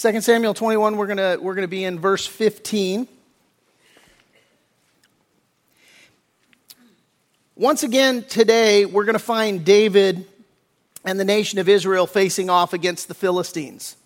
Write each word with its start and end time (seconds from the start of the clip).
2 0.00 0.20
Samuel 0.20 0.54
21, 0.54 0.96
we're 0.96 1.08
going 1.08 1.42
we're 1.42 1.56
going 1.56 1.64
to 1.64 1.66
be 1.66 1.82
in 1.82 1.98
verse 1.98 2.24
15. 2.24 3.08
Once 7.56 7.82
again, 7.82 8.22
today, 8.22 8.84
we're 8.84 9.02
going 9.02 9.14
to 9.14 9.18
find 9.18 9.64
David 9.64 10.24
and 11.04 11.18
the 11.18 11.24
nation 11.24 11.58
of 11.58 11.68
Israel 11.68 12.06
facing 12.06 12.48
off 12.48 12.72
against 12.72 13.08
the 13.08 13.14
Philistines. 13.14 13.96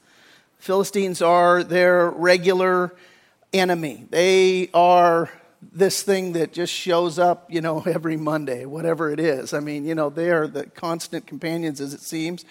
Philistines 0.59 1.21
are 1.21 1.63
their 1.63 2.09
regular 2.09 2.95
enemy. 3.53 4.07
They 4.09 4.71
are 4.73 5.29
this 5.61 6.03
thing 6.03 6.33
that 6.33 6.55
just 6.55 6.73
shows 6.73 7.19
up, 7.19 7.53
you 7.53 7.61
know, 7.61 7.83
every 7.87 8.17
Monday, 8.17 8.65
whatever 8.65 9.11
it 9.11 9.21
is. 9.21 9.53
I 9.53 9.61
mean, 9.61 9.85
you 9.85 9.95
know, 9.95 10.09
they 10.09 10.31
are 10.31 10.47
the 10.47 10.65
constant 10.65 11.27
companions, 11.27 11.83
as 11.83 11.93
it 11.93 12.01
seems. 12.01 12.47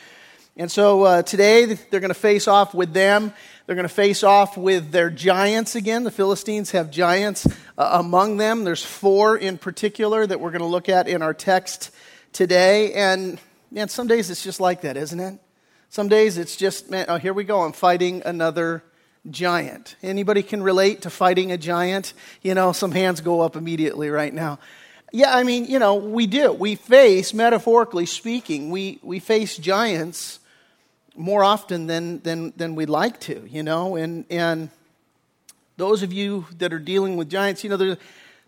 And 0.57 0.69
so 0.69 1.03
uh, 1.03 1.21
today 1.21 1.65
they're 1.65 2.01
going 2.01 2.09
to 2.09 2.13
face 2.13 2.47
off 2.47 2.73
with 2.73 2.93
them. 2.93 3.33
They're 3.65 3.75
going 3.75 3.87
to 3.87 3.93
face 3.93 4.21
off 4.21 4.57
with 4.57 4.91
their 4.91 5.09
giants 5.09 5.75
again. 5.75 6.03
The 6.03 6.11
Philistines 6.11 6.71
have 6.71 6.91
giants 6.91 7.47
uh, 7.77 7.89
among 7.93 8.35
them. 8.35 8.65
There's 8.65 8.83
four 8.83 9.37
in 9.37 9.57
particular 9.57 10.27
that 10.27 10.41
we're 10.41 10.51
going 10.51 10.59
to 10.61 10.67
look 10.67 10.89
at 10.89 11.07
in 11.07 11.21
our 11.21 11.33
text 11.33 11.91
today. 12.33 12.91
And 12.93 13.39
man, 13.71 13.87
some 13.87 14.07
days 14.07 14.29
it's 14.29 14.43
just 14.43 14.59
like 14.59 14.81
that, 14.81 14.97
isn't 14.97 15.19
it? 15.19 15.39
Some 15.87 16.09
days 16.09 16.37
it's 16.37 16.57
just, 16.57 16.89
man, 16.89 17.05
oh, 17.07 17.17
here 17.17 17.33
we 17.33 17.45
go. 17.45 17.61
I'm 17.61 17.71
fighting 17.71 18.21
another 18.25 18.83
giant. 19.29 19.95
Anybody 20.03 20.43
can 20.43 20.61
relate 20.61 21.03
to 21.03 21.09
fighting 21.09 21.53
a 21.53 21.57
giant? 21.57 22.13
You 22.41 22.55
know, 22.55 22.73
some 22.73 22.91
hands 22.91 23.21
go 23.21 23.39
up 23.39 23.55
immediately 23.55 24.09
right 24.09 24.33
now. 24.33 24.59
Yeah, 25.13 25.33
I 25.33 25.43
mean, 25.43 25.65
you 25.65 25.79
know, 25.79 25.95
we 25.95 26.27
do. 26.27 26.51
We 26.51 26.75
face, 26.75 27.33
metaphorically 27.33 28.05
speaking, 28.05 28.69
we, 28.69 28.99
we 29.01 29.19
face 29.19 29.57
giants 29.57 30.39
more 31.15 31.43
often 31.43 31.87
than, 31.87 32.19
than, 32.21 32.53
than 32.55 32.75
we'd 32.75 32.89
like 32.89 33.19
to, 33.21 33.45
you 33.49 33.63
know? 33.63 33.95
And, 33.95 34.25
and 34.29 34.69
those 35.77 36.03
of 36.03 36.13
you 36.13 36.45
that 36.57 36.73
are 36.73 36.79
dealing 36.79 37.17
with 37.17 37.29
giants, 37.29 37.63
you 37.63 37.69
know, 37.69 37.77
there's, 37.77 37.97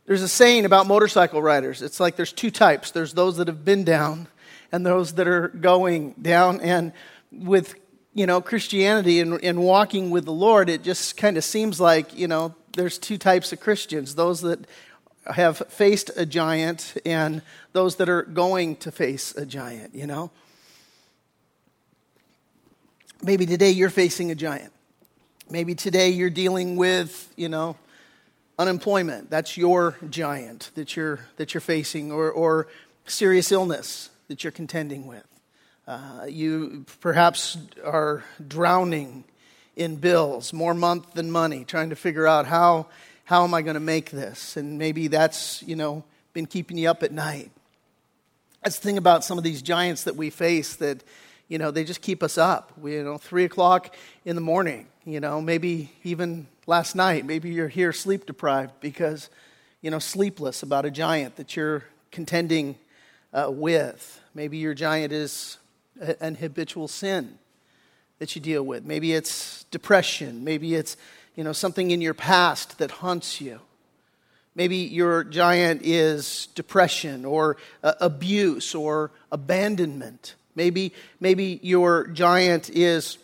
there's 0.05 0.21
a 0.21 0.27
saying 0.27 0.65
about 0.65 0.87
motorcycle 0.87 1.41
riders. 1.41 1.81
It's 1.81 1.99
like 1.99 2.15
there's 2.15 2.33
two 2.33 2.51
types 2.51 2.91
there's 2.91 3.13
those 3.13 3.37
that 3.37 3.47
have 3.47 3.63
been 3.63 3.83
down 3.83 4.27
and 4.71 4.85
those 4.85 5.13
that 5.13 5.27
are 5.27 5.49
going 5.49 6.13
down. 6.21 6.59
And 6.61 6.93
with, 7.31 7.75
you 8.13 8.25
know, 8.25 8.41
Christianity 8.41 9.19
and, 9.19 9.41
and 9.43 9.63
walking 9.63 10.09
with 10.09 10.25
the 10.25 10.33
Lord, 10.33 10.69
it 10.69 10.83
just 10.83 11.17
kind 11.17 11.37
of 11.37 11.43
seems 11.43 11.79
like, 11.79 12.17
you 12.17 12.27
know, 12.27 12.55
there's 12.75 12.97
two 12.97 13.17
types 13.17 13.53
of 13.53 13.59
Christians 13.59 14.15
those 14.15 14.41
that 14.41 14.65
have 15.25 15.57
faced 15.69 16.11
a 16.17 16.25
giant 16.25 16.95
and 17.05 17.41
those 17.71 17.95
that 17.97 18.09
are 18.09 18.23
going 18.23 18.75
to 18.77 18.91
face 18.91 19.33
a 19.35 19.45
giant, 19.45 19.95
you 19.95 20.05
know? 20.05 20.31
Maybe 23.25 23.45
today 23.45 23.69
you're 23.69 23.89
facing 23.89 24.31
a 24.31 24.35
giant. 24.35 24.73
Maybe 25.49 25.75
today 25.75 26.09
you're 26.09 26.29
dealing 26.29 26.75
with, 26.75 27.31
you 27.37 27.47
know, 27.47 27.77
unemployment. 28.59 29.29
That's 29.29 29.55
your 29.55 29.95
giant 30.09 30.71
that 30.75 30.97
you're, 30.97 31.21
that 31.37 31.53
you're 31.53 31.61
facing, 31.61 32.11
or, 32.11 32.29
or 32.29 32.67
serious 33.05 33.49
illness 33.53 34.09
that 34.27 34.43
you're 34.43 34.51
contending 34.51 35.07
with. 35.07 35.25
Uh, 35.87 36.25
you 36.27 36.85
perhaps 36.99 37.57
are 37.85 38.25
drowning 38.45 39.23
in 39.77 39.95
bills, 39.95 40.51
more 40.51 40.73
month 40.73 41.13
than 41.13 41.31
money, 41.31 41.63
trying 41.63 41.91
to 41.91 41.95
figure 41.95 42.27
out 42.27 42.45
how, 42.45 42.87
how 43.23 43.45
am 43.45 43.53
I 43.53 43.61
going 43.61 43.75
to 43.75 43.79
make 43.79 44.11
this? 44.11 44.57
And 44.57 44.77
maybe 44.77 45.07
that's, 45.07 45.63
you 45.63 45.77
know, 45.77 46.03
been 46.33 46.45
keeping 46.45 46.77
you 46.77 46.89
up 46.89 47.03
at 47.03 47.13
night. 47.13 47.51
That's 48.65 48.79
the 48.79 48.83
thing 48.83 48.97
about 48.97 49.23
some 49.23 49.37
of 49.37 49.45
these 49.45 49.61
giants 49.61 50.03
that 50.03 50.17
we 50.17 50.29
face 50.29 50.75
that 50.75 51.05
you 51.47 51.57
know, 51.57 51.71
they 51.71 51.83
just 51.83 52.01
keep 52.01 52.23
us 52.23 52.37
up. 52.37 52.71
We, 52.77 52.93
you 52.93 53.03
know, 53.03 53.17
three 53.17 53.45
o'clock 53.45 53.95
in 54.25 54.35
the 54.35 54.41
morning, 54.41 54.87
you 55.05 55.19
know, 55.19 55.41
maybe 55.41 55.91
even 56.03 56.47
last 56.65 56.95
night, 56.95 57.25
maybe 57.25 57.49
you're 57.49 57.67
here 57.67 57.93
sleep 57.93 58.25
deprived 58.25 58.79
because, 58.79 59.29
you 59.81 59.91
know, 59.91 59.99
sleepless 59.99 60.63
about 60.63 60.85
a 60.85 60.91
giant 60.91 61.35
that 61.35 61.55
you're 61.55 61.83
contending 62.11 62.75
uh, 63.33 63.49
with. 63.51 64.21
Maybe 64.33 64.57
your 64.57 64.73
giant 64.73 65.11
is 65.11 65.57
an 65.99 66.35
habitual 66.35 66.87
sin 66.87 67.37
that 68.19 68.35
you 68.35 68.41
deal 68.41 68.63
with. 68.63 68.85
Maybe 68.85 69.13
it's 69.13 69.65
depression. 69.65 70.43
Maybe 70.43 70.75
it's, 70.75 70.97
you 71.35 71.43
know, 71.43 71.53
something 71.53 71.91
in 71.91 72.01
your 72.01 72.13
past 72.13 72.77
that 72.77 72.91
haunts 72.91 73.41
you. 73.41 73.59
Maybe 74.55 74.77
your 74.77 75.23
giant 75.23 75.81
is 75.83 76.47
depression 76.53 77.25
or 77.25 77.57
uh, 77.83 77.93
abuse 77.99 78.75
or 78.75 79.11
abandonment. 79.31 80.35
Maybe, 80.55 80.93
maybe 81.19 81.59
your 81.63 82.07
giant 82.07 82.69
is 82.69 83.17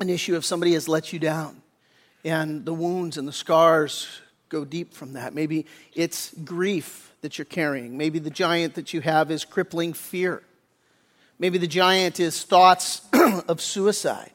an 0.00 0.08
issue 0.08 0.36
of 0.36 0.44
somebody 0.44 0.72
has 0.74 0.88
let 0.88 1.12
you 1.12 1.18
down, 1.18 1.60
and 2.24 2.64
the 2.64 2.72
wounds 2.72 3.16
and 3.18 3.26
the 3.26 3.32
scars 3.32 4.20
go 4.48 4.64
deep 4.64 4.94
from 4.94 5.14
that. 5.14 5.34
Maybe 5.34 5.66
it's 5.94 6.32
grief 6.44 7.12
that 7.20 7.38
you're 7.38 7.44
carrying. 7.44 7.98
Maybe 7.98 8.18
the 8.18 8.30
giant 8.30 8.74
that 8.74 8.94
you 8.94 9.00
have 9.00 9.30
is 9.30 9.44
crippling 9.44 9.92
fear. 9.92 10.42
Maybe 11.38 11.58
the 11.58 11.66
giant 11.66 12.18
is 12.20 12.42
thoughts 12.42 13.02
of 13.48 13.60
suicide. 13.60 14.30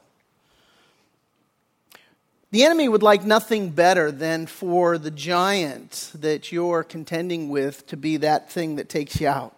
The 2.50 2.62
enemy 2.62 2.88
would 2.88 3.02
like 3.02 3.24
nothing 3.24 3.70
better 3.70 4.12
than 4.12 4.46
for 4.46 4.96
the 4.96 5.10
giant 5.10 6.12
that 6.14 6.52
you're 6.52 6.84
contending 6.84 7.48
with 7.48 7.84
to 7.88 7.96
be 7.96 8.18
that 8.18 8.48
thing 8.48 8.76
that 8.76 8.88
takes 8.88 9.20
you 9.20 9.26
out 9.26 9.56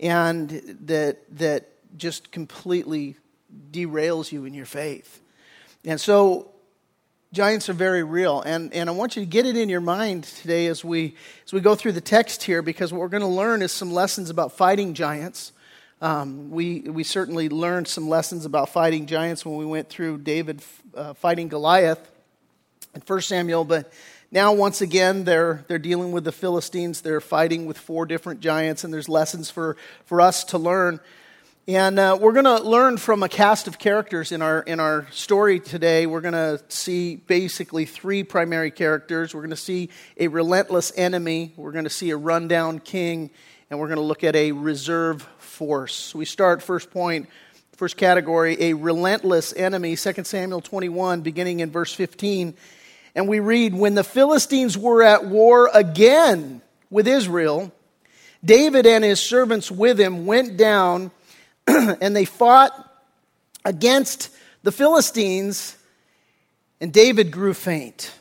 and 0.00 0.48
that, 0.86 1.18
that 1.36 1.68
just 1.96 2.30
completely 2.30 3.16
derails 3.70 4.32
you 4.32 4.44
in 4.44 4.54
your 4.54 4.66
faith. 4.66 5.20
And 5.84 6.00
so 6.00 6.50
giants 7.34 7.68
are 7.68 7.74
very 7.74 8.02
real. 8.02 8.40
And, 8.40 8.72
and 8.72 8.88
I 8.88 8.92
want 8.92 9.16
you 9.16 9.22
to 9.22 9.26
get 9.26 9.44
it 9.44 9.56
in 9.56 9.68
your 9.68 9.80
mind 9.80 10.24
today 10.24 10.66
as 10.66 10.84
we, 10.84 11.14
as 11.44 11.52
we 11.52 11.60
go 11.60 11.74
through 11.74 11.92
the 11.92 12.00
text 12.00 12.44
here, 12.44 12.62
because 12.62 12.92
what 12.92 13.00
we're 13.00 13.08
going 13.08 13.22
to 13.22 13.26
learn 13.26 13.60
is 13.60 13.72
some 13.72 13.92
lessons 13.92 14.30
about 14.30 14.52
fighting 14.52 14.94
giants. 14.94 15.52
Um, 16.00 16.50
we, 16.50 16.80
we 16.80 17.04
certainly 17.04 17.48
learned 17.48 17.88
some 17.88 18.08
lessons 18.08 18.44
about 18.44 18.68
fighting 18.68 19.06
giants 19.06 19.44
when 19.44 19.56
we 19.56 19.66
went 19.66 19.88
through 19.88 20.18
David 20.18 20.62
uh, 20.94 21.14
fighting 21.14 21.48
Goliath 21.48 22.10
in 22.94 23.00
1 23.00 23.20
Samuel, 23.22 23.64
but 23.64 23.92
now 24.30 24.52
once 24.52 24.80
again 24.80 25.24
they're, 25.24 25.64
they're 25.68 25.78
dealing 25.78 26.12
with 26.12 26.24
the 26.24 26.32
Philistines. 26.32 27.00
They're 27.00 27.20
fighting 27.20 27.66
with 27.66 27.78
four 27.78 28.06
different 28.06 28.40
giants, 28.40 28.84
and 28.84 28.92
there's 28.92 29.08
lessons 29.08 29.50
for, 29.50 29.76
for 30.04 30.20
us 30.20 30.44
to 30.44 30.58
learn. 30.58 31.00
And 31.66 31.98
uh, 31.98 32.18
we're 32.20 32.34
going 32.34 32.44
to 32.44 32.62
learn 32.62 32.98
from 32.98 33.22
a 33.22 33.28
cast 33.28 33.68
of 33.68 33.78
characters 33.78 34.32
in 34.32 34.42
our, 34.42 34.60
in 34.60 34.80
our 34.80 35.06
story 35.10 35.60
today. 35.60 36.04
We're 36.04 36.20
going 36.20 36.34
to 36.34 36.62
see 36.68 37.16
basically 37.16 37.86
three 37.86 38.22
primary 38.22 38.70
characters. 38.70 39.34
We're 39.34 39.40
going 39.40 39.48
to 39.48 39.56
see 39.56 39.88
a 40.18 40.28
relentless 40.28 40.92
enemy, 40.94 41.54
we're 41.56 41.72
going 41.72 41.84
to 41.84 41.90
see 41.90 42.10
a 42.10 42.18
rundown 42.18 42.80
king, 42.80 43.30
and 43.70 43.80
we're 43.80 43.86
going 43.86 43.96
to 43.96 44.02
look 44.02 44.24
at 44.24 44.36
a 44.36 44.52
reserve 44.52 45.22
force. 45.38 46.14
We 46.14 46.26
start, 46.26 46.62
first 46.62 46.90
point, 46.90 47.30
first 47.72 47.96
category, 47.96 48.60
a 48.60 48.74
relentless 48.74 49.54
enemy, 49.54 49.96
2 49.96 50.24
Samuel 50.24 50.60
21, 50.60 51.22
beginning 51.22 51.60
in 51.60 51.70
verse 51.70 51.94
15. 51.94 52.52
And 53.14 53.26
we 53.26 53.40
read, 53.40 53.74
When 53.74 53.94
the 53.94 54.04
Philistines 54.04 54.76
were 54.76 55.02
at 55.02 55.24
war 55.24 55.70
again 55.72 56.60
with 56.90 57.08
Israel, 57.08 57.72
David 58.44 58.84
and 58.84 59.02
his 59.02 59.18
servants 59.18 59.70
with 59.70 59.98
him 59.98 60.26
went 60.26 60.58
down 60.58 61.10
and 61.66 62.14
they 62.14 62.24
fought 62.24 62.72
against 63.64 64.30
the 64.62 64.72
Philistines, 64.72 65.76
and 66.80 66.92
David 66.92 67.30
grew 67.30 67.54
faint. 67.54 68.12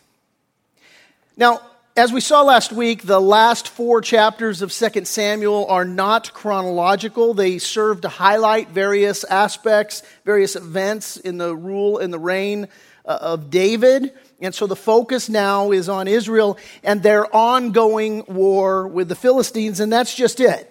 Now, 1.35 1.61
as 1.95 2.11
we 2.11 2.21
saw 2.21 2.41
last 2.41 2.71
week, 2.71 3.03
the 3.03 3.21
last 3.21 3.67
four 3.67 4.01
chapters 4.01 4.61
of 4.61 4.73
2 4.73 5.05
Samuel 5.05 5.67
are 5.67 5.85
not 5.85 6.33
chronological. 6.33 7.35
They 7.35 7.59
serve 7.59 8.01
to 8.01 8.09
highlight 8.09 8.69
various 8.69 9.23
aspects, 9.23 10.01
various 10.25 10.55
events 10.55 11.17
in 11.17 11.37
the 11.37 11.55
rule 11.55 11.99
and 11.99 12.11
the 12.11 12.19
reign 12.19 12.67
uh, 13.05 13.19
of 13.21 13.51
David. 13.51 14.11
And 14.41 14.55
so 14.55 14.65
the 14.65 14.75
focus 14.75 15.29
now 15.29 15.71
is 15.71 15.87
on 15.87 16.07
Israel 16.07 16.57
and 16.83 17.03
their 17.03 17.33
ongoing 17.33 18.23
war 18.27 18.87
with 18.87 19.07
the 19.07 19.15
Philistines, 19.15 19.79
and 19.79 19.93
that's 19.93 20.15
just 20.15 20.39
it. 20.39 20.69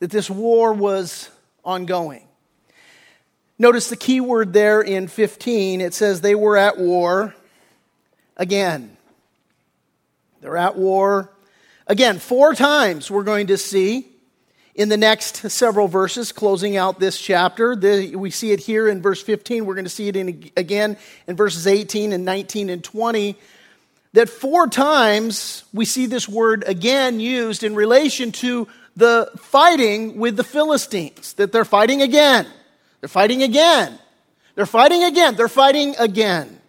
That 0.00 0.10
this 0.10 0.28
war 0.28 0.72
was 0.72 1.30
ongoing. 1.64 2.26
Notice 3.58 3.88
the 3.88 3.96
key 3.96 4.20
word 4.20 4.52
there 4.52 4.80
in 4.80 5.08
15. 5.08 5.80
It 5.80 5.94
says 5.94 6.20
they 6.20 6.34
were 6.34 6.56
at 6.56 6.78
war 6.78 7.34
again. 8.36 8.96
They're 10.40 10.56
at 10.56 10.76
war 10.76 11.32
again. 11.86 12.18
Four 12.18 12.54
times 12.54 13.10
we're 13.10 13.22
going 13.22 13.48
to 13.48 13.56
see 13.56 14.08
in 14.74 14.88
the 14.88 14.96
next 14.96 15.50
several 15.50 15.86
verses, 15.86 16.32
closing 16.32 16.76
out 16.76 16.98
this 16.98 17.20
chapter. 17.20 17.76
The, 17.76 18.16
we 18.16 18.30
see 18.30 18.52
it 18.52 18.60
here 18.60 18.88
in 18.88 19.02
verse 19.02 19.22
15. 19.22 19.66
We're 19.66 19.74
going 19.74 19.84
to 19.84 19.90
see 19.90 20.08
it 20.08 20.16
in, 20.16 20.50
again 20.56 20.96
in 21.26 21.36
verses 21.36 21.66
18 21.66 22.12
and 22.12 22.24
19 22.24 22.70
and 22.70 22.82
20. 22.82 23.36
That 24.14 24.28
four 24.28 24.66
times 24.66 25.64
we 25.72 25.84
see 25.84 26.06
this 26.06 26.28
word 26.28 26.64
again 26.66 27.20
used 27.20 27.62
in 27.62 27.74
relation 27.74 28.32
to 28.32 28.68
the 28.96 29.30
fighting 29.36 30.18
with 30.18 30.36
the 30.36 30.44
Philistines, 30.44 31.34
that 31.34 31.52
they're 31.52 31.64
fighting 31.64 32.02
again. 32.02 32.46
They're 33.00 33.08
fighting 33.08 33.42
again. 33.42 33.98
They're 34.54 34.66
fighting 34.66 35.02
again. 35.04 35.34
They're 35.34 35.48
fighting 35.48 35.94
again. 35.98 36.60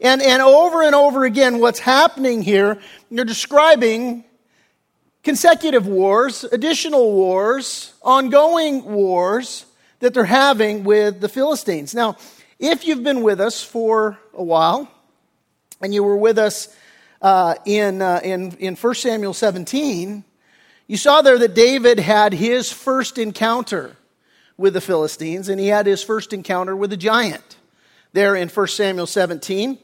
And, 0.00 0.20
and 0.20 0.42
over 0.42 0.82
and 0.82 0.94
over 0.94 1.24
again, 1.24 1.60
what's 1.60 1.78
happening 1.78 2.42
here, 2.42 2.80
they're 3.10 3.24
describing 3.24 4.24
consecutive 5.22 5.86
wars, 5.86 6.44
additional 6.44 7.12
wars, 7.12 7.92
ongoing 8.02 8.84
wars 8.84 9.66
that 10.00 10.14
they're 10.14 10.24
having 10.24 10.82
with 10.82 11.20
the 11.20 11.28
Philistines. 11.28 11.94
Now, 11.94 12.16
if 12.58 12.84
you've 12.84 13.04
been 13.04 13.22
with 13.22 13.40
us 13.40 13.62
for 13.62 14.18
a 14.34 14.42
while, 14.42 14.90
and 15.80 15.94
you 15.94 16.02
were 16.02 16.16
with 16.16 16.38
us 16.38 16.74
uh, 17.20 17.54
in, 17.64 18.02
uh, 18.02 18.20
in, 18.24 18.52
in 18.58 18.74
1 18.74 18.94
Samuel 18.94 19.34
17, 19.34 20.24
you 20.92 20.98
saw 20.98 21.22
there 21.22 21.38
that 21.38 21.54
David 21.54 21.98
had 21.98 22.34
his 22.34 22.70
first 22.70 23.16
encounter 23.16 23.96
with 24.58 24.74
the 24.74 24.80
Philistines, 24.82 25.48
and 25.48 25.58
he 25.58 25.68
had 25.68 25.86
his 25.86 26.02
first 26.02 26.34
encounter 26.34 26.76
with 26.76 26.92
a 26.92 26.98
giant. 26.98 27.56
There 28.12 28.36
in 28.36 28.50
1 28.50 28.66
Samuel 28.66 29.06
17, 29.06 29.78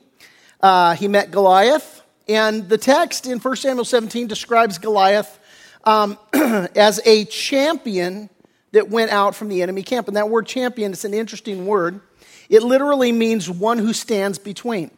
uh, 0.61 0.95
he 0.97 1.09
met 1.09 1.31
Goliath, 1.31 2.03
and 2.29 2.69
the 2.69 2.77
text 2.77 3.27
in 3.27 3.39
1 3.39 3.57
Samuel 3.57 3.87
17 3.87 4.27
describes 4.27 4.77
Goliath 4.77 5.39
um, 5.85 6.19
as 6.35 7.01
a 7.07 7.25
champion 7.25 8.29
that 8.73 8.91
went 8.91 9.11
out 9.11 9.35
from 9.35 9.49
the 9.49 9.63
enemy 9.63 9.85
camp. 9.85 10.09
And 10.09 10.17
that 10.19 10.29
word 10.29 10.47
champion 10.47 10.93
is 10.93 11.07
an 11.07 11.15
interesting 11.15 11.65
word. 11.65 12.03
It 12.51 12.63
literally 12.63 13.13
means 13.13 13.49
one 13.49 13.79
who 13.79 13.95
stands 13.95 14.39
between. 14.39 14.91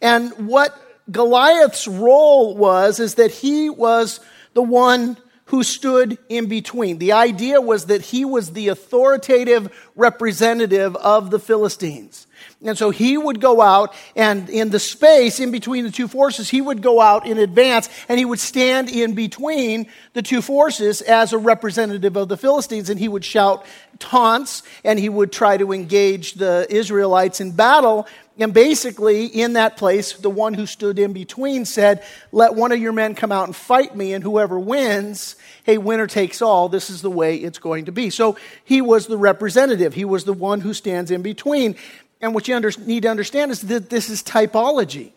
And 0.00 0.48
what 0.48 0.74
Goliath's 1.10 1.86
role 1.86 2.56
was 2.56 2.98
is 2.98 3.16
that 3.16 3.30
he 3.30 3.68
was 3.68 4.20
the 4.54 4.62
one 4.62 5.16
who 5.50 5.64
stood 5.64 6.16
in 6.28 6.46
between. 6.46 6.98
The 6.98 7.12
idea 7.12 7.60
was 7.60 7.86
that 7.86 8.02
he 8.02 8.24
was 8.24 8.52
the 8.52 8.68
authoritative 8.68 9.68
representative 9.96 10.94
of 10.94 11.30
the 11.30 11.40
Philistines. 11.40 12.28
And 12.62 12.78
so 12.78 12.90
he 12.90 13.18
would 13.18 13.40
go 13.40 13.60
out 13.60 13.92
and 14.14 14.48
in 14.48 14.70
the 14.70 14.78
space 14.78 15.40
in 15.40 15.50
between 15.50 15.84
the 15.84 15.90
two 15.90 16.06
forces, 16.06 16.48
he 16.48 16.60
would 16.60 16.82
go 16.82 17.00
out 17.00 17.26
in 17.26 17.38
advance 17.38 17.88
and 18.08 18.18
he 18.18 18.24
would 18.24 18.38
stand 18.38 18.90
in 18.90 19.14
between 19.14 19.88
the 20.12 20.22
two 20.22 20.40
forces 20.40 21.02
as 21.02 21.32
a 21.32 21.38
representative 21.38 22.16
of 22.16 22.28
the 22.28 22.36
Philistines 22.36 22.88
and 22.88 23.00
he 23.00 23.08
would 23.08 23.24
shout 23.24 23.64
taunts 23.98 24.62
and 24.84 24.98
he 24.98 25.08
would 25.08 25.32
try 25.32 25.56
to 25.56 25.72
engage 25.72 26.34
the 26.34 26.66
Israelites 26.70 27.40
in 27.40 27.52
battle 27.52 28.06
and 28.40 28.54
basically, 28.54 29.26
in 29.26 29.52
that 29.52 29.76
place, 29.76 30.14
the 30.14 30.30
one 30.30 30.54
who 30.54 30.64
stood 30.64 30.98
in 30.98 31.12
between 31.12 31.66
said, 31.66 32.02
Let 32.32 32.54
one 32.54 32.72
of 32.72 32.80
your 32.80 32.92
men 32.92 33.14
come 33.14 33.30
out 33.30 33.46
and 33.46 33.54
fight 33.54 33.94
me, 33.94 34.14
and 34.14 34.24
whoever 34.24 34.58
wins, 34.58 35.36
hey, 35.64 35.76
winner 35.76 36.06
takes 36.06 36.40
all. 36.40 36.70
This 36.70 36.88
is 36.88 37.02
the 37.02 37.10
way 37.10 37.36
it's 37.36 37.58
going 37.58 37.84
to 37.84 37.92
be. 37.92 38.08
So 38.08 38.38
he 38.64 38.80
was 38.80 39.06
the 39.06 39.18
representative, 39.18 39.92
he 39.92 40.06
was 40.06 40.24
the 40.24 40.32
one 40.32 40.62
who 40.62 40.72
stands 40.72 41.10
in 41.10 41.20
between. 41.20 41.76
And 42.22 42.32
what 42.32 42.48
you 42.48 42.56
under, 42.56 42.70
need 42.86 43.02
to 43.02 43.10
understand 43.10 43.50
is 43.50 43.60
that 43.62 43.90
this 43.90 44.08
is 44.08 44.22
typology. 44.22 45.12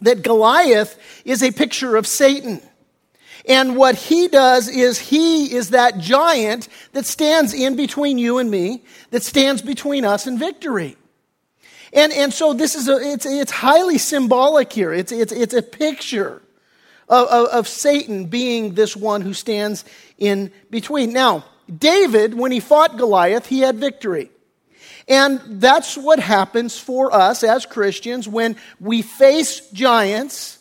That 0.00 0.22
Goliath 0.22 0.98
is 1.24 1.44
a 1.44 1.52
picture 1.52 1.94
of 1.94 2.08
Satan. 2.08 2.60
And 3.48 3.76
what 3.76 3.94
he 3.94 4.26
does 4.26 4.68
is 4.68 4.98
he 4.98 5.54
is 5.54 5.70
that 5.70 5.98
giant 5.98 6.68
that 6.92 7.06
stands 7.06 7.54
in 7.54 7.76
between 7.76 8.18
you 8.18 8.38
and 8.38 8.50
me, 8.50 8.82
that 9.10 9.22
stands 9.22 9.62
between 9.62 10.04
us 10.04 10.26
and 10.26 10.40
victory. 10.40 10.96
And, 11.92 12.12
and 12.12 12.32
so 12.32 12.54
this 12.54 12.74
is 12.74 12.88
a, 12.88 12.96
it's, 12.96 13.26
it's 13.26 13.50
highly 13.50 13.98
symbolic 13.98 14.72
here. 14.72 14.92
It's, 14.92 15.12
it's, 15.12 15.32
it's 15.32 15.54
a 15.54 15.62
picture 15.62 16.42
of, 17.08 17.28
of, 17.28 17.48
of 17.48 17.68
Satan 17.68 18.26
being 18.26 18.74
this 18.74 18.96
one 18.96 19.20
who 19.20 19.34
stands 19.34 19.84
in 20.16 20.50
between. 20.70 21.12
Now, 21.12 21.44
David, 21.78 22.34
when 22.34 22.50
he 22.50 22.60
fought 22.60 22.96
Goliath, 22.96 23.46
he 23.46 23.60
had 23.60 23.76
victory. 23.76 24.30
And 25.08 25.40
that's 25.60 25.96
what 25.96 26.18
happens 26.18 26.78
for 26.78 27.12
us 27.12 27.44
as 27.44 27.66
Christians 27.66 28.28
when 28.28 28.56
we 28.80 29.02
face 29.02 29.68
giants. 29.70 30.58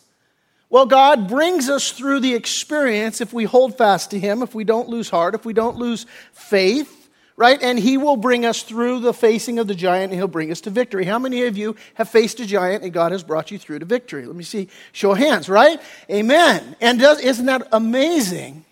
Well, 0.69 0.85
God 0.85 1.27
brings 1.27 1.69
us 1.69 1.91
through 1.91 2.21
the 2.21 2.33
experience 2.33 3.21
if 3.21 3.33
we 3.33 3.43
hold 3.43 3.77
fast 3.77 4.11
to 4.11 4.19
Him, 4.19 4.41
if 4.41 4.55
we 4.55 4.63
don't 4.63 4.89
lose 4.89 5.09
heart, 5.09 5.35
if 5.35 5.45
we 5.45 5.53
don't 5.53 5.77
lose 5.77 6.05
faith 6.33 7.00
right? 7.37 7.61
And 7.61 7.79
he 7.79 7.97
will 7.97 8.17
bring 8.17 8.45
us 8.45 8.63
through 8.63 8.99
the 8.99 9.13
facing 9.13 9.59
of 9.59 9.67
the 9.67 9.75
giant 9.75 10.11
and 10.11 10.19
he'll 10.19 10.27
bring 10.27 10.51
us 10.51 10.61
to 10.61 10.69
victory. 10.69 11.05
How 11.05 11.19
many 11.19 11.45
of 11.45 11.57
you 11.57 11.75
have 11.95 12.09
faced 12.09 12.39
a 12.39 12.45
giant 12.45 12.83
and 12.83 12.93
God 12.93 13.11
has 13.11 13.23
brought 13.23 13.51
you 13.51 13.57
through 13.57 13.79
to 13.79 13.85
victory? 13.85 14.25
Let 14.25 14.35
me 14.35 14.43
see. 14.43 14.67
Show 14.91 15.13
of 15.13 15.17
hands, 15.17 15.49
right? 15.49 15.81
Amen. 16.09 16.75
And 16.81 16.99
does, 16.99 17.19
isn't 17.19 17.45
that 17.45 17.67
amazing 17.71 18.65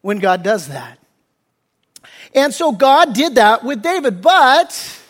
when 0.00 0.18
God 0.18 0.42
does 0.42 0.68
that? 0.68 0.98
And 2.34 2.52
so 2.52 2.72
God 2.72 3.14
did 3.14 3.36
that 3.36 3.64
with 3.64 3.82
David, 3.82 4.20
but 4.20 5.00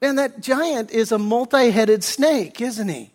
man, 0.00 0.16
that 0.16 0.40
giant 0.40 0.90
is 0.90 1.12
a 1.12 1.18
multi 1.18 1.70
headed 1.70 2.02
snake, 2.02 2.60
isn't 2.60 2.88
he? 2.88 3.10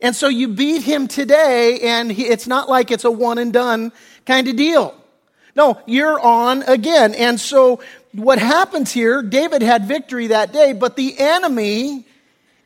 And 0.00 0.16
so 0.16 0.28
you 0.28 0.48
beat 0.48 0.82
him 0.82 1.08
today, 1.08 1.80
and 1.80 2.10
he, 2.10 2.26
it's 2.26 2.46
not 2.46 2.68
like 2.68 2.90
it's 2.90 3.04
a 3.04 3.10
one 3.10 3.38
and 3.38 3.52
done 3.52 3.92
kind 4.24 4.48
of 4.48 4.56
deal. 4.56 4.94
No, 5.60 5.78
you're 5.84 6.18
on 6.18 6.62
again. 6.62 7.14
And 7.14 7.38
so 7.38 7.82
what 8.12 8.38
happens 8.38 8.90
here, 8.90 9.20
David 9.20 9.60
had 9.60 9.84
victory 9.84 10.28
that 10.28 10.54
day, 10.54 10.72
but 10.72 10.96
the 10.96 11.18
enemy 11.18 12.06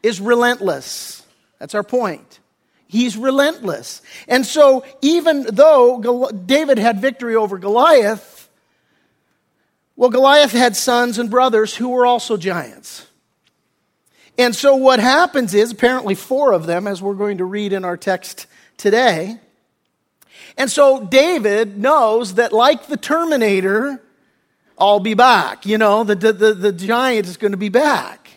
is 0.01 0.21
relentless. 0.21 1.27
That's 1.59 1.75
our 1.75 1.83
point. 1.83 2.39
He's 2.87 3.17
relentless. 3.17 4.01
And 4.29 4.47
so 4.47 4.85
even 5.03 5.45
though 5.51 6.31
David 6.47 6.79
had 6.79 7.01
victory 7.01 7.35
over 7.35 7.59
Goliath, 7.59 8.49
well, 9.97 10.11
Goliath 10.11 10.53
had 10.53 10.77
sons 10.77 11.19
and 11.19 11.29
brothers 11.29 11.75
who 11.75 11.89
were 11.89 12.07
also 12.07 12.37
giants. 12.37 13.09
And 14.39 14.55
so 14.55 14.77
what 14.77 15.01
happens 15.01 15.53
is, 15.53 15.73
apparently 15.73 16.15
four 16.15 16.53
of 16.53 16.67
them, 16.67 16.87
as 16.87 17.03
we're 17.03 17.15
going 17.15 17.39
to 17.39 17.45
read 17.45 17.73
in 17.73 17.85
our 17.85 17.97
text 17.97 18.47
today, 18.77 19.41
and 20.57 20.71
so 20.71 21.05
David 21.05 21.79
knows 21.79 22.35
that, 22.35 22.53
like 22.53 22.87
the 22.87 22.97
Terminator, 22.97 24.01
I'll 24.79 25.01
be 25.01 25.15
back. 25.15 25.67
You 25.67 25.79
know, 25.79 26.05
the, 26.05 26.15
the, 26.15 26.55
the 26.55 26.73
giant 26.73 27.27
is 27.27 27.37
going 27.37 27.53
to 27.53 27.59
be 27.59 27.69
back. 27.69 28.31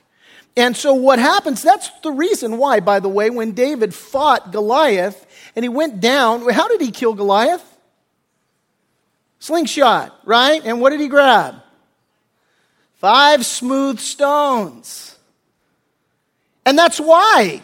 And 0.55 0.75
so 0.75 0.95
what 0.95 1.19
happens, 1.19 1.61
that's 1.61 1.89
the 2.01 2.11
reason 2.11 2.57
why, 2.57 2.79
by 2.79 2.99
the 2.99 3.09
way, 3.09 3.29
when 3.29 3.51
David 3.51 3.93
fought 3.93 4.51
Goliath 4.51 5.25
and 5.55 5.63
he 5.63 5.69
went 5.69 5.99
down, 5.99 6.49
how 6.49 6.67
did 6.67 6.81
he 6.81 6.89
kill 6.89 7.13
Goliath? 7.13 7.63
Slingshot, 9.37 10.19
right? 10.25 10.61
And 10.65 10.81
what 10.81 10.89
did 10.89 10.99
he 10.99 11.07
grab? 11.07 11.55
Five 12.95 13.45
smooth 13.45 13.99
stones. 13.99 15.15
And 16.65 16.75
that's 16.75 16.99
why 16.99 17.61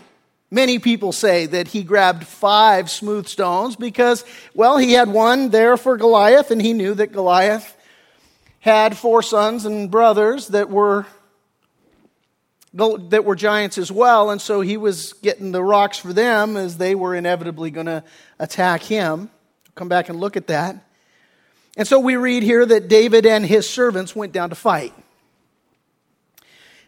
Many 0.53 0.77
people 0.77 1.13
say 1.13 1.47
that 1.47 1.69
he 1.69 1.81
grabbed 1.81 2.27
five 2.27 2.91
smooth 2.91 3.25
stones 3.25 3.75
because, 3.75 4.23
well, 4.53 4.77
he 4.77 4.93
had 4.93 5.09
one 5.09 5.49
there 5.49 5.77
for 5.77 5.97
Goliath, 5.97 6.51
and 6.51 6.61
he 6.61 6.73
knew 6.73 6.93
that 6.93 7.11
Goliath 7.11 7.75
had 8.59 8.95
four 8.95 9.23
sons 9.23 9.65
and 9.65 9.89
brothers 9.89 10.49
that 10.49 10.69
were 10.69 11.07
that 12.71 13.25
were 13.25 13.35
giants 13.35 13.79
as 13.79 13.91
well, 13.91 14.29
and 14.29 14.39
so 14.39 14.61
he 14.61 14.77
was 14.77 15.13
getting 15.13 15.51
the 15.51 15.63
rocks 15.63 15.97
for 15.97 16.13
them 16.13 16.55
as 16.55 16.77
they 16.77 16.93
were 16.93 17.15
inevitably 17.15 17.71
going 17.71 17.87
to 17.87 18.03
attack 18.37 18.83
him. 18.83 19.31
Come 19.73 19.89
back 19.89 20.07
and 20.09 20.19
look 20.19 20.37
at 20.37 20.47
that. 20.47 20.75
And 21.77 21.87
so 21.87 21.99
we 21.99 22.15
read 22.15 22.43
here 22.43 22.63
that 22.63 22.87
David 22.87 23.25
and 23.25 23.43
his 23.43 23.67
servants 23.67 24.15
went 24.15 24.33
down 24.33 24.49
to 24.49 24.55
fight. 24.55 24.93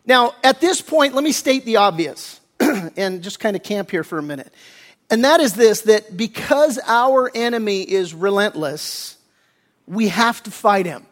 Now, 0.06 0.36
at 0.44 0.62
this 0.62 0.82
point, 0.82 1.16
let 1.16 1.24
me 1.24 1.32
state 1.32 1.66
the 1.66 1.78
obvious. 1.78 2.40
and 2.98 3.22
just 3.22 3.40
kind 3.40 3.56
of 3.56 3.64
camp 3.64 3.92
here 3.92 4.04
for 4.04 4.18
a 4.18 4.24
minute. 4.24 4.54
And 5.10 5.24
that 5.24 5.40
is 5.40 5.54
this 5.54 5.82
that 5.82 6.16
because 6.16 6.80
our 6.86 7.32
enemy 7.34 7.82
is 7.82 8.14
relentless, 8.14 9.18
we 9.88 10.08
have 10.08 10.42
to 10.44 10.52
fight 10.52 10.86
him. 10.86 11.06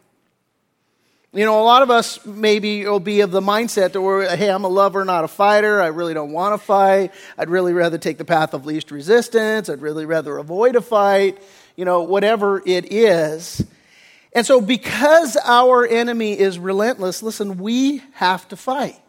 You 1.35 1.45
know, 1.45 1.59
a 1.61 1.65
lot 1.65 1.81
of 1.81 1.89
us 1.89 2.23
maybe 2.27 2.85
will 2.85 2.99
be 2.99 3.21
of 3.21 3.31
the 3.31 3.41
mindset 3.41 3.93
that 3.93 4.01
we're, 4.01 4.35
hey, 4.35 4.51
I'm 4.51 4.65
a 4.65 4.67
lover, 4.67 5.03
not 5.03 5.23
a 5.23 5.27
fighter. 5.27 5.81
I 5.81 5.87
really 5.87 6.13
don't 6.13 6.31
want 6.31 6.59
to 6.59 6.63
fight. 6.63 7.11
I'd 7.39 7.49
really 7.49 7.73
rather 7.73 7.97
take 7.97 8.19
the 8.19 8.25
path 8.25 8.53
of 8.53 8.67
least 8.67 8.91
resistance. 8.91 9.67
I'd 9.67 9.81
really 9.81 10.05
rather 10.05 10.37
avoid 10.37 10.75
a 10.75 10.81
fight, 10.81 11.41
you 11.75 11.85
know, 11.85 12.03
whatever 12.03 12.61
it 12.63 12.93
is. 12.93 13.65
And 14.35 14.45
so, 14.45 14.61
because 14.61 15.35
our 15.43 15.87
enemy 15.87 16.37
is 16.37 16.59
relentless, 16.59 17.23
listen, 17.23 17.57
we 17.57 18.03
have 18.13 18.47
to 18.49 18.55
fight. 18.55 18.99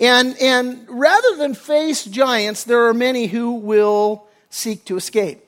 And, 0.00 0.34
and 0.40 0.86
rather 0.88 1.36
than 1.36 1.54
face 1.54 2.04
giants, 2.04 2.64
there 2.64 2.86
are 2.86 2.94
many 2.94 3.26
who 3.26 3.52
will 3.52 4.26
seek 4.48 4.86
to 4.86 4.96
escape. 4.96 5.44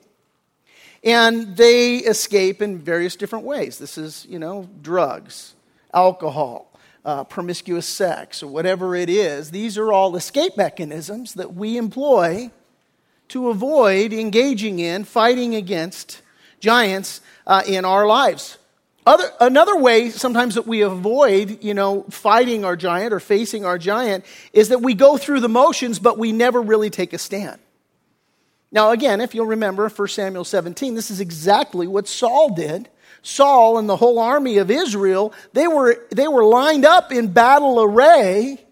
And 1.03 1.57
they 1.57 1.97
escape 1.97 2.61
in 2.61 2.77
various 2.77 3.15
different 3.15 3.45
ways. 3.45 3.77
This 3.79 3.97
is, 3.97 4.25
you 4.29 4.39
know, 4.39 4.69
drugs, 4.81 5.55
alcohol, 5.93 6.71
uh, 7.03 7.23
promiscuous 7.25 7.87
sex, 7.87 8.41
or 8.41 8.47
whatever 8.47 8.95
it 8.95 9.09
is. 9.09 9.51
These 9.51 9.77
are 9.77 9.91
all 9.91 10.15
escape 10.15 10.55
mechanisms 10.55 11.33
that 11.33 11.55
we 11.55 11.75
employ 11.75 12.51
to 13.29 13.49
avoid 13.49 14.13
engaging 14.13 14.79
in 14.79 15.03
fighting 15.03 15.55
against 15.55 16.21
giants 16.59 17.19
uh, 17.47 17.63
in 17.67 17.83
our 17.83 18.05
lives. 18.05 18.57
Other, 19.05 19.29
another 19.39 19.77
way 19.77 20.09
sometimes 20.09 20.55
that 20.55 20.65
we 20.65 20.81
avoid, 20.81 21.63
you 21.63 21.73
know, 21.73 22.03
fighting 22.09 22.63
our 22.63 22.75
giant 22.75 23.13
or 23.13 23.19
facing 23.19 23.65
our 23.65 23.77
giant 23.77 24.25
is 24.53 24.69
that 24.69 24.81
we 24.81 24.93
go 24.93 25.17
through 25.17 25.41
the 25.41 25.49
motions, 25.49 25.99
but 25.99 26.17
we 26.17 26.31
never 26.31 26.61
really 26.61 26.89
take 26.89 27.11
a 27.13 27.17
stand. 27.17 27.59
Now, 28.71 28.91
again, 28.91 29.21
if 29.21 29.35
you'll 29.35 29.45
remember 29.45 29.87
1 29.89 30.07
Samuel 30.07 30.45
17, 30.45 30.95
this 30.95 31.11
is 31.11 31.19
exactly 31.19 31.85
what 31.85 32.07
Saul 32.07 32.55
did. 32.55 32.89
Saul 33.21 33.77
and 33.77 33.87
the 33.87 33.97
whole 33.97 34.19
army 34.19 34.57
of 34.57 34.71
Israel, 34.71 35.33
they 35.53 35.67
were, 35.67 35.97
they 36.11 36.27
were 36.27 36.43
lined 36.45 36.85
up 36.85 37.11
in 37.11 37.27
battle 37.27 37.81
array, 37.81 38.63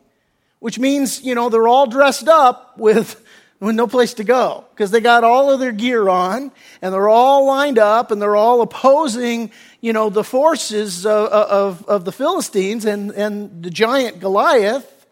which 0.60 0.80
means, 0.80 1.22
you 1.22 1.36
know, 1.36 1.50
they're 1.50 1.68
all 1.68 1.88
dressed 1.88 2.28
up 2.28 2.78
with 2.78 3.22
with 3.62 3.76
no 3.76 3.86
place 3.86 4.16
to 4.16 4.24
go 4.24 4.66
because 4.72 4.90
they 4.90 5.00
got 5.00 5.24
all 5.24 5.52
of 5.52 5.60
their 5.60 5.72
gear 5.72 6.10
on 6.10 6.52
and 6.82 6.94
they're 6.94 7.08
all 7.08 7.46
lined 7.46 7.78
up 7.78 8.10
and 8.10 8.20
they're 8.20 8.36
all 8.36 8.62
opposing, 8.62 9.52
you 9.82 9.94
know, 9.94 10.10
the 10.10 10.24
forces 10.24 11.06
of, 11.06 11.28
of, 11.28 11.90
of 11.90 12.06
the 12.06 12.12
Philistines 12.12 12.86
and, 12.86 13.12
and 13.12 13.64
the 13.64 13.72
giant 13.72 14.20
Goliath, 14.20 15.08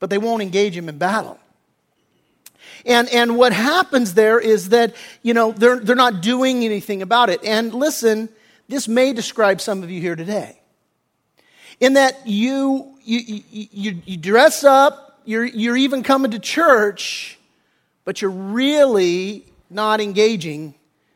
but 0.00 0.10
they 0.10 0.18
won't 0.18 0.42
engage 0.42 0.76
him 0.76 0.88
in 0.88 0.98
battle. 0.98 1.38
And, 2.84 3.08
and 3.08 3.38
what 3.38 3.52
happens 3.52 4.14
there 4.14 4.38
is 4.38 4.70
that, 4.70 4.94
you 5.22 5.32
know, 5.32 5.52
they're, 5.52 5.78
they're 5.78 5.96
not 5.96 6.20
doing 6.20 6.64
anything 6.64 7.00
about 7.00 7.30
it. 7.30 7.42
And 7.44 7.72
listen, 7.72 8.28
this 8.68 8.88
may 8.88 9.12
describe 9.12 9.60
some 9.60 9.82
of 9.82 9.90
you 9.90 10.00
here 10.00 10.16
today. 10.16 10.60
In 11.80 11.94
that 11.94 12.26
you, 12.26 12.96
you, 13.04 13.42
you, 13.50 14.02
you 14.04 14.16
dress 14.16 14.64
up, 14.64 15.20
you're, 15.24 15.44
you're 15.44 15.76
even 15.76 16.02
coming 16.02 16.32
to 16.32 16.38
church, 16.38 17.38
but 18.04 18.20
you're 18.20 18.30
really 18.30 19.46
not 19.70 20.00
engaging 20.00 20.74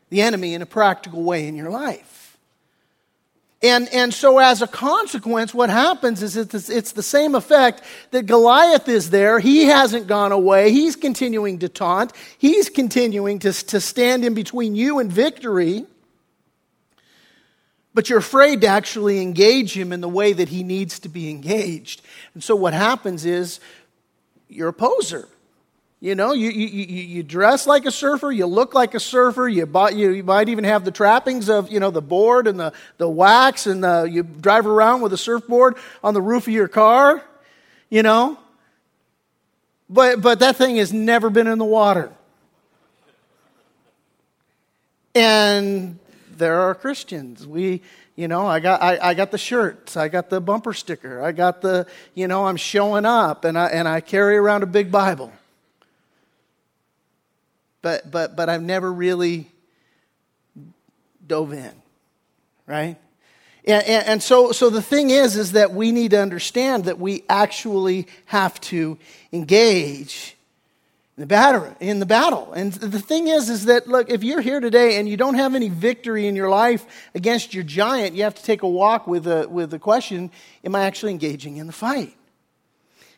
the 0.08 0.22
enemy 0.22 0.54
in 0.54 0.62
a 0.62 0.66
practical 0.66 1.22
way 1.22 1.48
in 1.48 1.56
your 1.56 1.70
life. 1.70 2.17
And, 3.60 3.88
and 3.88 4.14
so, 4.14 4.38
as 4.38 4.62
a 4.62 4.68
consequence, 4.68 5.52
what 5.52 5.68
happens 5.68 6.22
is 6.22 6.36
it's, 6.36 6.68
it's 6.68 6.92
the 6.92 7.02
same 7.02 7.34
effect 7.34 7.82
that 8.12 8.26
Goliath 8.26 8.88
is 8.88 9.10
there. 9.10 9.40
He 9.40 9.64
hasn't 9.64 10.06
gone 10.06 10.30
away. 10.30 10.70
He's 10.70 10.94
continuing 10.94 11.58
to 11.58 11.68
taunt. 11.68 12.12
He's 12.38 12.68
continuing 12.68 13.40
to, 13.40 13.52
to 13.52 13.80
stand 13.80 14.24
in 14.24 14.34
between 14.34 14.76
you 14.76 15.00
and 15.00 15.10
victory. 15.10 15.86
But 17.94 18.08
you're 18.08 18.20
afraid 18.20 18.60
to 18.60 18.68
actually 18.68 19.20
engage 19.20 19.76
him 19.76 19.92
in 19.92 20.02
the 20.02 20.08
way 20.08 20.32
that 20.32 20.50
he 20.50 20.62
needs 20.62 21.00
to 21.00 21.08
be 21.08 21.28
engaged. 21.28 22.02
And 22.34 22.44
so, 22.44 22.54
what 22.54 22.74
happens 22.74 23.24
is 23.24 23.58
you're 24.48 24.68
a 24.68 24.72
poser. 24.72 25.28
You 26.00 26.14
know, 26.14 26.32
you, 26.32 26.50
you, 26.50 26.84
you, 26.84 27.22
dress 27.24 27.66
like 27.66 27.84
a 27.84 27.90
surfer, 27.90 28.30
you 28.30 28.46
look 28.46 28.72
like 28.72 28.94
a 28.94 29.00
surfer, 29.00 29.48
you, 29.48 29.66
buy, 29.66 29.90
you, 29.90 30.10
you 30.12 30.22
might 30.22 30.48
even 30.48 30.62
have 30.62 30.84
the 30.84 30.92
trappings 30.92 31.48
of, 31.48 31.72
you 31.72 31.80
know, 31.80 31.90
the 31.90 32.00
board 32.00 32.46
and 32.46 32.60
the, 32.60 32.72
the 32.98 33.08
wax, 33.08 33.66
and 33.66 33.82
the, 33.82 34.04
you 34.04 34.22
drive 34.22 34.64
around 34.64 35.00
with 35.00 35.12
a 35.12 35.16
surfboard 35.16 35.76
on 36.04 36.14
the 36.14 36.22
roof 36.22 36.46
of 36.46 36.52
your 36.52 36.68
car, 36.68 37.24
you 37.90 38.04
know. 38.04 38.38
But, 39.90 40.20
but 40.20 40.38
that 40.38 40.54
thing 40.54 40.76
has 40.76 40.92
never 40.92 41.30
been 41.30 41.48
in 41.48 41.58
the 41.58 41.64
water. 41.64 42.12
And 45.16 45.98
there 46.30 46.60
are 46.60 46.76
Christians. 46.76 47.44
We, 47.44 47.82
you 48.14 48.28
know, 48.28 48.46
I 48.46 48.60
got, 48.60 48.80
I, 48.80 48.98
I 49.00 49.14
got 49.14 49.32
the 49.32 49.38
shirts, 49.38 49.96
I 49.96 50.06
got 50.06 50.30
the 50.30 50.40
bumper 50.40 50.74
sticker, 50.74 51.20
I 51.24 51.32
got 51.32 51.60
the, 51.60 51.88
you 52.14 52.28
know, 52.28 52.46
I'm 52.46 52.56
showing 52.56 53.04
up 53.04 53.44
and 53.44 53.58
I, 53.58 53.66
and 53.66 53.88
I 53.88 54.00
carry 54.00 54.36
around 54.36 54.62
a 54.62 54.66
big 54.66 54.92
Bible. 54.92 55.32
But, 57.82 58.10
but, 58.10 58.36
but 58.36 58.48
I've 58.48 58.62
never 58.62 58.92
really 58.92 59.50
dove 61.26 61.52
in, 61.52 61.72
right? 62.66 62.96
And, 63.64 63.84
and, 63.84 64.06
and, 64.06 64.22
so, 64.22 64.52
so 64.52 64.70
the 64.70 64.82
thing 64.82 65.10
is, 65.10 65.36
is 65.36 65.52
that 65.52 65.72
we 65.72 65.92
need 65.92 66.12
to 66.12 66.20
understand 66.20 66.86
that 66.86 66.98
we 66.98 67.24
actually 67.28 68.06
have 68.26 68.58
to 68.62 68.98
engage 69.32 70.36
in 71.16 71.20
the 71.20 71.26
battle. 71.26 71.76
In 71.78 71.98
the 72.00 72.06
battle. 72.06 72.52
And 72.52 72.72
the 72.72 73.00
thing 73.00 73.28
is, 73.28 73.50
is 73.50 73.66
that 73.66 73.86
look, 73.86 74.10
if 74.10 74.24
you're 74.24 74.40
here 74.40 74.60
today 74.60 74.98
and 74.98 75.08
you 75.08 75.16
don't 75.16 75.34
have 75.34 75.54
any 75.54 75.68
victory 75.68 76.26
in 76.26 76.34
your 76.34 76.48
life 76.48 76.86
against 77.14 77.52
your 77.52 77.64
giant, 77.64 78.14
you 78.14 78.22
have 78.22 78.36
to 78.36 78.42
take 78.42 78.62
a 78.62 78.68
walk 78.68 79.06
with 79.06 79.24
the, 79.24 79.46
with 79.48 79.70
the 79.70 79.78
question, 79.78 80.30
am 80.64 80.74
I 80.74 80.84
actually 80.84 81.12
engaging 81.12 81.58
in 81.58 81.66
the 81.66 81.72
fight? 81.72 82.14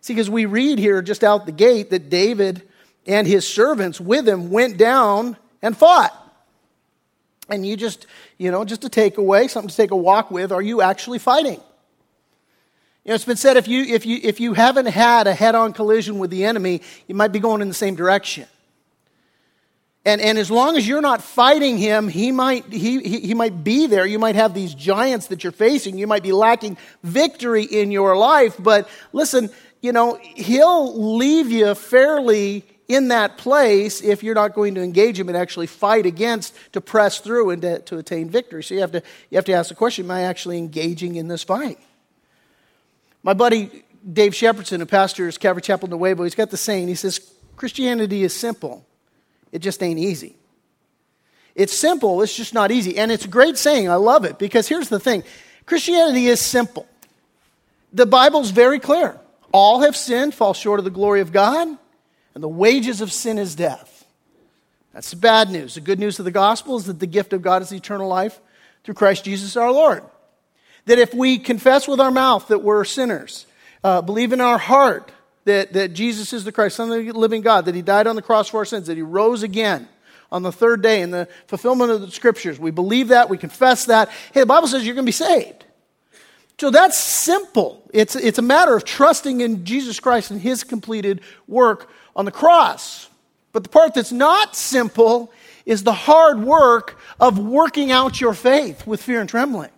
See, 0.00 0.14
because 0.14 0.30
we 0.30 0.46
read 0.46 0.78
here 0.78 1.00
just 1.02 1.22
out 1.22 1.46
the 1.46 1.52
gate 1.52 1.90
that 1.90 2.10
David 2.10 2.66
and 3.06 3.26
his 3.26 3.46
servants 3.46 4.00
with 4.00 4.28
him 4.28 4.50
went 4.50 4.76
down 4.76 5.36
and 5.62 5.76
fought. 5.76 6.16
And 7.48 7.66
you 7.66 7.76
just, 7.76 8.06
you 8.38 8.50
know, 8.50 8.64
just 8.64 8.82
to 8.82 8.88
take 8.88 9.18
away, 9.18 9.48
something 9.48 9.68
to 9.68 9.76
take 9.76 9.90
a 9.90 9.96
walk 9.96 10.30
with, 10.30 10.52
are 10.52 10.62
you 10.62 10.82
actually 10.82 11.18
fighting? 11.18 11.60
You 13.04 13.08
know, 13.08 13.14
it's 13.14 13.24
been 13.24 13.36
said 13.36 13.56
if 13.56 13.66
you, 13.66 13.82
if, 13.82 14.06
you, 14.06 14.20
if 14.22 14.40
you 14.40 14.54
haven't 14.54 14.86
had 14.86 15.26
a 15.26 15.34
head 15.34 15.54
on 15.54 15.72
collision 15.72 16.18
with 16.18 16.30
the 16.30 16.44
enemy, 16.44 16.82
you 17.08 17.14
might 17.14 17.32
be 17.32 17.40
going 17.40 17.62
in 17.62 17.68
the 17.68 17.74
same 17.74 17.96
direction. 17.96 18.46
And, 20.04 20.20
and 20.20 20.38
as 20.38 20.50
long 20.50 20.76
as 20.76 20.88
you're 20.88 21.02
not 21.02 21.22
fighting 21.22 21.76
him, 21.76 22.08
he 22.08 22.32
might, 22.32 22.64
he, 22.72 23.00
he, 23.00 23.20
he 23.20 23.34
might 23.34 23.62
be 23.62 23.86
there. 23.86 24.06
You 24.06 24.18
might 24.18 24.34
have 24.34 24.54
these 24.54 24.74
giants 24.74 25.26
that 25.26 25.44
you're 25.44 25.52
facing. 25.52 25.98
You 25.98 26.06
might 26.06 26.22
be 26.22 26.32
lacking 26.32 26.78
victory 27.02 27.64
in 27.64 27.90
your 27.90 28.16
life. 28.16 28.56
But 28.58 28.88
listen, 29.12 29.50
you 29.82 29.92
know, 29.92 30.18
he'll 30.22 31.16
leave 31.16 31.50
you 31.50 31.74
fairly 31.74 32.64
in 32.90 33.08
that 33.08 33.38
place 33.38 34.00
if 34.02 34.22
you're 34.22 34.34
not 34.34 34.52
going 34.52 34.74
to 34.74 34.82
engage 34.82 35.18
him 35.18 35.28
and 35.28 35.36
actually 35.36 35.68
fight 35.68 36.06
against 36.06 36.54
to 36.72 36.80
press 36.80 37.20
through 37.20 37.50
and 37.50 37.62
to, 37.62 37.78
to 37.80 37.98
attain 37.98 38.28
victory. 38.28 38.64
So 38.64 38.74
you 38.74 38.80
have, 38.80 38.92
to, 38.92 39.02
you 39.30 39.36
have 39.36 39.44
to 39.44 39.52
ask 39.52 39.68
the 39.68 39.76
question 39.76 40.06
Am 40.06 40.10
I 40.10 40.22
actually 40.22 40.58
engaging 40.58 41.14
in 41.14 41.28
this 41.28 41.44
fight? 41.44 41.78
My 43.22 43.32
buddy 43.32 43.84
Dave 44.10 44.32
Shepardson, 44.32 44.78
who 44.78 44.86
pastors 44.86 45.38
Calvary 45.38 45.62
Chapel 45.62 45.86
in 45.86 45.98
Nuevo, 45.98 46.24
he's 46.24 46.34
got 46.34 46.50
the 46.50 46.56
saying. 46.56 46.88
He 46.88 46.94
says, 46.94 47.32
Christianity 47.56 48.24
is 48.24 48.34
simple, 48.34 48.84
it 49.52 49.60
just 49.60 49.82
ain't 49.82 49.98
easy. 49.98 50.36
It's 51.54 51.76
simple, 51.76 52.22
it's 52.22 52.34
just 52.34 52.54
not 52.54 52.70
easy. 52.70 52.96
And 52.96 53.12
it's 53.12 53.24
a 53.24 53.28
great 53.28 53.58
saying. 53.58 53.90
I 53.90 53.96
love 53.96 54.24
it 54.24 54.38
because 54.38 54.66
here's 54.66 54.88
the 54.88 55.00
thing 55.00 55.22
Christianity 55.66 56.26
is 56.26 56.40
simple. 56.40 56.86
The 57.92 58.06
Bible's 58.06 58.50
very 58.50 58.78
clear. 58.78 59.18
All 59.52 59.80
have 59.80 59.96
sinned, 59.96 60.32
fall 60.32 60.54
short 60.54 60.78
of 60.78 60.84
the 60.84 60.90
glory 60.90 61.20
of 61.20 61.32
God, 61.32 61.76
and 62.34 62.42
the 62.42 62.48
wages 62.48 63.00
of 63.00 63.12
sin 63.12 63.38
is 63.38 63.54
death. 63.54 64.04
That's 64.92 65.10
the 65.10 65.16
bad 65.16 65.50
news. 65.50 65.74
The 65.74 65.80
good 65.80 65.98
news 65.98 66.18
of 66.18 66.24
the 66.24 66.30
gospel 66.30 66.76
is 66.76 66.86
that 66.86 66.98
the 66.98 67.06
gift 67.06 67.32
of 67.32 67.42
God 67.42 67.62
is 67.62 67.72
eternal 67.72 68.08
life 68.08 68.40
through 68.84 68.94
Christ 68.94 69.24
Jesus 69.24 69.56
our 69.56 69.72
Lord. 69.72 70.02
That 70.86 70.98
if 70.98 71.14
we 71.14 71.38
confess 71.38 71.86
with 71.86 72.00
our 72.00 72.10
mouth 72.10 72.48
that 72.48 72.60
we're 72.60 72.84
sinners, 72.84 73.46
uh, 73.84 74.02
believe 74.02 74.32
in 74.32 74.40
our 74.40 74.58
heart 74.58 75.12
that, 75.44 75.72
that 75.74 75.92
Jesus 75.92 76.32
is 76.32 76.44
the 76.44 76.52
Christ, 76.52 76.76
Son 76.76 76.90
of 76.90 77.04
the 77.04 77.12
living 77.12 77.42
God, 77.42 77.66
that 77.66 77.74
He 77.74 77.82
died 77.82 78.06
on 78.06 78.16
the 78.16 78.22
cross 78.22 78.48
for 78.48 78.58
our 78.58 78.64
sins, 78.64 78.86
that 78.88 78.96
He 78.96 79.02
rose 79.02 79.42
again 79.42 79.88
on 80.32 80.42
the 80.42 80.52
third 80.52 80.82
day 80.82 81.02
in 81.02 81.10
the 81.10 81.28
fulfillment 81.46 81.90
of 81.90 82.00
the 82.00 82.10
scriptures. 82.10 82.58
We 82.58 82.70
believe 82.70 83.08
that, 83.08 83.28
we 83.28 83.38
confess 83.38 83.86
that. 83.86 84.08
Hey, 84.32 84.40
the 84.40 84.46
Bible 84.46 84.68
says 84.68 84.84
you're 84.84 84.94
going 84.94 85.06
to 85.06 85.08
be 85.08 85.12
saved. 85.12 85.64
So 86.58 86.70
that's 86.70 86.98
simple. 86.98 87.88
It's, 87.92 88.14
it's 88.14 88.38
a 88.38 88.42
matter 88.42 88.76
of 88.76 88.84
trusting 88.84 89.40
in 89.40 89.64
Jesus 89.64 89.98
Christ 89.98 90.30
and 90.30 90.40
His 90.40 90.62
completed 90.62 91.22
work 91.48 91.90
on 92.20 92.26
the 92.26 92.30
cross. 92.30 93.08
But 93.52 93.64
the 93.64 93.70
part 93.70 93.94
that's 93.94 94.12
not 94.12 94.54
simple 94.54 95.32
is 95.64 95.82
the 95.82 95.92
hard 95.92 96.40
work 96.40 97.00
of 97.18 97.38
working 97.38 97.90
out 97.90 98.20
your 98.20 98.34
faith 98.34 98.86
with 98.86 99.02
fear 99.02 99.20
and 99.20 99.28
trembling. 99.28 99.70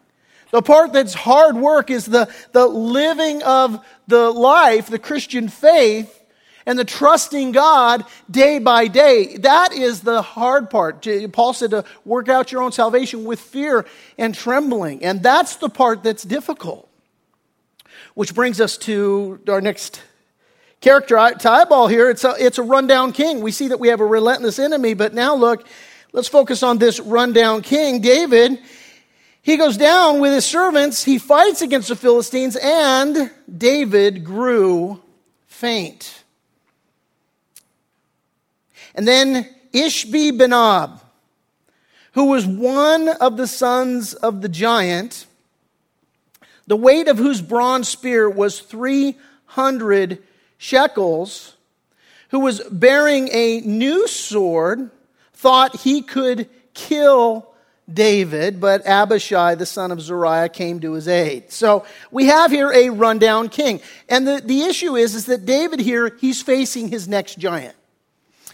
The 0.51 0.61
part 0.61 0.93
that's 0.93 1.15
hard 1.15 1.57
work 1.57 1.89
is 1.89 2.05
the, 2.05 2.29
the 2.51 2.67
living 2.67 3.43
of 3.45 3.83
the 4.09 4.31
life, 4.31 4.89
the 4.89 4.99
Christian 4.99 5.49
faith, 5.49 6.19
and 6.67 6.79
the 6.79 6.85
trusting 6.85 7.53
God 7.53 8.05
day 8.31 8.59
by 8.59 8.89
day. 8.89 9.37
That 9.39 9.73
is 9.73 10.01
the 10.01 10.21
hard 10.21 10.69
part. 10.69 11.07
Paul 11.33 11.53
said 11.55 11.71
to 11.71 11.85
work 12.05 12.29
out 12.29 12.51
your 12.51 12.63
own 12.63 12.73
salvation 12.73 13.25
with 13.25 13.41
fear 13.41 13.87
and 14.19 14.35
trembling. 14.35 15.05
And 15.05 15.23
that's 15.23 15.57
the 15.57 15.69
part 15.69 16.03
that's 16.03 16.25
difficult. 16.25 16.89
Which 18.15 18.35
brings 18.35 18.61
us 18.61 18.77
to 18.79 19.41
our 19.49 19.61
next 19.61 20.03
character 20.83 21.17
to 21.39 21.51
eyeball 21.51 21.89
here. 21.89 22.11
It's 22.11 22.25
a, 22.25 22.35
it's 22.39 22.59
a 22.59 22.63
rundown 22.63 23.13
king. 23.13 23.41
We 23.41 23.53
see 23.53 23.69
that 23.69 23.81
we 23.81 23.89
have 23.89 24.01
a 24.01 24.07
relentless 24.07 24.59
enemy, 24.59 24.93
but 24.93 25.15
now 25.15 25.35
look, 25.35 25.67
let's 26.13 26.29
focus 26.29 26.63
on 26.63 26.77
this 26.77 27.01
rundown 27.01 27.63
king. 27.63 28.03
David 28.03 28.59
he 29.43 29.57
goes 29.57 29.77
down 29.77 30.21
with 30.21 30.33
his 30.33 30.47
servants, 30.47 31.03
he 31.03 31.19
fights 31.19 31.63
against 31.63 31.89
the 31.89 31.97
Philistines, 31.97 32.57
and 32.57 33.31
David 33.59 34.25
grew 34.25 35.03
faint. 35.49 36.23
And 38.95 39.07
then 39.07 39.49
Ishbi 39.75 40.39
Benob, 40.39 41.01
who 42.13 42.27
was 42.27 42.47
one 42.47 43.09
of 43.09 43.37
the 43.37 43.49
sons 43.49 44.15
of 44.15 44.43
the 44.43 44.49
giant, 44.49 45.27
the 46.69 46.77
weight 46.77 47.09
of 47.09 47.19
whose 47.19 47.43
bronze 47.43 47.89
spear 47.89 48.31
was 48.31 48.61
300 48.61 50.23
shekels, 50.63 51.57
who 52.29 52.39
was 52.39 52.61
bearing 52.71 53.29
a 53.33 53.61
new 53.63 54.07
sword, 54.07 54.93
thought 55.35 55.81
he 55.81 56.03
could 56.03 56.49
kill 56.73 57.49
David, 57.93 58.61
but 58.61 58.87
Abishai, 58.87 59.57
the 59.57 59.67
son 59.67 59.91
of 59.91 60.01
Zeruiah, 60.01 60.49
came 60.49 60.79
to 60.79 60.93
his 60.93 61.09
aid. 61.09 61.51
So 61.51 61.85
we 62.13 62.27
have 62.27 62.53
here 62.53 62.71
a 62.73 62.91
rundown 62.91 63.49
king. 63.49 63.81
And 64.09 64.27
the, 64.27 64.41
the 64.41 64.63
issue 64.63 64.95
is, 64.95 65.17
is 65.17 65.27
that 65.27 65.45
David 65.45 65.81
here, 65.81 66.17
he's 66.21 66.41
facing 66.41 66.89
his 66.89 67.09
next 67.09 67.39
giant. 67.41 67.75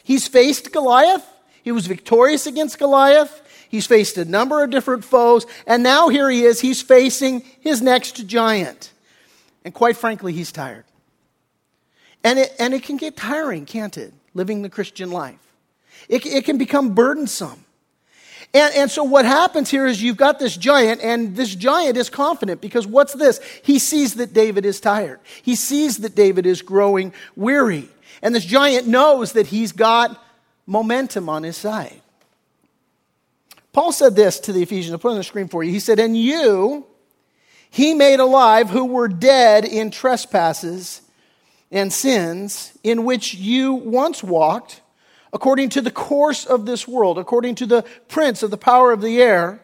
He's 0.03 0.27
faced 0.27 0.73
Goliath. 0.73 1.27
He 1.63 1.73
was 1.73 1.87
victorious 1.87 2.47
against 2.47 2.79
Goliath. 2.79 3.43
He's 3.69 3.87
faced 3.87 4.17
a 4.17 4.25
number 4.25 4.65
of 4.65 4.71
different 4.71 5.05
foes. 5.05 5.45
And 5.67 5.83
now 5.83 6.09
here 6.09 6.31
he 6.31 6.45
is, 6.45 6.59
he's 6.59 6.81
facing 6.81 7.43
his 7.61 7.83
next 7.83 8.27
giant. 8.27 8.95
And 9.63 9.75
quite 9.75 9.99
frankly, 9.99 10.33
he's 10.33 10.51
tired. 10.51 10.87
And 12.25 12.39
it, 12.39 12.53
and 12.59 12.75
it 12.75 12.83
can 12.83 12.97
get 12.97 13.17
tiring, 13.17 13.67
can't 13.67 13.97
it? 13.97 14.13
Living 14.35 14.63
the 14.63 14.69
Christian 14.69 15.11
life. 15.11 15.39
It, 16.09 16.27
it 16.27 16.45
can 16.45 16.59
become 16.59 16.95
burdensome. 16.95 17.65
And, 18.55 18.75
and 18.75 18.91
so 18.91 19.05
what 19.05 19.25
happens 19.25 19.71
here 19.71 19.87
is 19.87 20.03
you've 20.03 20.17
got 20.17 20.39
this 20.39 20.57
giant, 20.57 21.03
and 21.03 21.37
this 21.37 21.55
giant 21.55 21.97
is 21.97 22.09
confident 22.09 22.61
because 22.61 22.87
what's 22.87 23.13
this? 23.13 23.41
He 23.63 23.79
sees 23.79 24.15
that 24.15 24.33
David 24.33 24.65
is 24.65 24.81
tired. 24.81 25.21
He 25.43 25.55
sees 25.55 25.99
that 25.99 26.15
David 26.15 26.47
is 26.47 26.63
growing 26.63 27.13
weary. 27.37 27.89
And 28.23 28.35
this 28.35 28.45
giant 28.45 28.87
knows 28.87 29.33
that 29.33 29.49
he's 29.49 29.73
got 29.73 30.23
momentum 30.67 31.29
on 31.29 31.43
his 31.43 31.57
side. 31.57 32.01
Paul 33.73 33.93
said 33.93 34.17
this 34.17 34.41
to 34.41 34.53
the 34.53 34.63
Ephesians. 34.63 34.93
I'll 34.93 34.99
put 34.99 35.09
it 35.09 35.13
on 35.13 35.19
the 35.19 35.25
screen 35.25 35.49
for 35.49 35.63
you. 35.63 35.71
He 35.71 35.81
said, 35.81 35.99
And 35.99 36.17
you 36.17 36.87
he 37.71 37.95
made 37.95 38.21
alive 38.21 38.71
who 38.71 38.87
were 38.87 39.09
dead 39.09 39.65
in 39.65 39.91
trespasses 39.91 41.03
and 41.71 41.93
sins, 41.93 42.73
in 42.83 43.05
which 43.05 43.35
you 43.35 43.75
once 43.75 44.23
walked 44.23 44.81
according 45.33 45.69
to 45.69 45.81
the 45.81 45.91
course 45.91 46.47
of 46.47 46.65
this 46.65 46.89
world, 46.89 47.19
according 47.19 47.55
to 47.57 47.67
the 47.67 47.85
prince 48.09 48.43
of 48.43 48.51
the 48.51 48.57
power 48.57 48.93
of 48.93 49.03
the 49.03 49.21
air, 49.21 49.61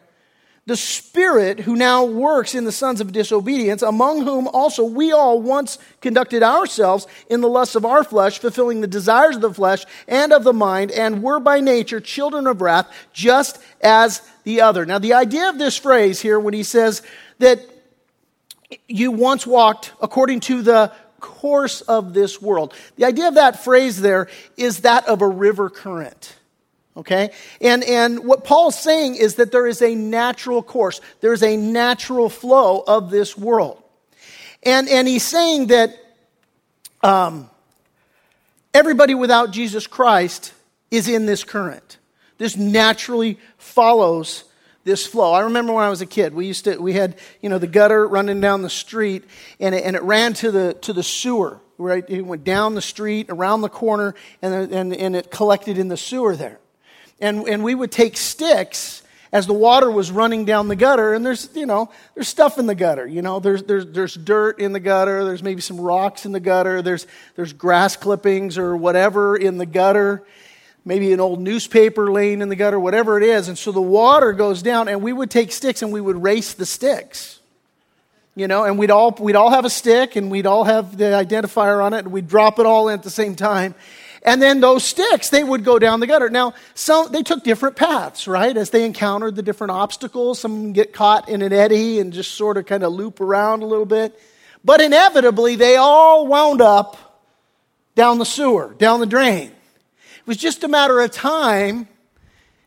the 0.67 0.77
Spirit 0.77 1.61
who 1.61 1.77
now 1.77 2.05
works 2.05 2.55
in 2.55 2.65
the 2.65 2.73
sons 2.73 3.01
of 3.01 3.13
disobedience, 3.13 3.83
among 3.83 4.25
whom 4.25 4.49
also 4.49 4.83
we 4.83 5.13
all 5.13 5.41
once 5.41 5.79
conducted 6.01 6.43
ourselves 6.43 7.07
in 7.29 7.43
the 7.43 7.49
lusts 7.49 7.75
of 7.75 7.85
our 7.85 8.03
flesh, 8.03 8.39
fulfilling 8.39 8.81
the 8.81 8.87
desires 8.87 9.37
of 9.37 9.43
the 9.43 9.53
flesh 9.53 9.85
and 10.09 10.33
of 10.33 10.43
the 10.43 10.55
mind, 10.55 10.91
and 10.91 11.23
were 11.23 11.39
by 11.39 11.61
nature 11.61 12.01
children 12.01 12.47
of 12.47 12.63
wrath, 12.63 12.91
just 13.13 13.59
as 13.83 14.23
the 14.45 14.63
other. 14.63 14.87
Now, 14.87 14.99
the 14.99 15.13
idea 15.13 15.51
of 15.51 15.59
this 15.59 15.77
phrase 15.77 16.21
here, 16.21 16.41
when 16.41 16.55
he 16.55 16.63
says 16.63 17.03
that 17.41 17.61
you 18.89 19.13
once 19.13 19.47
walked 19.47 19.93
according 20.01 20.41
to 20.41 20.63
the 20.63 20.93
course 21.25 21.81
of 21.81 22.12
this 22.12 22.40
world. 22.43 22.75
The 22.97 23.07
idea 23.07 23.28
of 23.28 23.35
that 23.37 23.64
phrase 23.64 24.00
there 24.00 24.28
is 24.59 24.81
that 24.81 25.09
of 25.09 25.23
a 25.23 25.28
river 25.28 25.71
current. 25.71 26.37
Okay? 26.97 27.31
And, 27.61 27.83
and 27.83 28.25
what 28.25 28.45
Paul's 28.45 28.78
saying 28.78 29.16
is 29.16 29.37
that 29.37 29.50
there 29.50 29.66
is 29.66 29.81
a 29.81 29.95
natural 29.95 30.62
course, 30.62 31.00
there's 31.23 31.43
a 31.43 31.57
natural 31.57 32.28
flow 32.28 32.85
of 32.87 33.11
this 33.11 33.37
world. 33.38 33.83
And, 34.62 34.88
and 34.88 35.09
he's 35.09 35.25
saying 35.25 35.69
that 35.69 35.97
um, 37.02 37.49
everybody 38.73 39.14
without 39.14 39.50
Jesus 39.50 39.87
Christ 39.87 40.52
is 40.90 41.09
in 41.09 41.26
this 41.26 41.43
current. 41.43 41.99
This 42.37 42.57
naturally 42.57 43.38
follows 43.57 44.45
this 44.85 45.07
flow. 45.07 45.33
I 45.33 45.41
remember 45.41 45.73
when 45.73 45.85
I 45.85 45.91
was 45.91 46.03
a 46.03 46.07
kid, 46.07 46.35
we 46.35 46.47
used 46.47 46.64
to, 46.64 46.76
we 46.76 46.93
had, 46.93 47.17
you 47.41 47.49
know, 47.49 47.59
the 47.59 47.67
gutter 47.67 48.07
running 48.07 48.41
down 48.41 48.62
the 48.62 48.71
street 48.71 49.25
and 49.59 49.75
it, 49.75 49.85
and 49.85 49.97
it 49.97 50.03
ran 50.03 50.35
to 50.35 50.50
the, 50.50 50.75
to 50.83 50.93
the 50.93 51.03
sewer, 51.03 51.61
right? 51.79 52.05
It 52.09 52.23
went 52.23 52.45
down 52.45 52.75
the 52.75 52.83
street, 52.83 53.26
around 53.31 53.62
the 53.62 53.71
corner, 53.71 54.14
and, 54.43 54.73
and, 54.73 54.95
and 54.95 55.17
it 55.17 55.31
collected 55.31 55.79
in 55.79 55.88
the 55.88 55.97
sewer 55.97 56.37
there. 56.37 56.61
And, 57.21 57.49
and 57.49 57.64
we 57.64 57.75
would 57.75 57.91
take 57.91 58.17
sticks 58.17 59.03
as 59.33 59.47
the 59.47 59.55
water 59.55 59.91
was 59.91 60.12
running 60.12 60.45
down 60.45 60.69
the 60.69 60.76
gutter, 60.76 61.12
and 61.12 61.26
there's, 61.26 61.49
you 61.55 61.67
know, 61.67 61.91
there's 62.14 62.29
stuff 62.29 62.57
in 62.59 62.67
the 62.67 62.75
gutter. 62.75 63.05
You 63.05 63.21
know, 63.21 63.41
there's, 63.41 63.64
there's, 63.64 63.87
there's 63.87 64.14
dirt 64.14 64.61
in 64.61 64.73
the 64.73 64.79
gutter, 64.79 65.25
there's 65.25 65.43
maybe 65.43 65.61
some 65.61 65.81
rocks 65.81 66.25
in 66.25 66.31
the 66.31 66.38
gutter, 66.38 66.83
there's, 66.83 67.07
there's 67.35 67.53
grass 67.53 67.97
clippings 67.97 68.59
or 68.59 68.76
whatever 68.76 69.35
in 69.35 69.59
the 69.59 69.67
gutter 69.67 70.25
maybe 70.85 71.12
an 71.12 71.21
old 71.21 71.40
newspaper 71.40 72.12
laying 72.12 72.42
in 72.42 72.49
the 72.49 72.57
gutter, 72.57 72.79
whatever 72.79 73.16
it 73.16 73.25
is. 73.25 73.49
And 73.49 73.57
so 73.57 73.73
the 73.73 73.81
water 73.81 74.33
goes 74.33 74.62
down, 74.62 74.88
and 74.88 75.03
we 75.03 75.12
would 75.12 75.31
take 75.31 75.53
sticks 75.53 75.83
and 75.83 75.92
we 75.92 76.01
would 76.01 76.23
race 76.23 76.55
the 76.55 76.66
sticks. 76.66 77.40
You 78.37 78.49
know, 78.49 78.64
and 78.64 78.79
we'd 78.79 78.90
all, 78.90 79.12
we'd 79.12 79.37
all 79.37 79.51
have 79.51 79.64
a 79.64 79.70
stick 79.70 80.16
and 80.16 80.29
we'd 80.29 80.47
all 80.47 80.64
have 80.64 80.97
the 80.97 81.05
identifier 81.05 81.83
on 81.85 81.92
it 81.94 82.01
and 82.01 82.11
we'd 82.11 82.27
drop 82.27 82.59
it 82.59 82.66
all 82.66 82.88
in 82.88 82.94
at 82.94 83.05
the 83.05 83.11
same 83.11 83.37
time. 83.37 83.77
And 84.25 84.42
then 84.42 84.61
those 84.61 84.83
sticks, 84.85 85.29
they 85.29 85.44
would 85.44 85.64
go 85.64 85.79
down 85.79 86.01
the 86.01 86.09
gutter. 86.09 86.29
Now, 86.31 86.55
some, 86.75 87.12
they 87.12 87.23
took 87.23 87.44
different 87.44 87.77
paths, 87.77 88.27
right? 88.27 88.57
As 88.57 88.70
they 88.70 88.85
encountered 88.85 89.37
the 89.37 89.42
different 89.42 89.70
obstacles. 89.70 90.40
Some 90.40 90.73
get 90.73 90.92
caught 90.92 91.29
in 91.29 91.42
an 91.42 91.53
eddy 91.53 92.01
and 92.01 92.12
just 92.12 92.33
sort 92.33 92.57
of 92.57 92.66
kind 92.66 92.83
of 92.83 92.92
loop 92.92 93.20
around 93.20 93.62
a 93.62 93.66
little 93.66 93.87
bit. 93.87 94.18
But 94.64 94.81
inevitably, 94.81 95.57
they 95.57 95.77
all 95.77 96.27
wound 96.27 96.61
up 96.61 97.20
down 97.94 98.18
the 98.18 98.25
sewer, 98.25 98.75
down 98.79 98.99
the 98.99 99.07
drain. 99.07 99.53
It 100.25 100.29
was 100.29 100.39
just 100.39 100.65
a 100.65 100.69
matter 100.69 101.01
of 101.01 101.11
time 101.11 101.87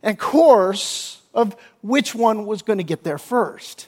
and 0.03 0.19
course 0.19 1.19
of 1.33 1.55
which 1.81 2.13
one 2.13 2.45
was 2.45 2.61
going 2.61 2.77
to 2.77 2.83
get 2.83 3.03
there 3.03 3.17
first. 3.17 3.87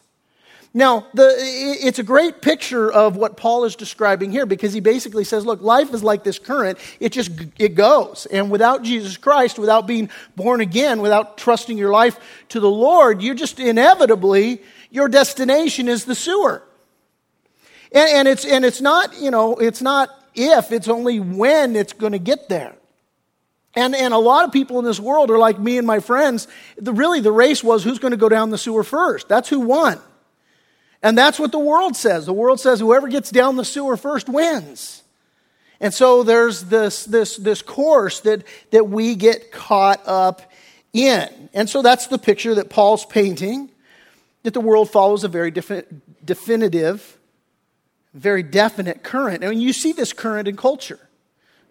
Now, 0.73 1.05
the, 1.13 1.35
it's 1.37 1.99
a 1.99 2.03
great 2.03 2.41
picture 2.41 2.91
of 2.91 3.15
what 3.15 3.37
Paul 3.37 3.65
is 3.65 3.75
describing 3.75 4.31
here 4.31 4.47
because 4.47 4.73
he 4.73 4.79
basically 4.79 5.23
says, 5.23 5.45
look, 5.45 5.61
life 5.61 5.93
is 5.93 6.03
like 6.03 6.23
this 6.23 6.39
current. 6.39 6.79
It 6.99 7.11
just, 7.11 7.29
it 7.59 7.75
goes. 7.75 8.25
And 8.31 8.49
without 8.49 8.81
Jesus 8.81 9.17
Christ, 9.17 9.59
without 9.59 9.85
being 9.85 10.09
born 10.35 10.61
again, 10.61 11.01
without 11.01 11.37
trusting 11.37 11.77
your 11.77 11.91
life 11.91 12.19
to 12.49 12.59
the 12.59 12.69
Lord, 12.69 13.21
you 13.21 13.35
just 13.35 13.59
inevitably, 13.59 14.63
your 14.89 15.09
destination 15.09 15.87
is 15.87 16.05
the 16.05 16.15
sewer. 16.15 16.63
And, 17.91 18.09
and 18.09 18.27
it's, 18.27 18.45
and 18.45 18.65
it's 18.65 18.81
not, 18.81 19.19
you 19.19 19.29
know, 19.29 19.57
it's 19.57 19.81
not 19.81 20.09
if, 20.33 20.71
it's 20.71 20.87
only 20.87 21.19
when 21.19 21.75
it's 21.75 21.93
going 21.93 22.13
to 22.13 22.19
get 22.19 22.49
there. 22.49 22.75
And, 23.75 23.95
and 23.95 24.13
a 24.13 24.17
lot 24.17 24.45
of 24.45 24.51
people 24.51 24.79
in 24.79 24.85
this 24.85 24.99
world 24.99 25.29
are 25.29 25.37
like 25.37 25.59
me 25.59 25.77
and 25.77 25.85
my 25.85 25.99
friends. 25.99 26.47
The, 26.77 26.91
really, 26.91 27.19
the 27.19 27.31
race 27.31 27.63
was 27.63 27.83
who's 27.83 27.99
going 27.99 28.11
to 28.11 28.17
go 28.17 28.29
down 28.29 28.49
the 28.49 28.57
sewer 28.57 28.83
first. 28.83 29.27
That's 29.27 29.47
who 29.47 29.59
won. 29.59 29.99
And 31.01 31.17
that's 31.17 31.39
what 31.39 31.51
the 31.51 31.59
world 31.59 31.95
says. 31.95 32.25
The 32.25 32.33
world 32.33 32.59
says 32.59 32.79
whoever 32.79 33.07
gets 33.07 33.29
down 33.29 33.55
the 33.55 33.65
sewer 33.65 33.95
first 33.95 34.27
wins. 34.27 35.03
And 35.79 35.93
so 35.93 36.23
there's 36.23 36.63
this, 36.63 37.05
this, 37.05 37.37
this 37.37 37.61
course 37.61 38.19
that, 38.21 38.43
that 38.71 38.89
we 38.89 39.15
get 39.15 39.51
caught 39.51 40.01
up 40.05 40.41
in. 40.91 41.49
And 41.53 41.69
so 41.69 41.81
that's 41.81 42.07
the 42.07 42.17
picture 42.17 42.55
that 42.55 42.69
Paul's 42.69 43.05
painting, 43.05 43.69
that 44.43 44.53
the 44.53 44.59
world 44.59 44.89
follows 44.89 45.23
a 45.23 45.29
very 45.29 45.51
defi- 45.51 45.83
definitive, 46.25 47.17
very 48.13 48.43
definite 48.43 49.03
current. 49.03 49.41
Mean, 49.41 49.61
you 49.61 49.71
see 49.71 49.93
this 49.93 50.11
current 50.11 50.47
in 50.47 50.57
culture. 50.57 50.99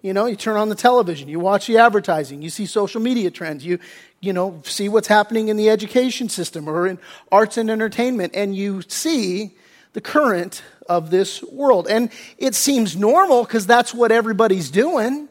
You 0.01 0.13
know, 0.13 0.27
you 0.27 0.37
turn 0.37 0.57
on 0.57 0.69
the 0.69 0.77
television, 0.77 1.29
you 1.29 1.41
watch 1.41 1.67
the 1.67 1.79
advertising, 1.79 2.41
you 2.41 2.51
see 2.51 2.67
social 2.67 3.01
media 3.01 3.33
trends, 3.33 3.65
you, 3.65 3.81
you 4.21 4.33
know, 4.33 4.63
see 4.65 4.89
what's 4.89 5.09
happening 5.09 5.49
in 5.49 5.57
the 5.57 5.71
education 5.71 6.29
system 6.29 6.69
or 6.69 6.87
in 6.87 6.99
arts 7.33 7.57
and 7.57 7.69
entertainment, 7.69 8.33
and 8.35 8.55
you 8.55 8.83
see 8.83 9.57
the 9.95 10.01
current 10.01 10.63
of 10.89 11.11
this 11.11 11.43
world. 11.43 11.89
And 11.89 12.11
it 12.39 12.55
seems 12.55 12.97
normal 12.97 13.43
because 13.43 13.67
that's 13.67 13.93
what 13.93 14.13
everybody's 14.13 14.71
doing, 14.71 15.29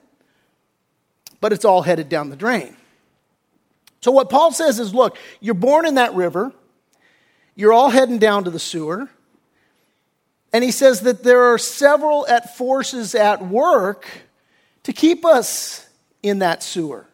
but 1.39 1.53
it's 1.53 1.63
all 1.63 1.81
headed 1.81 2.09
down 2.09 2.29
the 2.29 2.35
drain. 2.35 2.75
So, 4.01 4.11
what 4.11 4.29
Paul 4.29 4.51
says 4.51 4.79
is 4.79 4.93
look, 4.93 5.17
you're 5.39 5.53
born 5.53 5.85
in 5.85 5.95
that 5.95 6.13
river, 6.13 6.51
you're 7.55 7.73
all 7.73 7.89
heading 7.89 8.19
down 8.19 8.43
to 8.43 8.49
the 8.49 8.59
sewer. 8.59 9.09
And 10.53 10.63
he 10.63 10.71
says 10.71 11.01
that 11.01 11.23
there 11.23 11.43
are 11.53 11.57
several 11.57 12.25
at 12.27 12.55
forces 12.57 13.15
at 13.15 13.45
work 13.45 14.07
to 14.87 14.93
keep 14.93 15.25
us 15.25 15.85
in 16.23 16.39
that 16.39 16.63
sewer. 16.63 17.05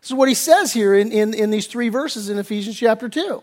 This 0.00 0.10
is 0.10 0.14
what 0.14 0.28
he 0.28 0.34
says 0.34 0.72
here 0.72 0.96
in, 0.96 1.12
in, 1.12 1.32
in 1.32 1.52
these 1.52 1.68
three 1.68 1.88
verses 1.88 2.28
in 2.28 2.38
Ephesians 2.38 2.76
chapter 2.76 3.08
2. 3.08 3.40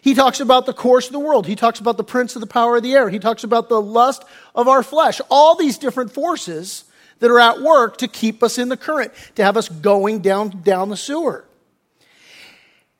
He 0.00 0.14
talks 0.14 0.40
about 0.40 0.64
the 0.64 0.72
course 0.72 1.08
of 1.08 1.12
the 1.12 1.18
world. 1.18 1.46
He 1.46 1.54
talks 1.54 1.80
about 1.80 1.98
the 1.98 2.02
prince 2.02 2.34
of 2.34 2.40
the 2.40 2.46
power 2.46 2.78
of 2.78 2.82
the 2.82 2.94
air. 2.94 3.10
He 3.10 3.18
talks 3.18 3.44
about 3.44 3.68
the 3.68 3.78
lust 3.78 4.24
of 4.54 4.68
our 4.68 4.82
flesh. 4.82 5.20
All 5.28 5.54
these 5.54 5.76
different 5.76 6.12
forces 6.12 6.84
that 7.18 7.30
are 7.30 7.40
at 7.40 7.60
work 7.60 7.98
to 7.98 8.08
keep 8.08 8.42
us 8.42 8.56
in 8.56 8.70
the 8.70 8.76
current, 8.76 9.12
to 9.34 9.44
have 9.44 9.58
us 9.58 9.68
going 9.68 10.20
down, 10.20 10.62
down 10.62 10.88
the 10.88 10.96
sewer. 10.96 11.44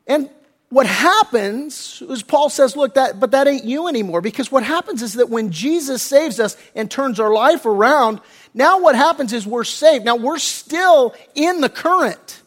And 0.06 0.28
what 0.68 0.86
happens 0.86 2.02
is 2.02 2.22
Paul 2.22 2.50
says, 2.50 2.76
look, 2.76 2.94
that, 2.94 3.20
but 3.20 3.30
that 3.30 3.46
ain't 3.46 3.64
you 3.64 3.86
anymore. 3.86 4.20
Because 4.20 4.50
what 4.50 4.64
happens 4.64 5.02
is 5.02 5.14
that 5.14 5.30
when 5.30 5.50
Jesus 5.50 6.02
saves 6.02 6.40
us 6.40 6.56
and 6.74 6.90
turns 6.90 7.20
our 7.20 7.32
life 7.32 7.64
around, 7.64 8.20
now 8.54 8.80
what 8.80 8.94
happens 8.94 9.32
is 9.32 9.46
we're 9.46 9.64
saved. 9.64 10.04
Now 10.04 10.16
we're 10.16 10.38
still 10.38 11.14
in 11.34 11.60
the 11.60 11.68
current. 11.68 12.42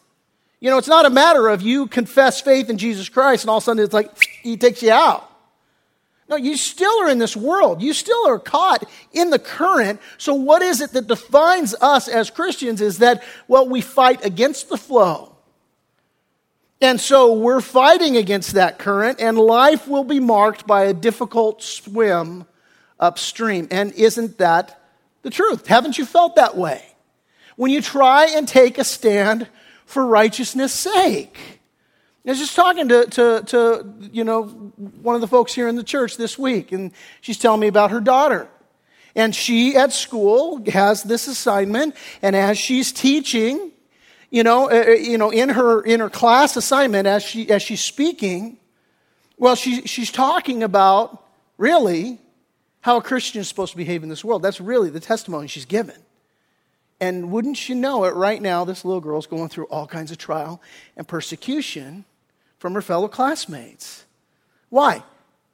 You 0.58 0.70
know, 0.70 0.78
it's 0.78 0.88
not 0.88 1.06
a 1.06 1.10
matter 1.10 1.48
of 1.48 1.62
you 1.62 1.86
confess 1.86 2.40
faith 2.40 2.70
in 2.70 2.78
Jesus 2.78 3.08
Christ 3.08 3.44
and 3.44 3.50
all 3.50 3.58
of 3.58 3.62
a 3.62 3.66
sudden 3.66 3.84
it's 3.84 3.94
like 3.94 4.10
he 4.42 4.56
takes 4.56 4.82
you 4.82 4.90
out. 4.90 5.28
No, 6.28 6.36
you 6.36 6.56
still 6.56 7.02
are 7.02 7.10
in 7.10 7.18
this 7.18 7.36
world. 7.36 7.80
You 7.80 7.92
still 7.92 8.28
are 8.28 8.38
caught 8.38 8.84
in 9.12 9.30
the 9.30 9.38
current. 9.38 10.00
So 10.18 10.34
what 10.34 10.60
is 10.60 10.80
it 10.80 10.92
that 10.92 11.06
defines 11.06 11.74
us 11.80 12.06
as 12.06 12.28
Christians 12.30 12.80
is 12.80 12.98
that, 12.98 13.22
well, 13.46 13.66
we 13.66 13.80
fight 13.80 14.24
against 14.24 14.68
the 14.68 14.76
flow. 14.76 15.34
And 16.80 17.00
so 17.00 17.32
we're 17.32 17.60
fighting 17.60 18.16
against 18.16 18.52
that 18.52 18.78
current, 18.78 19.20
and 19.20 19.36
life 19.36 19.88
will 19.88 20.04
be 20.04 20.20
marked 20.20 20.66
by 20.66 20.84
a 20.84 20.94
difficult 20.94 21.62
swim 21.62 22.44
upstream. 23.00 23.66
And 23.70 23.92
isn't 23.94 24.38
that 24.38 24.77
the 25.28 25.34
truth? 25.34 25.66
Haven't 25.66 25.98
you 25.98 26.06
felt 26.06 26.36
that 26.36 26.56
way? 26.56 26.82
When 27.56 27.70
you 27.70 27.82
try 27.82 28.26
and 28.26 28.48
take 28.48 28.78
a 28.78 28.84
stand 28.84 29.46
for 29.84 30.06
righteousness' 30.06 30.72
sake. 30.72 31.36
I 32.26 32.30
was 32.30 32.38
just 32.38 32.54
talking 32.54 32.88
to, 32.88 33.06
to, 33.06 33.42
to, 33.46 33.94
you 34.12 34.24
know, 34.24 34.44
one 34.44 35.14
of 35.14 35.20
the 35.20 35.26
folks 35.26 35.54
here 35.54 35.66
in 35.66 35.76
the 35.76 35.82
church 35.82 36.16
this 36.16 36.38
week, 36.38 36.72
and 36.72 36.92
she's 37.20 37.38
telling 37.38 37.60
me 37.60 37.68
about 37.68 37.90
her 37.90 38.00
daughter. 38.00 38.48
And 39.14 39.34
she 39.34 39.76
at 39.76 39.92
school 39.92 40.62
has 40.70 41.02
this 41.02 41.26
assignment, 41.26 41.94
and 42.20 42.36
as 42.36 42.58
she's 42.58 42.92
teaching, 42.92 43.72
you 44.30 44.42
know, 44.42 44.70
uh, 44.70 44.90
you 44.90 45.16
know, 45.16 45.30
in 45.30 45.48
her 45.48 45.80
in 45.80 46.00
her 46.00 46.10
class 46.10 46.56
assignment 46.56 47.06
as 47.06 47.22
she 47.22 47.50
as 47.50 47.62
she's 47.62 47.80
speaking, 47.80 48.58
well, 49.38 49.54
she, 49.54 49.82
she's 49.86 50.10
talking 50.10 50.62
about 50.62 51.24
really 51.56 52.18
how 52.80 52.96
a 52.96 53.02
Christian 53.02 53.40
is 53.40 53.48
supposed 53.48 53.72
to 53.72 53.76
behave 53.76 54.02
in 54.02 54.08
this 54.08 54.24
world. 54.24 54.42
That's 54.42 54.60
really 54.60 54.90
the 54.90 55.00
testimony 55.00 55.48
she's 55.48 55.64
given. 55.64 55.96
And 57.00 57.30
wouldn't 57.30 57.68
you 57.68 57.74
know 57.74 58.04
it, 58.04 58.14
right 58.14 58.40
now, 58.40 58.64
this 58.64 58.84
little 58.84 59.00
girl's 59.00 59.26
going 59.26 59.48
through 59.48 59.66
all 59.66 59.86
kinds 59.86 60.10
of 60.10 60.18
trial 60.18 60.60
and 60.96 61.06
persecution 61.06 62.04
from 62.58 62.74
her 62.74 62.82
fellow 62.82 63.08
classmates. 63.08 64.04
Why? 64.68 65.02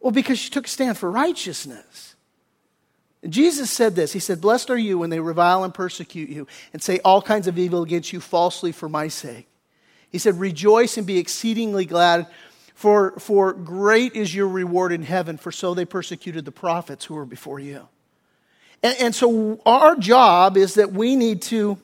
Well, 0.00 0.10
because 0.10 0.38
she 0.38 0.50
took 0.50 0.66
a 0.66 0.70
stand 0.70 0.98
for 0.98 1.10
righteousness. 1.10 2.14
Jesus 3.28 3.70
said 3.70 3.94
this 3.94 4.12
He 4.12 4.18
said, 4.18 4.40
Blessed 4.40 4.70
are 4.70 4.78
you 4.78 4.98
when 4.98 5.10
they 5.10 5.20
revile 5.20 5.64
and 5.64 5.72
persecute 5.72 6.28
you 6.28 6.46
and 6.72 6.82
say 6.82 7.00
all 7.04 7.22
kinds 7.22 7.46
of 7.46 7.58
evil 7.58 7.82
against 7.82 8.12
you 8.12 8.20
falsely 8.20 8.72
for 8.72 8.88
my 8.88 9.08
sake. 9.08 9.48
He 10.10 10.18
said, 10.18 10.38
Rejoice 10.38 10.96
and 10.96 11.06
be 11.06 11.18
exceedingly 11.18 11.84
glad, 11.87 12.26
for, 12.74 13.18
for 13.18 13.52
great 13.52 14.14
is 14.14 14.34
your 14.34 14.48
reward 14.48 14.92
in 14.92 15.02
heaven, 15.02 15.37
for 15.37 15.52
so 15.52 15.74
they 15.74 15.84
persecuted 15.84 16.44
the 16.44 16.52
prophets 16.52 17.04
who 17.04 17.14
were 17.14 17.24
before 17.24 17.60
you. 17.60 17.88
And, 18.82 18.96
and 19.00 19.14
so 19.14 19.60
our 19.64 19.96
job 19.96 20.56
is 20.56 20.74
that 20.74 20.92
we 20.92 21.16
need 21.16 21.42
to 21.42 21.78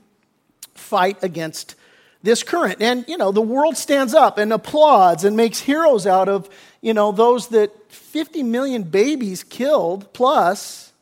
fight 0.75 1.23
against 1.23 1.77
this 2.23 2.43
current. 2.43 2.83
And, 2.83 3.05
you 3.09 3.17
know, 3.17 3.33
the 3.33 3.41
world 3.41 3.77
stands 3.77 4.15
up 4.15 4.37
and 4.37 4.53
applauds 4.53 5.25
and 5.25 5.37
makes 5.37 5.61
heroes 5.61 6.07
out 6.07 6.29
of, 6.29 6.51
you 6.81 6.93
know, 6.93 7.13
those 7.13 7.49
that 7.49 7.71
50 7.91 8.43
million 8.43 8.83
babies 8.83 9.43
killed 9.43 10.13
plus 10.13 10.93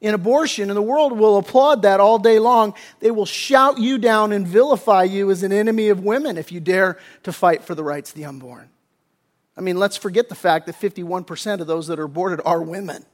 in 0.00 0.14
abortion, 0.14 0.70
and 0.70 0.76
the 0.76 0.82
world 0.82 1.18
will 1.18 1.38
applaud 1.38 1.82
that 1.82 2.00
all 2.00 2.18
day 2.18 2.38
long. 2.38 2.72
They 3.00 3.10
will 3.10 3.26
shout 3.26 3.78
you 3.78 3.98
down 3.98 4.32
and 4.32 4.46
vilify 4.46 5.02
you 5.02 5.30
as 5.30 5.42
an 5.42 5.52
enemy 5.52 5.88
of 5.88 6.04
women 6.04 6.36
if 6.38 6.52
you 6.52 6.60
dare 6.60 6.98
to 7.24 7.32
fight 7.32 7.64
for 7.64 7.74
the 7.74 7.82
rights 7.82 8.10
of 8.10 8.16
the 8.16 8.24
unborn. 8.24 8.70
I 9.58 9.60
mean, 9.60 9.76
let's 9.76 9.96
forget 9.96 10.28
the 10.28 10.36
fact 10.36 10.66
that 10.66 10.80
51% 10.80 11.60
of 11.60 11.66
those 11.66 11.88
that 11.88 11.98
are 11.98 12.04
aborted 12.04 12.40
are 12.44 12.62
women. 12.62 13.04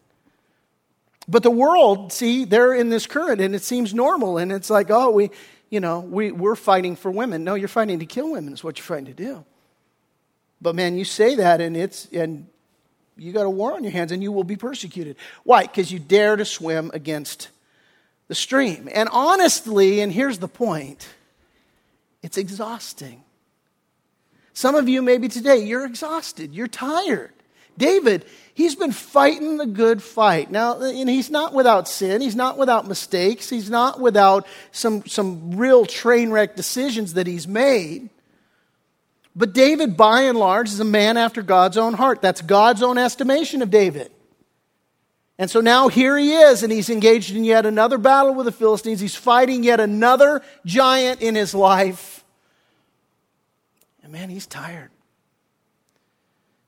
But 1.27 1.43
the 1.43 1.51
world, 1.51 2.13
see, 2.13 2.45
they're 2.45 2.75
in 2.75 2.91
this 2.91 3.07
current 3.07 3.41
and 3.41 3.55
it 3.55 3.63
seems 3.63 3.95
normal. 3.95 4.37
And 4.37 4.53
it's 4.53 4.69
like, 4.69 4.91
oh, 4.91 5.11
we, 5.11 5.31
you 5.71 5.81
know, 5.81 6.01
we, 6.01 6.33
we're 6.33 6.55
fighting 6.55 6.97
for 6.97 7.11
women. 7.11 7.45
No, 7.45 7.55
you're 7.55 7.67
fighting 7.67 7.99
to 8.01 8.07
kill 8.07 8.33
women, 8.33 8.53
is 8.53 8.63
what 8.63 8.77
you're 8.77 8.85
fighting 8.85 9.07
to 9.07 9.15
do. 9.15 9.43
But 10.61 10.75
man, 10.75 10.99
you 10.99 11.07
say 11.07 11.37
that 11.37 11.63
and 11.63 11.79
it's, 11.79 12.09
and 12.13 12.47
you 13.17 13.33
got 13.33 13.47
a 13.47 13.51
war 13.51 13.73
on 13.73 13.83
your 13.83 13.93
hands 13.93 14.13
and 14.13 14.23
you 14.23 14.31
will 14.31 14.45
be 14.45 14.57
persecuted. 14.57 15.17
Why? 15.45 15.63
Because 15.63 15.91
you 15.91 15.99
dare 15.99 16.37
to 16.37 16.45
swim 16.45 16.91
against 16.93 17.49
the 18.29 18.35
stream. 18.35 18.87
And 18.93 19.09
honestly, 19.11 20.01
and 20.01 20.13
here's 20.13 20.41
the 20.41 20.49
point 20.49 21.09
it's 22.23 22.37
exhausting. 22.37 23.25
Some 24.55 24.77
of 24.77 24.89
you, 24.89 25.03
maybe 25.03 25.29
today, 25.29 25.59
you're 25.59 25.85
exhausted, 25.85 26.55
you're 26.55 26.69
tired. 26.69 27.33
David, 27.77 28.25
he's 28.55 28.77
been 28.77 28.93
fighting 28.93 29.57
the 29.57 29.67
good 29.67 30.01
fight. 30.01 30.51
Now, 30.51 30.81
and 30.81 31.09
he's 31.09 31.29
not 31.29 31.53
without 31.53 31.89
sin, 31.89 32.21
he's 32.21 32.37
not 32.37 32.57
without 32.57 32.87
mistakes, 32.87 33.51
he's 33.51 33.69
not 33.69 34.01
without 34.01 34.47
some, 34.71 35.05
some 35.07 35.57
real 35.57 35.85
train 35.85 36.31
wreck 36.31 36.55
decisions 36.55 37.15
that 37.15 37.27
he's 37.27 37.49
made. 37.49 38.11
But 39.37 39.53
David, 39.53 39.97
by 39.97 40.23
and 40.23 40.39
large, 40.39 40.69
is 40.69 40.79
a 40.79 40.85
man 40.85 41.17
after 41.17 41.43
God's 41.43 41.77
own 41.77 41.95
heart. 41.95 42.23
That's 42.23 42.41
God's 42.41 42.83
own 42.83 42.97
estimation 42.97 43.61
of 43.61 43.71
David. 43.71 44.13
And 45.37 45.51
so 45.51 45.61
now 45.61 45.89
here 45.89 46.17
he 46.17 46.33
is, 46.33 46.63
and 46.63 46.73
he's 46.73 46.89
engaged 46.89 47.35
in 47.35 47.43
yet 47.43 47.67
another 47.67 47.99
battle 47.99 48.35
with 48.35 48.47
the 48.47 48.53
Philistines. 48.53 49.01
He's 49.01 49.17
fighting 49.17 49.65
yet 49.65 49.81
another 49.81 50.43
giant 50.65 51.23
in 51.23 51.35
his 51.35 51.53
life. 51.55 52.24
And 54.05 54.13
man, 54.13 54.29
he's 54.29 54.47
tired. 54.47 54.91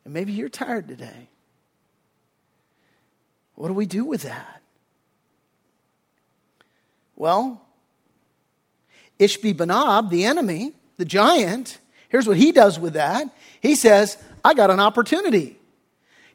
And 0.04 0.12
maybe 0.12 0.32
you're 0.32 0.48
tired 0.48 0.88
today. 0.88 1.28
What 3.54 3.68
do 3.68 3.74
we 3.74 3.86
do 3.86 4.04
with 4.04 4.22
that? 4.22 4.62
Well, 7.14 7.62
Ishbi 9.20 9.54
Benob, 9.54 10.10
the 10.10 10.24
enemy, 10.24 10.72
the 10.96 11.04
giant, 11.04 11.78
Here's 12.08 12.26
what 12.26 12.36
he 12.36 12.52
does 12.52 12.78
with 12.78 12.94
that. 12.94 13.28
He 13.60 13.74
says, 13.74 14.16
I 14.44 14.54
got 14.54 14.70
an 14.70 14.80
opportunity. 14.80 15.58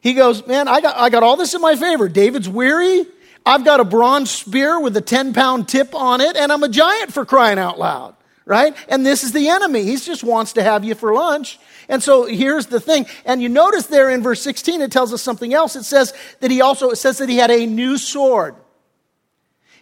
He 0.00 0.14
goes, 0.14 0.46
Man, 0.46 0.68
I 0.68 0.80
got, 0.80 0.96
I 0.96 1.10
got 1.10 1.22
all 1.22 1.36
this 1.36 1.54
in 1.54 1.60
my 1.60 1.76
favor. 1.76 2.08
David's 2.08 2.48
weary. 2.48 3.06
I've 3.44 3.64
got 3.64 3.80
a 3.80 3.84
bronze 3.84 4.30
spear 4.30 4.78
with 4.78 4.96
a 4.96 5.00
10 5.00 5.32
pound 5.34 5.68
tip 5.68 5.94
on 5.94 6.20
it, 6.20 6.36
and 6.36 6.52
I'm 6.52 6.62
a 6.62 6.68
giant 6.68 7.12
for 7.12 7.24
crying 7.24 7.58
out 7.58 7.78
loud, 7.78 8.14
right? 8.44 8.74
And 8.88 9.04
this 9.04 9.24
is 9.24 9.32
the 9.32 9.48
enemy. 9.48 9.84
He 9.84 9.96
just 9.96 10.24
wants 10.24 10.54
to 10.54 10.62
have 10.62 10.84
you 10.84 10.94
for 10.94 11.14
lunch. 11.14 11.58
And 11.88 12.02
so 12.02 12.24
here's 12.24 12.66
the 12.66 12.80
thing. 12.80 13.06
And 13.24 13.42
you 13.42 13.48
notice 13.48 13.86
there 13.86 14.10
in 14.10 14.22
verse 14.22 14.42
16, 14.42 14.80
it 14.80 14.92
tells 14.92 15.12
us 15.12 15.22
something 15.22 15.54
else. 15.54 15.76
It 15.76 15.84
says 15.84 16.14
that 16.40 16.50
he 16.50 16.60
also, 16.60 16.90
it 16.90 16.96
says 16.96 17.18
that 17.18 17.28
he 17.28 17.36
had 17.36 17.50
a 17.50 17.66
new 17.66 17.98
sword. 17.98 18.54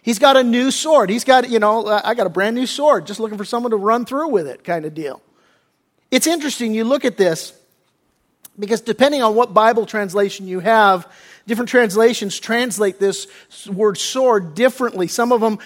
He's 0.03 0.19
got 0.19 0.35
a 0.35 0.43
new 0.43 0.71
sword. 0.71 1.09
He's 1.09 1.23
got, 1.23 1.49
you 1.49 1.59
know, 1.59 1.85
uh, 1.85 2.01
I 2.03 2.15
got 2.15 2.25
a 2.25 2.31
brand 2.31 2.55
new 2.55 2.65
sword, 2.65 3.05
just 3.05 3.19
looking 3.19 3.37
for 3.37 3.45
someone 3.45 3.71
to 3.71 3.77
run 3.77 4.05
through 4.05 4.29
with 4.29 4.47
it 4.47 4.63
kind 4.63 4.85
of 4.85 4.93
deal. 4.93 5.21
It's 6.09 6.27
interesting, 6.27 6.73
you 6.73 6.83
look 6.83 7.05
at 7.05 7.17
this, 7.17 7.53
because 8.57 8.81
depending 8.81 9.21
on 9.21 9.35
what 9.35 9.53
Bible 9.53 9.85
translation 9.85 10.47
you 10.47 10.59
have, 10.59 11.11
different 11.47 11.69
translations 11.69 12.39
translate 12.39 12.99
this 12.99 13.27
word 13.67 13.97
sword 13.97 14.55
differently. 14.55 15.07
Some 15.07 15.31
of 15.31 15.39
them 15.39 15.59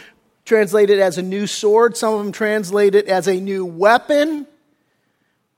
translate 0.46 0.90
it 0.90 1.00
as 1.00 1.18
a 1.18 1.22
new 1.22 1.48
sword, 1.48 1.98
some 1.98 2.14
of 2.14 2.24
them 2.24 2.32
translate 2.32 2.96
it 2.96 3.08
as 3.08 3.28
a 3.28 3.40
new 3.40 3.66
weapon. 3.66 4.48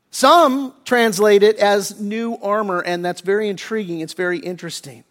Some 0.09 0.73
translate 0.85 1.43
it 1.43 1.57
as 1.57 1.99
new 1.99 2.35
armor, 2.41 2.79
and 2.79 3.03
that's 3.03 3.21
very 3.21 3.49
intriguing. 3.49 3.99
It's 3.99 4.13
very 4.13 4.39
interesting. 4.39 5.03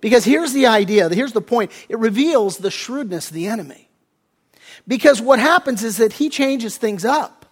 Because 0.00 0.24
here's 0.24 0.52
the 0.52 0.66
idea, 0.66 1.08
here's 1.08 1.32
the 1.32 1.40
point 1.40 1.70
it 1.88 1.98
reveals 1.98 2.58
the 2.58 2.70
shrewdness 2.70 3.28
of 3.28 3.34
the 3.34 3.46
enemy. 3.46 3.88
Because 4.88 5.20
what 5.20 5.38
happens 5.38 5.82
is 5.82 5.98
that 5.98 6.14
he 6.14 6.28
changes 6.28 6.76
things 6.76 7.04
up. 7.04 7.46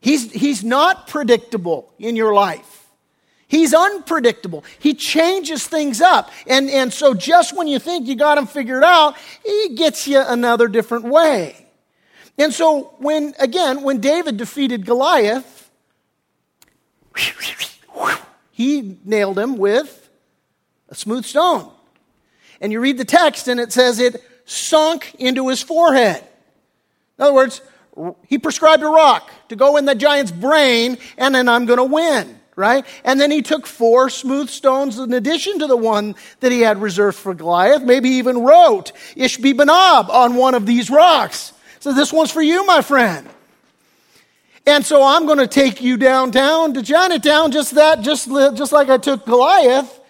He's, 0.00 0.30
he's 0.32 0.62
not 0.62 1.06
predictable 1.06 1.92
in 1.98 2.16
your 2.16 2.34
life. 2.34 2.85
He's 3.48 3.72
unpredictable. 3.72 4.64
He 4.78 4.94
changes 4.94 5.66
things 5.66 6.00
up. 6.00 6.30
And, 6.46 6.68
and 6.68 6.92
so 6.92 7.14
just 7.14 7.56
when 7.56 7.68
you 7.68 7.78
think 7.78 8.08
you 8.08 8.16
got 8.16 8.38
him 8.38 8.46
figured 8.46 8.82
out, 8.82 9.16
he 9.44 9.74
gets 9.76 10.08
you 10.08 10.20
another 10.20 10.66
different 10.66 11.04
way. 11.04 11.66
And 12.38 12.52
so 12.52 12.94
when, 12.98 13.34
again, 13.38 13.82
when 13.82 14.00
David 14.00 14.36
defeated 14.36 14.84
Goliath, 14.84 15.70
he 18.50 18.98
nailed 19.04 19.38
him 19.38 19.56
with 19.58 20.10
a 20.88 20.94
smooth 20.94 21.24
stone. 21.24 21.70
And 22.60 22.72
you 22.72 22.80
read 22.80 22.98
the 22.98 23.04
text 23.04 23.48
and 23.48 23.60
it 23.60 23.72
says 23.72 23.98
it 24.00 24.22
sunk 24.44 25.14
into 25.18 25.48
his 25.48 25.62
forehead. 25.62 26.24
In 27.18 27.24
other 27.24 27.34
words, 27.34 27.60
he 28.26 28.38
prescribed 28.38 28.82
a 28.82 28.88
rock 28.88 29.30
to 29.48 29.56
go 29.56 29.76
in 29.76 29.86
the 29.86 29.94
giant's 29.94 30.32
brain, 30.32 30.98
and 31.16 31.34
then 31.34 31.48
I'm 31.48 31.64
going 31.64 31.78
to 31.78 31.84
win, 31.84 32.38
right? 32.56 32.86
And 33.04 33.20
then 33.20 33.30
he 33.30 33.42
took 33.42 33.66
four 33.66 34.08
smooth 34.10 34.48
stones 34.48 34.98
in 34.98 35.12
addition 35.12 35.58
to 35.60 35.66
the 35.66 35.76
one 35.76 36.16
that 36.40 36.50
he 36.50 36.62
had 36.62 36.80
reserved 36.80 37.18
for 37.18 37.34
Goliath, 37.34 37.82
maybe 37.82 38.08
even 38.08 38.38
wrote 38.38 38.92
Ishbi 39.14 39.52
Benob 39.52 40.08
on 40.08 40.34
one 40.34 40.54
of 40.54 40.66
these 40.66 40.90
rocks. 40.90 41.52
So 41.80 41.92
this 41.92 42.12
one's 42.12 42.32
for 42.32 42.42
you, 42.42 42.66
my 42.66 42.80
friend. 42.80 43.28
And 44.66 44.84
so 44.84 45.04
I'm 45.04 45.26
going 45.26 45.38
to 45.38 45.46
take 45.46 45.80
you 45.80 45.96
downtown 45.96 46.74
to 46.74 46.82
Chinatown, 46.82 47.52
just 47.52 47.76
that, 47.76 48.00
just, 48.00 48.28
just 48.28 48.72
like 48.72 48.88
I 48.88 48.98
took 48.98 49.24
Goliath. 49.24 50.00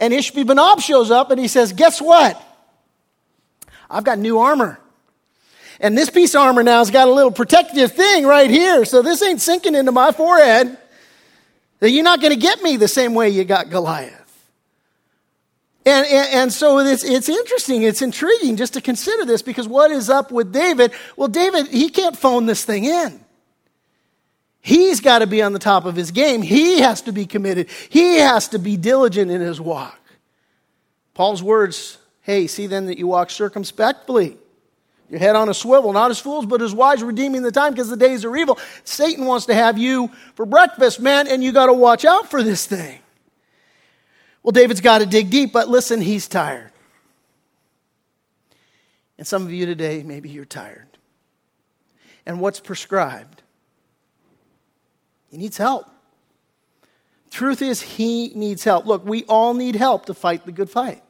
And 0.00 0.12
Ishbi 0.12 0.44
Benob 0.44 0.80
shows 0.80 1.10
up 1.10 1.30
and 1.30 1.38
he 1.38 1.46
says, 1.46 1.72
Guess 1.72 2.00
what? 2.00 2.42
I've 3.88 4.02
got 4.02 4.18
new 4.18 4.38
armor. 4.38 4.80
And 5.78 5.96
this 5.96 6.10
piece 6.10 6.34
of 6.34 6.40
armor 6.40 6.62
now 6.62 6.78
has 6.78 6.90
got 6.90 7.08
a 7.08 7.12
little 7.12 7.30
protective 7.30 7.92
thing 7.92 8.26
right 8.26 8.50
here. 8.50 8.84
So 8.84 9.02
this 9.02 9.22
ain't 9.22 9.40
sinking 9.40 9.74
into 9.74 9.92
my 9.92 10.12
forehead. 10.12 10.76
You're 11.80 12.04
not 12.04 12.20
going 12.20 12.32
to 12.32 12.38
get 12.38 12.62
me 12.62 12.76
the 12.76 12.88
same 12.88 13.14
way 13.14 13.30
you 13.30 13.44
got 13.44 13.70
Goliath. 13.70 14.16
And, 15.86 16.06
and, 16.06 16.34
and, 16.34 16.52
so 16.52 16.78
it's, 16.78 17.02
it's 17.02 17.28
interesting, 17.28 17.84
it's 17.84 18.02
intriguing 18.02 18.56
just 18.56 18.74
to 18.74 18.82
consider 18.82 19.24
this 19.24 19.40
because 19.40 19.66
what 19.66 19.90
is 19.90 20.10
up 20.10 20.30
with 20.30 20.52
David? 20.52 20.92
Well, 21.16 21.28
David, 21.28 21.68
he 21.68 21.88
can't 21.88 22.16
phone 22.16 22.44
this 22.44 22.64
thing 22.64 22.84
in. 22.84 23.18
He's 24.60 25.00
got 25.00 25.20
to 25.20 25.26
be 25.26 25.40
on 25.40 25.54
the 25.54 25.58
top 25.58 25.86
of 25.86 25.96
his 25.96 26.10
game. 26.10 26.42
He 26.42 26.80
has 26.80 27.00
to 27.02 27.12
be 27.12 27.24
committed. 27.24 27.70
He 27.88 28.18
has 28.18 28.48
to 28.48 28.58
be 28.58 28.76
diligent 28.76 29.30
in 29.30 29.40
his 29.40 29.58
walk. 29.58 29.98
Paul's 31.14 31.42
words 31.42 31.96
hey, 32.22 32.46
see 32.46 32.66
then 32.66 32.86
that 32.86 32.98
you 32.98 33.08
walk 33.08 33.30
circumspectly. 33.30 34.36
Your 35.10 35.18
head 35.18 35.34
on 35.34 35.48
a 35.48 35.54
swivel, 35.54 35.92
not 35.92 36.12
as 36.12 36.20
fools, 36.20 36.46
but 36.46 36.62
as 36.62 36.72
wise, 36.72 37.02
redeeming 37.02 37.42
the 37.42 37.50
time 37.50 37.72
because 37.72 37.88
the 37.88 37.96
days 37.96 38.24
are 38.24 38.36
evil. 38.36 38.58
Satan 38.84 39.26
wants 39.26 39.46
to 39.46 39.54
have 39.54 39.76
you 39.76 40.08
for 40.36 40.46
breakfast, 40.46 41.00
man, 41.00 41.26
and 41.26 41.42
you 41.42 41.50
got 41.50 41.66
to 41.66 41.72
watch 41.72 42.04
out 42.04 42.30
for 42.30 42.44
this 42.44 42.64
thing. 42.64 43.00
Well, 44.44 44.52
David's 44.52 44.80
got 44.80 44.98
to 44.98 45.06
dig 45.06 45.28
deep, 45.28 45.52
but 45.52 45.68
listen, 45.68 46.00
he's 46.00 46.28
tired. 46.28 46.70
And 49.18 49.26
some 49.26 49.42
of 49.42 49.52
you 49.52 49.66
today, 49.66 50.04
maybe 50.04 50.30
you're 50.30 50.44
tired. 50.44 50.86
And 52.24 52.40
what's 52.40 52.60
prescribed? 52.60 53.42
He 55.30 55.38
needs 55.38 55.56
help. 55.56 55.90
Truth 57.30 57.62
is, 57.62 57.82
he 57.82 58.32
needs 58.34 58.62
help. 58.62 58.86
Look, 58.86 59.04
we 59.04 59.24
all 59.24 59.54
need 59.54 59.74
help 59.74 60.06
to 60.06 60.14
fight 60.14 60.46
the 60.46 60.52
good 60.52 60.70
fight. 60.70 61.02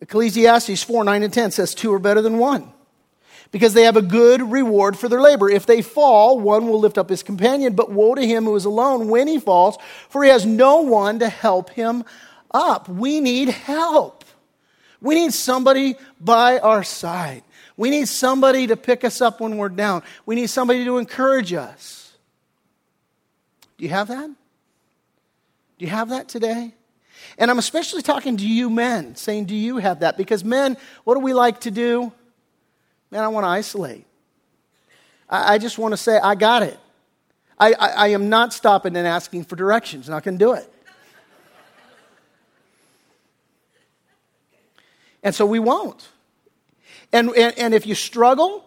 Ecclesiastes 0.00 0.82
4 0.82 1.04
9 1.04 1.22
and 1.22 1.32
10 1.32 1.50
says, 1.50 1.74
Two 1.74 1.92
are 1.92 1.98
better 1.98 2.22
than 2.22 2.38
one 2.38 2.72
because 3.52 3.74
they 3.74 3.84
have 3.84 3.96
a 3.96 4.02
good 4.02 4.42
reward 4.50 4.98
for 4.98 5.08
their 5.08 5.20
labor. 5.20 5.48
If 5.50 5.66
they 5.66 5.82
fall, 5.82 6.38
one 6.38 6.68
will 6.68 6.78
lift 6.78 6.98
up 6.98 7.08
his 7.08 7.22
companion, 7.22 7.74
but 7.74 7.90
woe 7.90 8.14
to 8.14 8.26
him 8.26 8.44
who 8.44 8.54
is 8.56 8.64
alone 8.64 9.08
when 9.08 9.26
he 9.26 9.38
falls, 9.38 9.76
for 10.08 10.22
he 10.22 10.30
has 10.30 10.46
no 10.46 10.80
one 10.80 11.18
to 11.18 11.28
help 11.28 11.70
him 11.70 12.04
up. 12.50 12.88
We 12.88 13.20
need 13.20 13.48
help. 13.48 14.24
We 15.00 15.14
need 15.14 15.32
somebody 15.32 15.96
by 16.20 16.58
our 16.58 16.84
side. 16.84 17.42
We 17.76 17.90
need 17.90 18.08
somebody 18.08 18.66
to 18.66 18.76
pick 18.76 19.04
us 19.04 19.20
up 19.20 19.40
when 19.40 19.56
we're 19.56 19.70
down. 19.70 20.02
We 20.26 20.34
need 20.34 20.48
somebody 20.48 20.84
to 20.84 20.98
encourage 20.98 21.52
us. 21.52 22.12
Do 23.78 23.84
you 23.84 23.90
have 23.90 24.08
that? 24.08 24.26
Do 24.26 25.84
you 25.84 25.90
have 25.90 26.10
that 26.10 26.28
today? 26.28 26.74
And 27.40 27.50
I'm 27.50 27.58
especially 27.58 28.02
talking 28.02 28.36
to 28.36 28.46
you 28.46 28.68
men, 28.68 29.16
saying, 29.16 29.46
Do 29.46 29.56
you 29.56 29.78
have 29.78 30.00
that? 30.00 30.18
Because 30.18 30.44
men, 30.44 30.76
what 31.04 31.14
do 31.14 31.20
we 31.20 31.32
like 31.32 31.60
to 31.60 31.70
do? 31.70 32.12
Man, 33.10 33.24
I 33.24 33.28
want 33.28 33.44
to 33.44 33.48
isolate. 33.48 34.04
I, 35.28 35.54
I 35.54 35.58
just 35.58 35.78
want 35.78 35.92
to 35.92 35.96
say, 35.96 36.18
I 36.22 36.34
got 36.34 36.62
it. 36.62 36.78
I, 37.58 37.72
I, 37.72 37.88
I 37.88 38.08
am 38.08 38.28
not 38.28 38.52
stopping 38.52 38.94
and 38.94 39.06
asking 39.06 39.44
for 39.44 39.56
directions. 39.56 40.06
Not 40.06 40.22
going 40.22 40.38
to 40.38 40.44
do 40.44 40.52
it. 40.52 40.70
And 45.22 45.34
so 45.34 45.46
we 45.46 45.58
won't. 45.58 46.08
And, 47.10 47.30
and, 47.30 47.58
and 47.58 47.74
if 47.74 47.86
you 47.86 47.94
struggle, 47.94 48.64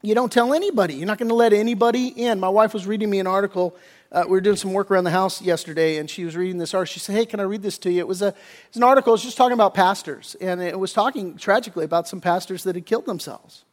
you 0.00 0.14
don't 0.14 0.30
tell 0.30 0.54
anybody. 0.54 0.94
You're 0.94 1.06
not 1.06 1.18
going 1.18 1.28
to 1.28 1.34
let 1.34 1.52
anybody 1.52 2.06
in. 2.08 2.38
My 2.38 2.48
wife 2.48 2.72
was 2.72 2.86
reading 2.86 3.10
me 3.10 3.18
an 3.18 3.26
article 3.26 3.76
uh, 4.14 4.22
we 4.26 4.30
were 4.30 4.40
doing 4.40 4.56
some 4.56 4.72
work 4.72 4.92
around 4.92 5.02
the 5.02 5.10
house 5.10 5.42
yesterday, 5.42 5.98
and 5.98 6.08
she 6.08 6.24
was 6.24 6.36
reading 6.36 6.58
this 6.58 6.72
article. 6.72 6.92
She 6.92 7.00
said, 7.00 7.16
Hey, 7.16 7.26
can 7.26 7.40
I 7.40 7.42
read 7.42 7.62
this 7.62 7.78
to 7.78 7.90
you? 7.90 7.98
It 7.98 8.06
was, 8.06 8.22
a, 8.22 8.28
it 8.28 8.36
was 8.70 8.76
an 8.76 8.84
article, 8.84 9.12
it 9.12 9.14
was 9.14 9.22
just 9.24 9.36
talking 9.36 9.54
about 9.54 9.74
pastors, 9.74 10.36
and 10.40 10.62
it 10.62 10.78
was 10.78 10.92
talking 10.92 11.36
tragically 11.36 11.84
about 11.84 12.06
some 12.06 12.20
pastors 12.20 12.62
that 12.62 12.76
had 12.76 12.86
killed 12.86 13.06
themselves. 13.06 13.64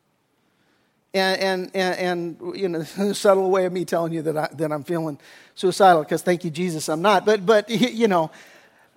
And, 1.13 1.41
and, 1.41 1.71
and, 1.75 2.39
and 2.41 2.58
you 2.60 2.69
know, 2.69 2.80
the 2.97 3.13
subtle 3.13 3.51
way 3.51 3.65
of 3.65 3.73
me 3.73 3.86
telling 3.86 4.13
you 4.13 4.23
that, 4.23 4.36
I, 4.36 4.49
that 4.54 4.71
I'm 4.71 4.84
feeling 4.84 5.19
suicidal, 5.54 6.01
because 6.01 6.23
thank 6.23 6.43
you, 6.43 6.49
Jesus, 6.49 6.89
I'm 6.89 7.04
not. 7.04 7.23
But, 7.23 7.45
but 7.45 7.69
you 7.69 8.08
know, 8.08 8.32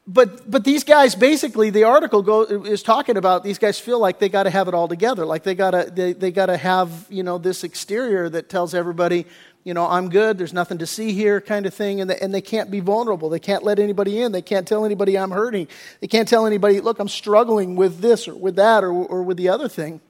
but 0.07 0.51
but 0.51 0.65
these 0.65 0.85
guys 0.85 1.15
basically 1.15 1.71
the 1.71 1.85
article 1.85 2.23
go, 2.23 2.43
is 2.43 2.83
talking 2.83 3.17
about 3.17 3.43
these 3.43 3.59
guys 3.59 3.81
feel 3.81 3.99
like 3.99 4.19
they 4.19 4.29
got 4.29 4.43
to 4.43 4.51
have 4.51 4.69
it 4.69 4.75
all 4.75 4.87
together 4.87 5.25
like 5.25 5.45
they 5.45 5.55
got 5.55 5.71
to 5.71 5.91
they, 5.91 6.13
they 6.13 6.31
got 6.31 6.47
to 6.47 6.59
have 6.59 7.07
you 7.09 7.23
know 7.23 7.39
this 7.39 7.65
exterior 7.65 8.29
that 8.29 8.51
tells 8.51 8.75
everybody 8.75 9.25
you 9.65 9.73
know, 9.73 9.87
I'm 9.87 10.11
good, 10.11 10.37
there's 10.37 10.53
nothing 10.53 10.79
to 10.79 10.87
see 10.87 11.13
here 11.13 11.41
kind 11.41 11.65
of 11.65 11.73
thing, 11.73 12.01
and 12.03 12.11
they, 12.11 12.19
and 12.19 12.33
they 12.33 12.43
can't 12.43 12.71
be 12.71 12.81
vulnerable. 12.81 13.31
They 13.31 13.39
can't 13.39 13.63
let 13.63 13.79
anybody 13.79 14.21
in. 14.21 14.31
They 14.33 14.43
can't 14.43 14.69
tell 14.69 14.85
anybody 14.85 15.19
I'm 15.19 15.31
hurting. 15.31 15.69
They 16.01 16.07
can't 16.07 16.29
tell 16.29 16.47
anybody, 16.47 16.81
look, 16.81 16.99
I'm 16.99 17.09
struggling 17.09 17.75
with 17.75 18.01
this 18.01 18.29
or 18.29 18.35
with 18.35 18.57
that 18.57 18.85
or, 18.85 18.93
or 18.93 19.23
with 19.23 19.39
the 19.39 19.49
other 19.49 19.69
thing. 19.69 20.03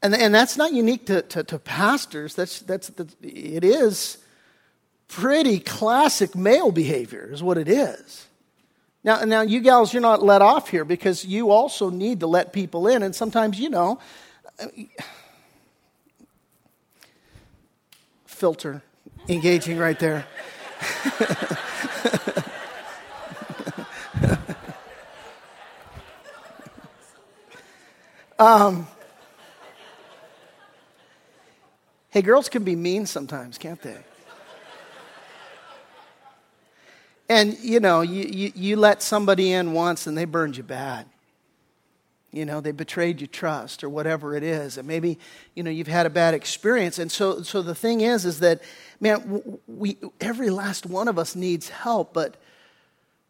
And, 0.00 0.14
and 0.14 0.32
that's 0.32 0.56
not 0.56 0.72
unique 0.72 1.06
to, 1.06 1.22
to, 1.22 1.42
to 1.42 1.58
pastors. 1.58 2.36
That's, 2.36 2.60
that's, 2.60 2.86
the, 2.88 3.08
it 3.20 3.64
is 3.64 4.18
pretty 5.08 5.58
classic 5.58 6.36
male 6.36 6.70
behavior, 6.70 7.28
is 7.32 7.42
what 7.42 7.58
it 7.58 7.68
is. 7.68 8.26
Now, 9.02 9.24
now, 9.24 9.40
you 9.40 9.60
gals, 9.60 9.92
you're 9.92 10.02
not 10.02 10.22
let 10.22 10.42
off 10.42 10.68
here 10.68 10.84
because 10.84 11.24
you 11.24 11.50
also 11.50 11.90
need 11.90 12.20
to 12.20 12.26
let 12.26 12.52
people 12.52 12.86
in. 12.86 13.02
And 13.02 13.14
sometimes, 13.14 13.58
you 13.58 13.70
know, 13.70 13.98
filter 18.38 18.82
engaging 19.28 19.76
right 19.78 19.98
there. 19.98 20.24
um, 28.38 28.86
hey, 32.10 32.22
girls 32.22 32.48
can 32.48 32.62
be 32.62 32.76
mean 32.76 33.06
sometimes, 33.06 33.58
can't 33.58 33.82
they? 33.82 33.98
And 37.28 37.58
you 37.58 37.80
know, 37.80 38.02
you, 38.02 38.22
you, 38.22 38.52
you, 38.54 38.76
let 38.76 39.02
somebody 39.02 39.52
in 39.52 39.72
once 39.72 40.06
and 40.06 40.16
they 40.16 40.24
burned 40.24 40.56
you 40.56 40.62
bad. 40.62 41.06
You 42.30 42.44
know, 42.44 42.60
they 42.60 42.72
betrayed 42.72 43.20
your 43.20 43.28
trust 43.28 43.82
or 43.82 43.88
whatever 43.88 44.34
it 44.34 44.42
is. 44.42 44.76
And 44.76 44.86
maybe, 44.86 45.18
you 45.54 45.62
know, 45.62 45.70
you've 45.70 45.86
had 45.88 46.04
a 46.04 46.10
bad 46.10 46.34
experience. 46.34 46.98
And 46.98 47.10
so, 47.10 47.42
so 47.42 47.62
the 47.62 47.74
thing 47.74 48.02
is, 48.02 48.26
is 48.26 48.40
that, 48.40 48.60
man, 49.00 49.58
we, 49.66 49.96
every 50.20 50.50
last 50.50 50.84
one 50.84 51.08
of 51.08 51.18
us 51.18 51.34
needs 51.34 51.70
help. 51.70 52.12
But, 52.12 52.36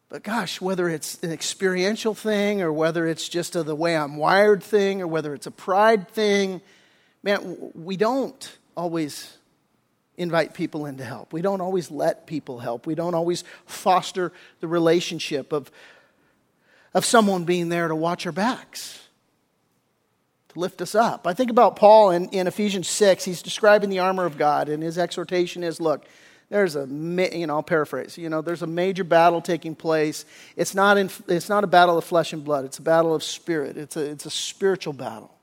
but 0.09 0.23
gosh, 0.23 0.59
whether 0.59 0.89
it's 0.89 1.17
an 1.23 1.31
experiential 1.31 2.13
thing 2.13 2.61
or 2.61 2.73
whether 2.73 3.07
it's 3.07 3.29
just 3.29 3.55
a, 3.55 3.63
the 3.63 3.75
way 3.75 3.95
I'm 3.95 4.17
wired 4.17 4.61
thing 4.61 5.01
or 5.01 5.07
whether 5.07 5.33
it's 5.33 5.47
a 5.47 5.51
pride 5.51 6.09
thing, 6.09 6.59
man, 7.23 7.71
we 7.73 7.95
don't 7.95 8.57
always 8.75 9.37
invite 10.17 10.53
people 10.53 10.85
in 10.85 10.97
to 10.97 11.05
help. 11.05 11.31
We 11.31 11.41
don't 11.41 11.61
always 11.61 11.89
let 11.89 12.27
people 12.27 12.59
help. 12.59 12.85
We 12.85 12.95
don't 12.95 13.15
always 13.15 13.45
foster 13.65 14.33
the 14.59 14.67
relationship 14.67 15.53
of, 15.53 15.71
of 16.99 17.05
someone 17.05 17.45
being 17.45 17.69
there 17.69 17.87
to 17.87 17.95
watch 17.95 18.25
our 18.25 18.33
backs, 18.33 18.99
to 20.49 20.59
lift 20.59 20.81
us 20.81 20.95
up. 20.95 21.25
I 21.25 21.33
think 21.33 21.49
about 21.49 21.77
Paul 21.77 22.11
in, 22.11 22.27
in 22.29 22.45
Ephesians 22.45 22.89
6. 22.89 23.23
He's 23.23 23.41
describing 23.41 23.89
the 23.89 23.99
armor 23.99 24.25
of 24.25 24.37
God, 24.37 24.67
and 24.67 24.83
his 24.83 24.97
exhortation 24.97 25.63
is 25.63 25.79
look, 25.79 26.05
there's 26.49 26.75
a, 26.75 26.81
you 26.81 27.47
know, 27.47 27.55
I'll 27.55 27.63
paraphrase, 27.63 28.17
you 28.17 28.27
know, 28.27 28.41
there's 28.41 28.63
a 28.63 28.67
major 28.67 29.05
battle 29.05 29.39
taking 29.39 29.75
place. 29.75 30.25
It's 30.57 30.75
not, 30.75 30.97
in, 30.97 31.09
it's 31.29 31.47
not 31.47 31.63
a 31.63 31.67
battle 31.67 31.97
of 31.97 32.03
flesh 32.03 32.33
and 32.33 32.43
blood, 32.43 32.65
it's 32.65 32.79
a 32.79 32.81
battle 32.81 33.15
of 33.15 33.23
spirit, 33.23 33.77
it's 33.77 33.95
a, 33.95 34.03
it's 34.03 34.25
a 34.25 34.31
spiritual 34.31 34.93
battle. 34.93 35.33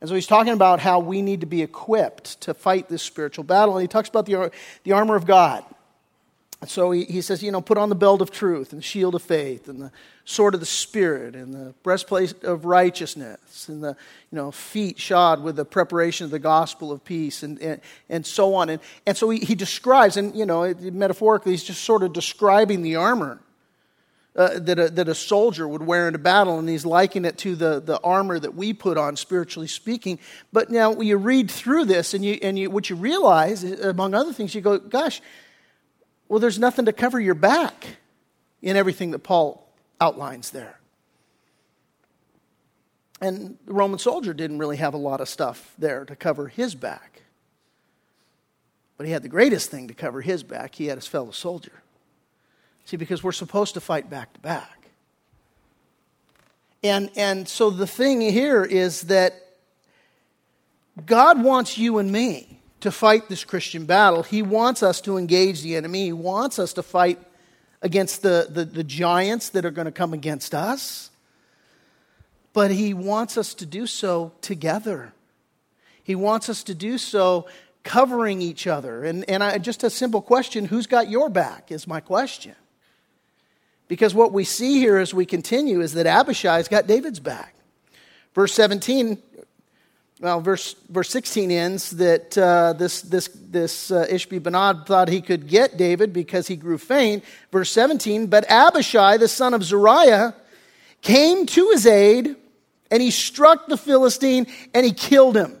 And 0.00 0.08
so 0.08 0.14
he's 0.14 0.26
talking 0.26 0.54
about 0.54 0.80
how 0.80 1.00
we 1.00 1.20
need 1.20 1.40
to 1.40 1.46
be 1.46 1.62
equipped 1.62 2.40
to 2.42 2.54
fight 2.54 2.88
this 2.88 3.02
spiritual 3.02 3.44
battle. 3.44 3.76
And 3.76 3.82
he 3.82 3.88
talks 3.88 4.08
about 4.08 4.26
the, 4.26 4.50
the 4.84 4.92
armor 4.92 5.16
of 5.16 5.26
God. 5.26 5.64
So 6.66 6.90
he, 6.90 7.04
he 7.04 7.20
says, 7.20 7.42
you 7.42 7.52
know, 7.52 7.60
put 7.60 7.76
on 7.76 7.90
the 7.90 7.94
belt 7.94 8.22
of 8.22 8.30
truth 8.30 8.72
and 8.72 8.80
the 8.80 8.84
shield 8.84 9.14
of 9.14 9.22
faith 9.22 9.68
and 9.68 9.80
the 9.80 9.92
sword 10.24 10.54
of 10.54 10.60
the 10.60 10.66
Spirit 10.66 11.36
and 11.36 11.52
the 11.52 11.74
breastplate 11.82 12.42
of 12.42 12.64
righteousness 12.64 13.68
and 13.68 13.84
the, 13.84 13.96
you 14.32 14.36
know, 14.36 14.50
feet 14.50 14.98
shod 14.98 15.42
with 15.42 15.56
the 15.56 15.66
preparation 15.66 16.24
of 16.24 16.30
the 16.30 16.38
gospel 16.38 16.90
of 16.90 17.04
peace 17.04 17.42
and, 17.42 17.60
and, 17.60 17.80
and 18.08 18.24
so 18.24 18.54
on. 18.54 18.70
And, 18.70 18.80
and 19.06 19.16
so 19.16 19.28
he, 19.28 19.38
he 19.40 19.54
describes, 19.54 20.16
and, 20.16 20.34
you 20.34 20.46
know, 20.46 20.74
metaphorically, 20.80 21.52
he's 21.52 21.62
just 21.62 21.84
sort 21.84 22.02
of 22.02 22.12
describing 22.12 22.82
the 22.82 22.96
armor. 22.96 23.38
Uh, 24.34 24.58
that, 24.58 24.78
a, 24.78 24.90
that 24.90 25.08
a 25.08 25.14
soldier 25.14 25.66
would 25.66 25.80
wear 25.80 26.08
in 26.08 26.14
a 26.14 26.18
battle, 26.18 26.58
and 26.58 26.68
he's 26.68 26.84
likening 26.84 27.24
it 27.24 27.38
to 27.38 27.56
the, 27.56 27.80
the 27.80 27.98
armor 28.02 28.38
that 28.38 28.54
we 28.54 28.74
put 28.74 28.98
on, 28.98 29.16
spiritually 29.16 29.66
speaking. 29.66 30.18
But 30.52 30.68
now, 30.68 30.90
when 30.90 31.06
you 31.06 31.16
read 31.16 31.50
through 31.50 31.86
this, 31.86 32.12
and, 32.12 32.22
you, 32.22 32.38
and 32.42 32.58
you, 32.58 32.68
what 32.68 32.90
you 32.90 32.96
realize, 32.96 33.64
among 33.64 34.12
other 34.12 34.34
things, 34.34 34.54
you 34.54 34.60
go, 34.60 34.76
gosh, 34.78 35.22
well, 36.28 36.40
there's 36.40 36.58
nothing 36.58 36.86
to 36.86 36.92
cover 36.92 37.20
your 37.20 37.34
back 37.34 37.96
in 38.62 38.76
everything 38.76 39.12
that 39.12 39.20
Paul 39.20 39.68
outlines 40.00 40.50
there. 40.50 40.78
And 43.20 43.56
the 43.64 43.72
Roman 43.72 43.98
soldier 43.98 44.34
didn't 44.34 44.58
really 44.58 44.76
have 44.76 44.92
a 44.94 44.98
lot 44.98 45.20
of 45.20 45.28
stuff 45.28 45.72
there 45.78 46.04
to 46.04 46.16
cover 46.16 46.48
his 46.48 46.74
back. 46.74 47.22
But 48.96 49.06
he 49.06 49.12
had 49.12 49.22
the 49.22 49.28
greatest 49.28 49.70
thing 49.70 49.88
to 49.88 49.94
cover 49.94 50.20
his 50.20 50.42
back. 50.42 50.74
He 50.74 50.86
had 50.86 50.98
his 50.98 51.06
fellow 51.06 51.30
soldier. 51.30 51.82
See, 52.84 52.96
because 52.96 53.22
we're 53.22 53.32
supposed 53.32 53.74
to 53.74 53.80
fight 53.80 54.10
back 54.10 54.32
to 54.34 54.40
back. 54.40 54.90
And, 56.82 57.10
and 57.16 57.48
so 57.48 57.70
the 57.70 57.86
thing 57.86 58.20
here 58.20 58.64
is 58.64 59.02
that 59.02 59.34
God 61.04 61.42
wants 61.42 61.78
you 61.78 61.98
and 61.98 62.10
me 62.10 62.55
to 62.80 62.90
fight 62.90 63.28
this 63.28 63.44
Christian 63.44 63.86
battle. 63.86 64.22
He 64.22 64.42
wants 64.42 64.82
us 64.82 65.00
to 65.02 65.16
engage 65.16 65.62
the 65.62 65.76
enemy. 65.76 66.06
He 66.06 66.12
wants 66.12 66.58
us 66.58 66.72
to 66.74 66.82
fight 66.82 67.18
against 67.82 68.22
the, 68.22 68.48
the, 68.50 68.64
the 68.64 68.84
giants 68.84 69.50
that 69.50 69.64
are 69.64 69.70
going 69.70 69.86
to 69.86 69.92
come 69.92 70.12
against 70.12 70.54
us. 70.54 71.10
But 72.52 72.70
he 72.70 72.94
wants 72.94 73.36
us 73.36 73.54
to 73.54 73.66
do 73.66 73.86
so 73.86 74.32
together. 74.40 75.12
He 76.02 76.14
wants 76.14 76.48
us 76.48 76.62
to 76.64 76.74
do 76.74 76.98
so 76.98 77.46
covering 77.82 78.42
each 78.42 78.66
other. 78.66 79.04
And, 79.04 79.28
and 79.28 79.42
I, 79.42 79.58
just 79.58 79.84
a 79.84 79.90
simple 79.90 80.22
question 80.22 80.64
who's 80.64 80.86
got 80.86 81.08
your 81.08 81.28
back 81.28 81.70
is 81.70 81.86
my 81.86 82.00
question. 82.00 82.54
Because 83.88 84.14
what 84.14 84.32
we 84.32 84.44
see 84.44 84.80
here 84.80 84.98
as 84.98 85.14
we 85.14 85.24
continue 85.26 85.80
is 85.80 85.92
that 85.94 86.06
Abishai's 86.06 86.68
got 86.68 86.86
David's 86.86 87.20
back. 87.20 87.54
Verse 88.34 88.52
17, 88.52 89.18
well, 90.20 90.40
verse, 90.40 90.74
verse 90.88 91.10
16 91.10 91.50
ends 91.50 91.90
that 91.90 92.38
uh, 92.38 92.72
this, 92.72 93.02
this, 93.02 93.28
this 93.28 93.90
uh, 93.90 94.06
Ishbi 94.08 94.40
Benob 94.40 94.86
thought 94.86 95.08
he 95.08 95.20
could 95.20 95.46
get 95.46 95.76
David 95.76 96.14
because 96.14 96.48
he 96.48 96.56
grew 96.56 96.78
faint. 96.78 97.22
Verse 97.52 97.70
17, 97.70 98.26
but 98.28 98.50
Abishai, 98.50 99.18
the 99.18 99.28
son 99.28 99.52
of 99.52 99.62
Zeruiah, 99.62 100.34
came 101.02 101.44
to 101.46 101.70
his 101.70 101.86
aid 101.86 102.34
and 102.90 103.02
he 103.02 103.10
struck 103.10 103.66
the 103.66 103.76
Philistine 103.76 104.46
and 104.72 104.86
he 104.86 104.92
killed 104.92 105.36
him. 105.36 105.60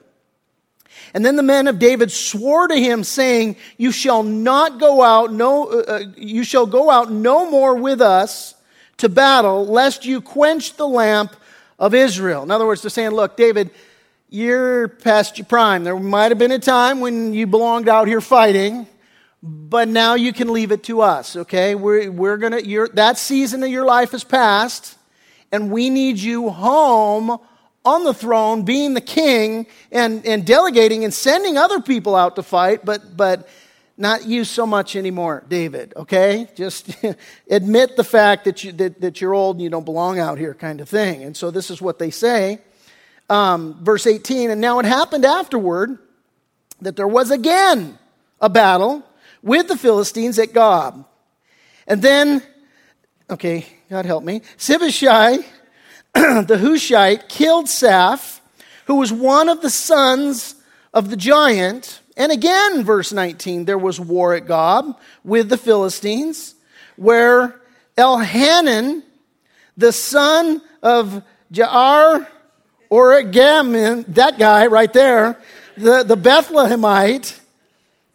And 1.12 1.24
then 1.24 1.36
the 1.36 1.42
men 1.42 1.66
of 1.66 1.78
David 1.78 2.10
swore 2.10 2.68
to 2.68 2.76
him, 2.76 3.04
saying, 3.04 3.56
You 3.76 3.92
shall 3.92 4.22
not 4.22 4.80
go 4.80 5.02
out, 5.02 5.32
no, 5.32 5.66
uh, 5.66 5.84
uh, 5.86 6.00
you 6.16 6.44
shall 6.44 6.66
go 6.66 6.90
out 6.90 7.12
no 7.12 7.50
more 7.50 7.74
with 7.74 8.00
us 8.00 8.54
to 8.98 9.08
battle, 9.08 9.66
lest 9.66 10.04
you 10.04 10.20
quench 10.20 10.76
the 10.76 10.88
lamp 10.88 11.36
of 11.78 11.94
Israel. 11.94 12.42
In 12.42 12.50
other 12.50 12.66
words, 12.66 12.82
they're 12.82 12.90
saying, 12.90 13.10
Look, 13.10 13.36
David, 13.36 13.70
you're 14.28 14.88
past 14.88 15.38
your 15.38 15.44
prime. 15.44 15.84
There 15.84 15.98
might 15.98 16.30
have 16.30 16.38
been 16.38 16.52
a 16.52 16.58
time 16.58 17.00
when 17.00 17.32
you 17.32 17.46
belonged 17.46 17.88
out 17.88 18.08
here 18.08 18.20
fighting, 18.20 18.86
but 19.42 19.88
now 19.88 20.14
you 20.14 20.32
can 20.32 20.52
leave 20.52 20.72
it 20.72 20.82
to 20.84 21.00
us, 21.02 21.36
okay? 21.36 21.74
We're, 21.74 22.10
we're 22.10 22.36
gonna, 22.36 22.60
that 22.94 23.18
season 23.18 23.62
of 23.62 23.70
your 23.70 23.84
life 23.84 24.14
is 24.14 24.24
past, 24.24 24.98
and 25.52 25.70
we 25.70 25.90
need 25.90 26.18
you 26.18 26.50
home 26.50 27.38
on 27.84 28.02
the 28.02 28.12
throne, 28.12 28.64
being 28.64 28.94
the 28.94 29.00
king, 29.00 29.66
and, 29.92 30.26
and 30.26 30.44
delegating 30.44 31.04
and 31.04 31.14
sending 31.14 31.56
other 31.56 31.80
people 31.80 32.16
out 32.16 32.34
to 32.34 32.42
fight, 32.42 32.84
but, 32.84 33.16
but 33.16 33.48
not 33.96 34.26
you 34.26 34.42
so 34.44 34.66
much 34.66 34.96
anymore, 34.96 35.44
David, 35.48 35.92
okay? 35.94 36.48
Just 36.56 36.90
admit 37.50 37.96
the 37.96 38.02
fact 38.02 38.44
that, 38.44 38.64
you, 38.64 38.72
that, 38.72 39.00
that 39.00 39.20
you're 39.20 39.34
old 39.34 39.56
and 39.56 39.62
you 39.62 39.70
don't 39.70 39.84
belong 39.84 40.18
out 40.18 40.36
here, 40.36 40.52
kind 40.52 40.80
of 40.80 40.88
thing. 40.88 41.22
And 41.22 41.36
so 41.36 41.52
this 41.52 41.70
is 41.70 41.80
what 41.80 42.00
they 42.00 42.10
say. 42.10 42.58
Um, 43.28 43.82
verse 43.82 44.06
18, 44.06 44.50
and 44.50 44.60
now 44.60 44.78
it 44.78 44.86
happened 44.86 45.24
afterward 45.24 45.98
that 46.80 46.96
there 46.96 47.08
was 47.08 47.30
again 47.30 47.98
a 48.40 48.48
battle 48.48 49.02
with 49.42 49.68
the 49.68 49.76
Philistines 49.76 50.38
at 50.38 50.52
Gob. 50.52 51.06
And 51.86 52.02
then, 52.02 52.42
okay, 53.30 53.66
God 53.90 54.06
help 54.06 54.24
me, 54.24 54.42
Sibbeshai 54.58 55.44
the 56.14 56.56
Hushite 56.56 57.28
killed 57.28 57.66
Saph, 57.66 58.40
who 58.86 58.96
was 58.96 59.12
one 59.12 59.48
of 59.48 59.60
the 59.60 59.70
sons 59.70 60.54
of 60.94 61.10
the 61.10 61.16
giant. 61.16 62.00
And 62.16 62.32
again, 62.32 62.84
verse 62.84 63.12
19, 63.12 63.66
there 63.66 63.76
was 63.76 64.00
war 64.00 64.34
at 64.34 64.46
Gob 64.46 64.98
with 65.24 65.50
the 65.50 65.58
Philistines, 65.58 66.54
where 66.96 67.60
Elhanan, 67.98 69.02
the 69.76 69.92
son 69.92 70.62
of 70.82 71.22
Jair 71.52 72.26
or 72.88 73.22
Gammon, 73.22 74.04
that 74.08 74.38
guy 74.38 74.66
right 74.66 74.92
there, 74.92 75.40
the, 75.76 76.02
the 76.02 76.16
Bethlehemite, 76.16 77.38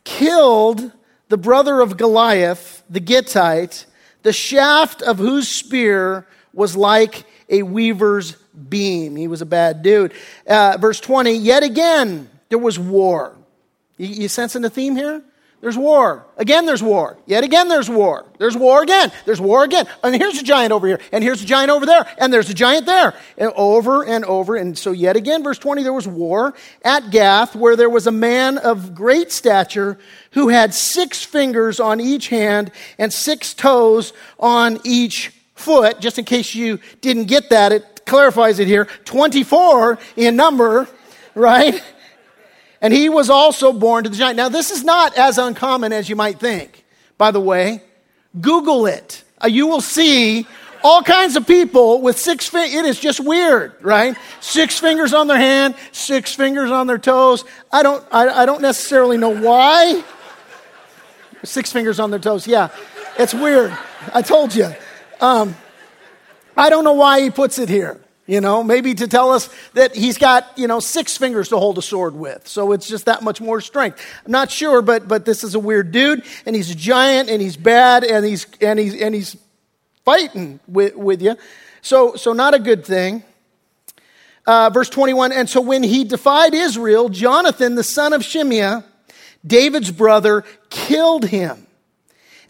killed 0.03 0.91
the 1.29 1.37
brother 1.37 1.81
of 1.81 1.97
Goliath, 1.97 2.83
the 2.89 2.99
Gittite, 2.99 3.85
the 4.23 4.33
shaft 4.33 5.01
of 5.01 5.17
whose 5.17 5.47
spear 5.47 6.27
was 6.53 6.75
like 6.75 7.23
a 7.49 7.63
weaver's 7.63 8.33
beam. 8.69 9.15
He 9.15 9.27
was 9.27 9.41
a 9.41 9.45
bad 9.45 9.83
dude. 9.83 10.13
Uh, 10.47 10.77
verse 10.79 10.99
20, 10.99 11.33
yet 11.33 11.63
again, 11.63 12.29
there 12.49 12.57
was 12.57 12.77
war. 12.77 13.35
You, 13.97 14.07
you 14.07 14.27
sensing 14.27 14.61
the 14.61 14.69
theme 14.69 14.95
here? 14.95 15.21
There's 15.61 15.77
war. 15.77 16.25
Again, 16.37 16.65
there's 16.65 16.81
war. 16.81 17.17
Yet 17.27 17.43
again, 17.43 17.67
there's 17.67 17.87
war. 17.87 18.25
There's 18.39 18.57
war 18.57 18.81
again. 18.81 19.11
There's 19.25 19.39
war 19.39 19.63
again. 19.63 19.85
And 20.03 20.15
here's 20.15 20.39
a 20.39 20.43
giant 20.43 20.73
over 20.73 20.87
here. 20.87 20.99
And 21.11 21.23
here's 21.23 21.43
a 21.43 21.45
giant 21.45 21.69
over 21.69 21.85
there. 21.85 22.03
And 22.17 22.33
there's 22.33 22.49
a 22.49 22.53
giant 22.55 22.87
there. 22.87 23.13
And 23.37 23.51
over 23.55 24.03
and 24.03 24.25
over. 24.25 24.55
And 24.55 24.75
so, 24.75 24.91
yet 24.91 25.15
again, 25.15 25.43
verse 25.43 25.59
20, 25.59 25.83
there 25.83 25.93
was 25.93 26.07
war 26.07 26.55
at 26.83 27.11
Gath, 27.11 27.55
where 27.55 27.75
there 27.75 27.91
was 27.91 28.07
a 28.07 28.11
man 28.11 28.57
of 28.57 28.95
great 28.95 29.31
stature 29.31 29.99
who 30.31 30.49
had 30.49 30.73
six 30.73 31.23
fingers 31.23 31.79
on 31.79 32.01
each 32.01 32.29
hand 32.29 32.71
and 32.97 33.13
six 33.13 33.53
toes 33.53 34.13
on 34.39 34.79
each 34.83 35.31
foot, 35.53 35.99
just 35.99 36.17
in 36.17 36.25
case 36.25 36.55
you 36.55 36.79
didn't 37.01 37.25
get 37.25 37.51
that, 37.51 37.71
it 37.71 38.05
clarifies 38.05 38.57
it 38.57 38.67
here 38.67 38.85
24 39.05 39.99
in 40.15 40.35
number, 40.35 40.87
right? 41.35 41.81
And 42.81 42.93
he 42.93 43.09
was 43.09 43.29
also 43.29 43.71
born 43.71 44.03
to 44.05 44.09
the 44.09 44.17
giant. 44.17 44.37
Now, 44.37 44.49
this 44.49 44.71
is 44.71 44.83
not 44.83 45.15
as 45.17 45.37
uncommon 45.37 45.93
as 45.93 46.09
you 46.09 46.15
might 46.15 46.39
think, 46.39 46.83
by 47.17 47.31
the 47.31 47.39
way. 47.39 47.83
Google 48.39 48.87
it. 48.87 49.23
Uh, 49.43 49.47
you 49.47 49.67
will 49.67 49.81
see 49.81 50.47
all 50.83 51.03
kinds 51.03 51.35
of 51.35 51.45
people 51.45 52.01
with 52.01 52.17
six 52.17 52.47
fingers. 52.47 52.73
It 52.73 52.85
is 52.85 52.99
just 52.99 53.19
weird, 53.19 53.75
right? 53.81 54.17
Six 54.39 54.79
fingers 54.79 55.13
on 55.13 55.27
their 55.27 55.37
hand, 55.37 55.75
six 55.91 56.33
fingers 56.33 56.71
on 56.71 56.87
their 56.87 56.97
toes. 56.97 57.43
I 57.71 57.83
don't, 57.83 58.03
I, 58.11 58.29
I 58.29 58.45
don't 58.45 58.61
necessarily 58.61 59.17
know 59.17 59.29
why. 59.29 60.03
Six 61.43 61.71
fingers 61.71 61.99
on 61.99 62.09
their 62.09 62.19
toes. 62.19 62.47
Yeah, 62.47 62.69
it's 63.17 63.33
weird. 63.33 63.77
I 64.13 64.21
told 64.21 64.55
you. 64.55 64.73
Um, 65.19 65.55
I 66.57 66.69
don't 66.69 66.83
know 66.83 66.93
why 66.93 67.21
he 67.21 67.29
puts 67.29 67.59
it 67.59 67.69
here. 67.69 67.99
You 68.31 68.39
know, 68.39 68.63
maybe 68.63 68.93
to 68.93 69.09
tell 69.09 69.31
us 69.31 69.49
that 69.73 69.93
he's 69.93 70.17
got, 70.17 70.57
you 70.57 70.65
know, 70.65 70.79
six 70.79 71.17
fingers 71.17 71.49
to 71.49 71.57
hold 71.57 71.77
a 71.77 71.81
sword 71.81 72.15
with. 72.15 72.47
So 72.47 72.71
it's 72.71 72.87
just 72.87 73.07
that 73.07 73.23
much 73.23 73.41
more 73.41 73.59
strength. 73.59 74.01
I'm 74.25 74.31
not 74.31 74.49
sure, 74.49 74.81
but, 74.81 75.05
but 75.05 75.25
this 75.25 75.43
is 75.43 75.53
a 75.53 75.59
weird 75.59 75.91
dude, 75.91 76.23
and 76.45 76.55
he's 76.55 76.71
a 76.71 76.75
giant, 76.75 77.29
and 77.29 77.41
he's 77.41 77.57
bad, 77.57 78.05
and 78.05 78.25
he's, 78.25 78.47
and 78.61 78.79
he's, 78.79 79.01
and 79.01 79.13
he's 79.13 79.35
fighting 80.05 80.61
with, 80.65 80.95
with 80.95 81.21
you. 81.21 81.35
So, 81.81 82.15
so 82.15 82.31
not 82.31 82.53
a 82.53 82.59
good 82.59 82.85
thing. 82.85 83.25
Uh, 84.47 84.69
verse 84.69 84.87
21 84.87 85.33
And 85.33 85.49
so 85.49 85.59
when 85.59 85.83
he 85.83 86.05
defied 86.05 86.53
Israel, 86.53 87.09
Jonathan, 87.09 87.75
the 87.75 87.83
son 87.83 88.13
of 88.13 88.21
Shimeah, 88.21 88.85
David's 89.45 89.91
brother, 89.91 90.45
killed 90.69 91.25
him. 91.25 91.67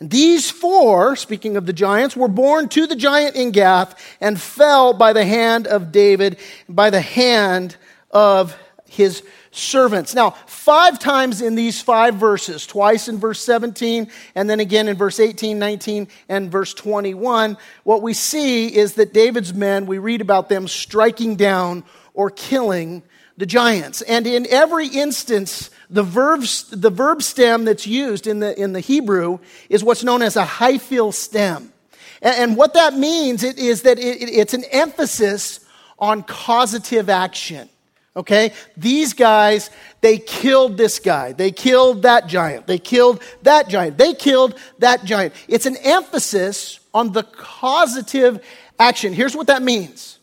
These 0.01 0.49
four, 0.49 1.15
speaking 1.15 1.57
of 1.57 1.67
the 1.67 1.73
giants, 1.73 2.17
were 2.17 2.27
born 2.27 2.69
to 2.69 2.87
the 2.87 2.95
giant 2.95 3.35
in 3.35 3.51
Gath 3.51 3.95
and 4.19 4.41
fell 4.41 4.93
by 4.93 5.13
the 5.13 5.23
hand 5.23 5.67
of 5.67 5.91
David, 5.91 6.37
by 6.67 6.89
the 6.89 7.01
hand 7.01 7.77
of 8.09 8.57
his 8.89 9.21
servants. 9.51 10.15
Now, 10.15 10.31
five 10.47 10.97
times 10.97 11.41
in 11.41 11.53
these 11.53 11.81
five 11.81 12.15
verses, 12.15 12.65
twice 12.65 13.07
in 13.07 13.19
verse 13.19 13.41
17, 13.41 14.09
and 14.33 14.49
then 14.49 14.59
again 14.59 14.87
in 14.87 14.97
verse 14.97 15.19
18, 15.19 15.59
19, 15.59 16.07
and 16.27 16.51
verse 16.51 16.73
21, 16.73 17.55
what 17.83 18.01
we 18.01 18.15
see 18.15 18.75
is 18.75 18.95
that 18.95 19.13
David's 19.13 19.53
men, 19.53 19.85
we 19.85 19.99
read 19.99 20.21
about 20.21 20.49
them 20.49 20.67
striking 20.67 21.35
down 21.35 21.83
or 22.15 22.31
killing 22.31 23.03
the 23.37 23.45
giants. 23.45 24.01
And 24.01 24.25
in 24.25 24.47
every 24.49 24.87
instance, 24.87 25.69
the 25.91 26.03
verb, 26.03 26.41
the 26.71 26.89
verb 26.89 27.21
stem 27.21 27.65
that's 27.65 27.85
used 27.85 28.25
in 28.25 28.39
the, 28.39 28.59
in 28.59 28.71
the 28.71 28.79
Hebrew 28.79 29.39
is 29.69 29.83
what's 29.83 30.03
known 30.03 30.21
as 30.21 30.37
a 30.37 30.45
Hiphil 30.45 31.13
stem. 31.13 31.73
And, 32.21 32.35
and 32.35 32.57
what 32.57 32.73
that 32.75 32.93
means 32.93 33.43
it, 33.43 33.59
is 33.59 33.81
that 33.81 33.99
it, 33.99 34.29
it's 34.29 34.53
an 34.53 34.63
emphasis 34.71 35.59
on 35.99 36.23
causative 36.23 37.09
action. 37.09 37.69
Okay? 38.15 38.53
These 38.77 39.13
guys, 39.13 39.69
they 39.99 40.17
killed 40.17 40.77
this 40.77 40.99
guy. 40.99 41.33
They 41.33 41.51
killed 41.51 42.03
that 42.03 42.27
giant. 42.27 42.67
They 42.67 42.79
killed 42.79 43.21
that 43.43 43.67
giant. 43.67 43.97
They 43.97 44.13
killed 44.13 44.57
that 44.79 45.03
giant. 45.03 45.33
It's 45.49 45.65
an 45.65 45.75
emphasis 45.77 46.79
on 46.93 47.11
the 47.11 47.23
causative 47.23 48.43
action. 48.79 49.11
Here's 49.11 49.35
what 49.35 49.47
that 49.47 49.61
means. 49.61 50.19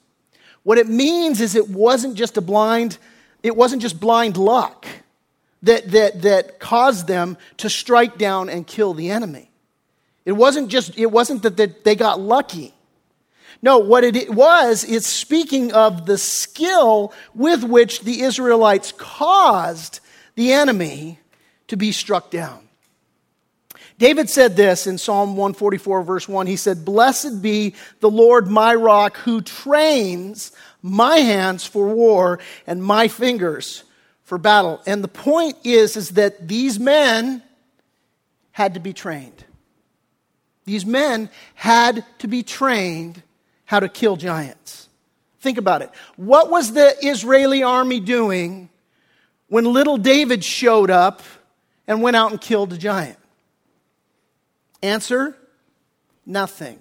What 0.63 0.79
it 0.79 0.89
means 0.89 1.43
is 1.43 1.55
it 1.55 1.69
wasn't 1.69 2.15
just 2.15 2.39
a 2.39 2.43
blind, 2.43 2.97
it 3.43 3.55
wasn't 3.55 3.83
just 3.83 4.01
blind 4.01 4.39
luck 4.39 4.87
that, 5.63 5.91
that, 5.91 6.23
that 6.23 6.59
caused 6.61 7.07
them 7.07 7.37
to 7.59 7.71
strike 7.71 8.19
down 8.19 8.49
and 8.49 8.67
kill 8.67 8.95
the 8.95 9.11
enemy. 9.11 9.51
It 10.25 10.33
wasn't 10.33 10.69
just, 10.69 10.99
it 10.99 11.11
wasn't 11.11 11.43
that 11.43 11.85
they 11.85 11.95
got 11.95 12.21
lucky. 12.21 12.75
No, 13.61 13.79
what 13.79 14.05
it 14.05 14.31
was, 14.31 14.85
it's 14.85 15.07
speaking 15.07 15.73
of 15.73 16.07
the 16.07 16.19
skill 16.19 17.13
with 17.35 17.65
which 17.65 18.03
the 18.03 18.21
Israelites 18.21 18.93
caused 18.93 20.01
the 20.37 20.53
enemy 20.53 21.19
to 21.67 21.77
be 21.77 21.91
struck 21.91 22.31
down. 22.31 22.69
David 23.99 24.31
said 24.31 24.55
this 24.55 24.87
in 24.87 24.97
Psalm 24.97 25.31
144, 25.31 26.03
verse 26.03 26.29
1. 26.29 26.47
He 26.47 26.55
said, 26.55 26.85
Blessed 26.85 27.43
be 27.43 27.75
the 27.99 28.11
Lord 28.11 28.47
my 28.47 28.77
rock 28.77 29.17
who 29.17 29.41
trains 29.41 30.53
my 30.83 31.17
hands 31.17 31.67
for 31.67 31.89
war 31.89 32.39
and 32.65 32.81
my 32.81 33.09
fingers 33.09 33.83
for 34.29 34.37
battle. 34.37 34.83
And 34.87 35.03
the 35.03 35.09
point 35.09 35.57
is, 35.65 35.97
is 35.97 36.11
that 36.11 36.47
these 36.47 36.79
men 36.79 37.43
had 38.53 38.75
to 38.75 38.81
be 38.81 38.93
trained. 38.93 39.43
These 40.67 40.85
men 40.85 41.31
had 41.55 42.05
to 42.19 42.29
be 42.29 42.43
trained 42.43 43.23
how 43.65 43.81
to 43.81 43.89
kill 43.89 44.17
giants. 44.17 44.91
Think 45.41 45.57
about 45.57 45.81
it. 45.81 45.91
What 46.17 46.51
was 46.51 46.75
the 46.75 46.95
Israeli 47.01 47.63
army 47.63 48.01
doing 48.01 48.69
when 49.49 49.65
little 49.65 49.97
David 49.97 50.45
showed 50.45 50.91
up 50.91 51.23
and 51.87 52.03
went 52.03 52.15
out 52.15 52.31
and 52.31 52.39
killed 52.39 52.75
a 52.75 52.77
giant? 52.77 53.19
Answer 54.83 55.39
nothing. 56.27 56.79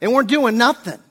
They 0.00 0.08
weren't 0.08 0.28
doing 0.28 0.58
nothing. 0.58 1.02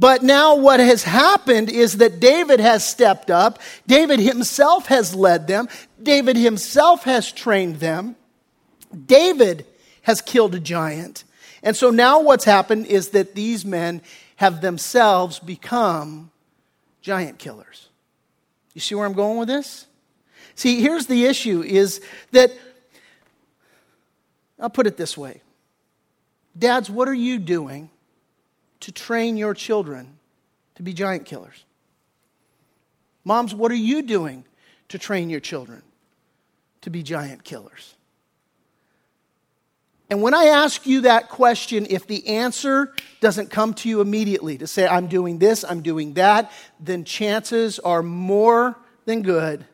But 0.00 0.22
now 0.22 0.54
what 0.54 0.80
has 0.80 1.04
happened 1.04 1.68
is 1.68 1.98
that 1.98 2.20
David 2.20 2.58
has 2.58 2.82
stepped 2.88 3.30
up. 3.30 3.58
David 3.86 4.18
himself 4.18 4.86
has 4.86 5.14
led 5.14 5.46
them. 5.46 5.68
David 6.02 6.36
himself 6.36 7.04
has 7.04 7.30
trained 7.30 7.76
them. 7.76 8.16
David 9.06 9.66
has 10.00 10.22
killed 10.22 10.54
a 10.54 10.58
giant. 10.58 11.24
And 11.62 11.76
so 11.76 11.90
now 11.90 12.20
what's 12.20 12.46
happened 12.46 12.86
is 12.86 13.10
that 13.10 13.34
these 13.34 13.66
men 13.66 14.00
have 14.36 14.62
themselves 14.62 15.38
become 15.38 16.30
giant 17.02 17.38
killers. 17.38 17.90
You 18.72 18.80
see 18.80 18.94
where 18.94 19.04
I'm 19.04 19.12
going 19.12 19.36
with 19.36 19.48
this? 19.48 19.86
See, 20.54 20.80
here's 20.80 21.08
the 21.08 21.26
issue 21.26 21.60
is 21.60 22.00
that 22.32 22.50
I'll 24.58 24.70
put 24.70 24.86
it 24.86 24.96
this 24.96 25.18
way. 25.18 25.42
Dads, 26.58 26.88
what 26.88 27.06
are 27.06 27.12
you 27.12 27.38
doing 27.38 27.90
to 28.80 28.92
train 28.92 29.36
your 29.36 29.54
children 29.54 30.18
to 30.76 30.82
be 30.82 30.92
giant 30.92 31.26
killers? 31.26 31.64
Moms, 33.24 33.54
what 33.54 33.70
are 33.70 33.76
you 33.76 34.02
doing 34.02 34.44
to 34.88 34.98
train 34.98 35.30
your 35.30 35.40
children 35.40 35.82
to 36.80 36.90
be 36.90 37.02
giant 37.02 37.44
killers? 37.44 37.94
And 40.10 40.22
when 40.22 40.34
I 40.34 40.46
ask 40.46 40.86
you 40.86 41.02
that 41.02 41.28
question, 41.28 41.86
if 41.88 42.06
the 42.06 42.26
answer 42.26 42.92
doesn't 43.20 43.50
come 43.50 43.74
to 43.74 43.88
you 43.88 44.00
immediately 44.00 44.58
to 44.58 44.66
say, 44.66 44.86
I'm 44.86 45.06
doing 45.06 45.38
this, 45.38 45.64
I'm 45.64 45.82
doing 45.82 46.14
that, 46.14 46.50
then 46.80 47.04
chances 47.04 47.78
are 47.78 48.02
more 48.02 48.76
than 49.04 49.22
good, 49.22 49.64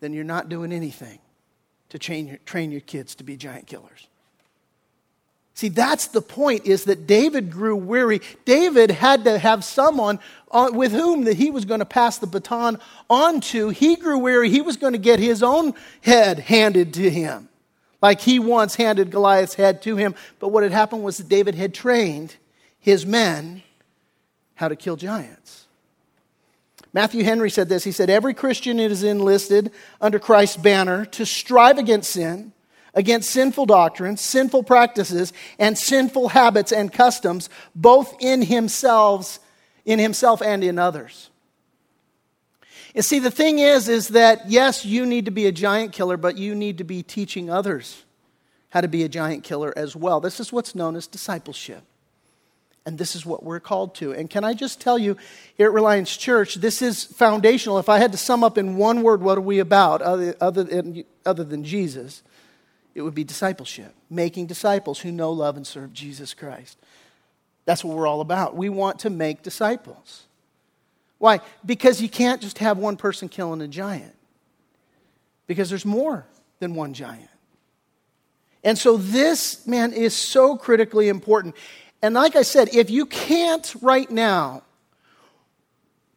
then 0.00 0.12
you're 0.12 0.22
not 0.22 0.48
doing 0.48 0.72
anything 0.72 1.18
to 1.88 1.98
train 1.98 2.28
your, 2.28 2.36
train 2.38 2.70
your 2.70 2.82
kids 2.82 3.16
to 3.16 3.24
be 3.24 3.36
giant 3.36 3.66
killers. 3.66 4.07
See, 5.58 5.70
that's 5.70 6.06
the 6.06 6.22
point 6.22 6.66
is 6.66 6.84
that 6.84 7.08
David 7.08 7.50
grew 7.50 7.74
weary. 7.74 8.20
David 8.44 8.92
had 8.92 9.24
to 9.24 9.40
have 9.40 9.64
someone 9.64 10.20
uh, 10.52 10.70
with 10.72 10.92
whom 10.92 11.24
that 11.24 11.36
he 11.36 11.50
was 11.50 11.64
going 11.64 11.80
to 11.80 11.84
pass 11.84 12.16
the 12.16 12.28
baton 12.28 12.78
on 13.10 13.40
to. 13.40 13.70
He 13.70 13.96
grew 13.96 14.18
weary. 14.18 14.50
He 14.50 14.60
was 14.60 14.76
going 14.76 14.92
to 14.92 15.00
get 15.00 15.18
his 15.18 15.42
own 15.42 15.74
head 16.00 16.38
handed 16.38 16.94
to 16.94 17.10
him, 17.10 17.48
like 18.00 18.20
he 18.20 18.38
once 18.38 18.76
handed 18.76 19.10
Goliath's 19.10 19.54
head 19.54 19.82
to 19.82 19.96
him. 19.96 20.14
But 20.38 20.50
what 20.50 20.62
had 20.62 20.70
happened 20.70 21.02
was 21.02 21.18
that 21.18 21.28
David 21.28 21.56
had 21.56 21.74
trained 21.74 22.36
his 22.78 23.04
men 23.04 23.64
how 24.54 24.68
to 24.68 24.76
kill 24.76 24.94
giants. 24.94 25.66
Matthew 26.92 27.24
Henry 27.24 27.50
said 27.50 27.68
this. 27.68 27.82
He 27.82 27.90
said, 27.90 28.10
Every 28.10 28.32
Christian 28.32 28.78
is 28.78 29.02
enlisted 29.02 29.72
under 30.00 30.20
Christ's 30.20 30.58
banner 30.58 31.04
to 31.06 31.26
strive 31.26 31.78
against 31.78 32.12
sin 32.12 32.52
against 32.94 33.30
sinful 33.30 33.66
doctrines, 33.66 34.20
sinful 34.20 34.62
practices, 34.62 35.32
and 35.58 35.76
sinful 35.76 36.28
habits 36.28 36.72
and 36.72 36.92
customs, 36.92 37.48
both 37.74 38.14
in 38.20 38.42
himself, 38.42 39.38
in 39.84 39.98
himself 39.98 40.42
and 40.42 40.64
in 40.64 40.78
others. 40.78 41.30
And 42.94 43.04
see, 43.04 43.18
the 43.18 43.30
thing 43.30 43.58
is, 43.58 43.88
is 43.88 44.08
that 44.08 44.50
yes, 44.50 44.84
you 44.84 45.06
need 45.06 45.26
to 45.26 45.30
be 45.30 45.46
a 45.46 45.52
giant 45.52 45.92
killer, 45.92 46.16
but 46.16 46.36
you 46.36 46.54
need 46.54 46.78
to 46.78 46.84
be 46.84 47.02
teaching 47.02 47.50
others 47.50 48.04
how 48.70 48.80
to 48.80 48.88
be 48.88 49.04
a 49.04 49.08
giant 49.08 49.44
killer 49.44 49.72
as 49.76 49.94
well. 49.94 50.20
This 50.20 50.40
is 50.40 50.52
what's 50.52 50.74
known 50.74 50.96
as 50.96 51.06
discipleship. 51.06 51.82
And 52.84 52.96
this 52.96 53.14
is 53.14 53.26
what 53.26 53.42
we're 53.42 53.60
called 53.60 53.94
to. 53.96 54.12
And 54.12 54.30
can 54.30 54.44
I 54.44 54.54
just 54.54 54.80
tell 54.80 54.98
you, 54.98 55.16
here 55.56 55.66
at 55.66 55.74
Reliance 55.74 56.16
Church, 56.16 56.54
this 56.54 56.80
is 56.80 57.04
foundational. 57.04 57.78
If 57.78 57.90
I 57.90 57.98
had 57.98 58.12
to 58.12 58.18
sum 58.18 58.42
up 58.42 58.56
in 58.56 58.76
one 58.76 59.02
word, 59.02 59.20
what 59.20 59.36
are 59.36 59.42
we 59.42 59.58
about 59.58 60.00
other, 60.00 60.34
other, 60.40 60.64
than, 60.64 61.04
other 61.26 61.44
than 61.44 61.64
Jesus? 61.64 62.22
It 62.98 63.02
would 63.02 63.14
be 63.14 63.24
discipleship, 63.24 63.94
making 64.10 64.46
disciples 64.46 64.98
who 64.98 65.10
know, 65.12 65.32
love, 65.32 65.56
and 65.56 65.66
serve 65.66 65.92
Jesus 65.92 66.34
Christ. 66.34 66.76
That's 67.64 67.84
what 67.84 67.96
we're 67.96 68.06
all 68.06 68.20
about. 68.20 68.56
We 68.56 68.68
want 68.68 68.98
to 69.00 69.10
make 69.10 69.42
disciples. 69.42 70.24
Why? 71.18 71.40
Because 71.64 72.02
you 72.02 72.08
can't 72.08 72.42
just 72.42 72.58
have 72.58 72.76
one 72.76 72.96
person 72.96 73.28
killing 73.28 73.60
a 73.62 73.68
giant, 73.68 74.14
because 75.46 75.70
there's 75.70 75.84
more 75.84 76.26
than 76.58 76.74
one 76.74 76.92
giant. 76.92 77.30
And 78.64 78.76
so 78.76 78.96
this, 78.96 79.66
man, 79.66 79.92
is 79.92 80.14
so 80.14 80.56
critically 80.56 81.08
important. 81.08 81.54
And 82.02 82.14
like 82.14 82.34
I 82.34 82.42
said, 82.42 82.74
if 82.74 82.90
you 82.90 83.06
can't 83.06 83.74
right 83.80 84.10
now 84.10 84.64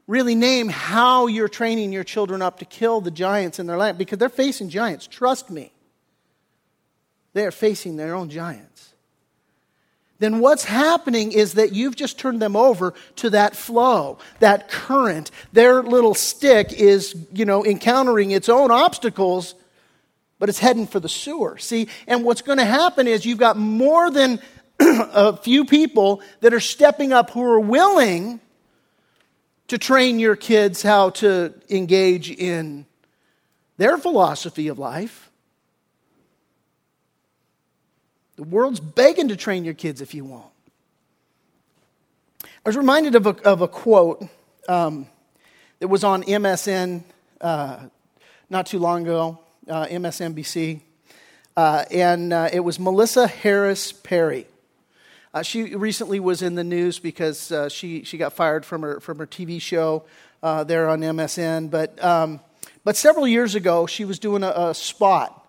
really 0.07 0.35
name 0.35 0.67
how 0.67 1.27
you're 1.27 1.47
training 1.47 1.93
your 1.93 2.03
children 2.03 2.41
up 2.41 2.59
to 2.59 2.65
kill 2.65 3.01
the 3.01 3.11
giants 3.11 3.59
in 3.59 3.67
their 3.67 3.77
land, 3.77 3.97
because 3.97 4.17
they're 4.17 4.29
facing 4.29 4.69
giants, 4.69 5.05
trust 5.05 5.49
me. 5.51 5.71
They 7.33 7.45
are 7.45 7.51
facing 7.51 7.95
their 7.95 8.15
own 8.15 8.29
giants. 8.29 8.93
Then 10.21 10.39
what's 10.39 10.65
happening 10.65 11.31
is 11.31 11.53
that 11.53 11.73
you've 11.73 11.95
just 11.95 12.19
turned 12.19 12.39
them 12.39 12.55
over 12.55 12.93
to 13.17 13.31
that 13.31 13.55
flow, 13.55 14.19
that 14.39 14.69
current. 14.69 15.31
Their 15.51 15.81
little 15.81 16.13
stick 16.13 16.71
is, 16.73 17.15
you 17.33 17.43
know, 17.43 17.65
encountering 17.65 18.29
its 18.29 18.47
own 18.47 18.69
obstacles, 18.69 19.55
but 20.37 20.47
it's 20.47 20.59
heading 20.59 20.85
for 20.85 20.99
the 20.99 21.09
sewer. 21.09 21.57
See, 21.57 21.87
and 22.05 22.23
what's 22.23 22.43
going 22.43 22.59
to 22.59 22.65
happen 22.65 23.07
is 23.07 23.25
you've 23.25 23.39
got 23.39 23.57
more 23.57 24.11
than 24.11 24.39
a 24.79 25.35
few 25.37 25.65
people 25.65 26.21
that 26.41 26.53
are 26.53 26.59
stepping 26.59 27.11
up 27.11 27.31
who 27.31 27.43
are 27.43 27.59
willing 27.59 28.39
to 29.69 29.79
train 29.79 30.19
your 30.19 30.35
kids 30.35 30.83
how 30.83 31.09
to 31.09 31.51
engage 31.67 32.29
in 32.29 32.85
their 33.77 33.97
philosophy 33.97 34.67
of 34.67 34.77
life. 34.77 35.30
The 38.41 38.47
world's 38.47 38.79
begging 38.79 39.27
to 39.27 39.35
train 39.35 39.65
your 39.65 39.75
kids 39.75 40.01
if 40.01 40.15
you 40.15 40.25
won't. 40.25 40.49
I 42.43 42.47
was 42.65 42.75
reminded 42.75 43.13
of 43.13 43.27
a, 43.27 43.39
of 43.47 43.61
a 43.61 43.67
quote 43.67 44.27
um, 44.67 45.05
that 45.77 45.89
was 45.89 46.03
on 46.03 46.23
MSN 46.23 47.03
uh, 47.39 47.77
not 48.49 48.65
too 48.65 48.79
long 48.79 49.03
ago, 49.03 49.37
uh, 49.67 49.85
MSNBC, 49.85 50.81
uh, 51.55 51.85
and 51.91 52.33
uh, 52.33 52.49
it 52.51 52.61
was 52.61 52.79
Melissa 52.79 53.27
Harris 53.27 53.91
Perry. 53.91 54.47
Uh, 55.35 55.43
she 55.43 55.75
recently 55.75 56.19
was 56.19 56.41
in 56.41 56.55
the 56.55 56.63
news 56.63 56.97
because 56.97 57.51
uh, 57.51 57.69
she, 57.69 58.03
she 58.05 58.17
got 58.17 58.33
fired 58.33 58.65
from 58.65 58.81
her, 58.81 58.99
from 59.01 59.19
her 59.19 59.27
TV 59.27 59.61
show 59.61 60.03
there 60.41 60.89
on 60.89 61.01
MSN. 61.01 61.69
But, 61.69 62.03
um, 62.03 62.39
but 62.83 62.97
several 62.97 63.27
years 63.27 63.53
ago, 63.53 63.85
she 63.85 64.03
was 64.03 64.17
doing 64.17 64.41
a, 64.41 64.49
a 64.49 64.73
spot 64.73 65.40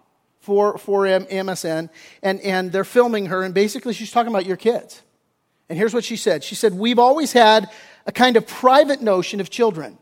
for, 0.43 0.76
for 0.76 1.05
MSN, 1.05 1.88
and, 2.22 2.40
and 2.40 2.72
they're 2.72 2.84
filming 2.84 3.26
her, 3.26 3.43
and 3.43 3.55
basically 3.55 3.95
she's 3.95 4.11
talking 4.11 4.30
about 4.30 4.45
your 4.45 4.57
kids. 4.57 5.03
And 5.68 5.78
here's 5.78 5.95
what 5.95 6.05
she 6.05 6.16
said 6.16 6.45
She 6.45 6.55
said, 6.55 6.74
We've 6.74 6.99
always 6.99 7.32
had 7.32 7.70
a 8.07 8.12
kind 8.12 8.36
of 8.36 8.47
private 8.47 9.01
notion 9.01 9.40
of 9.40 9.49
children 9.49 9.97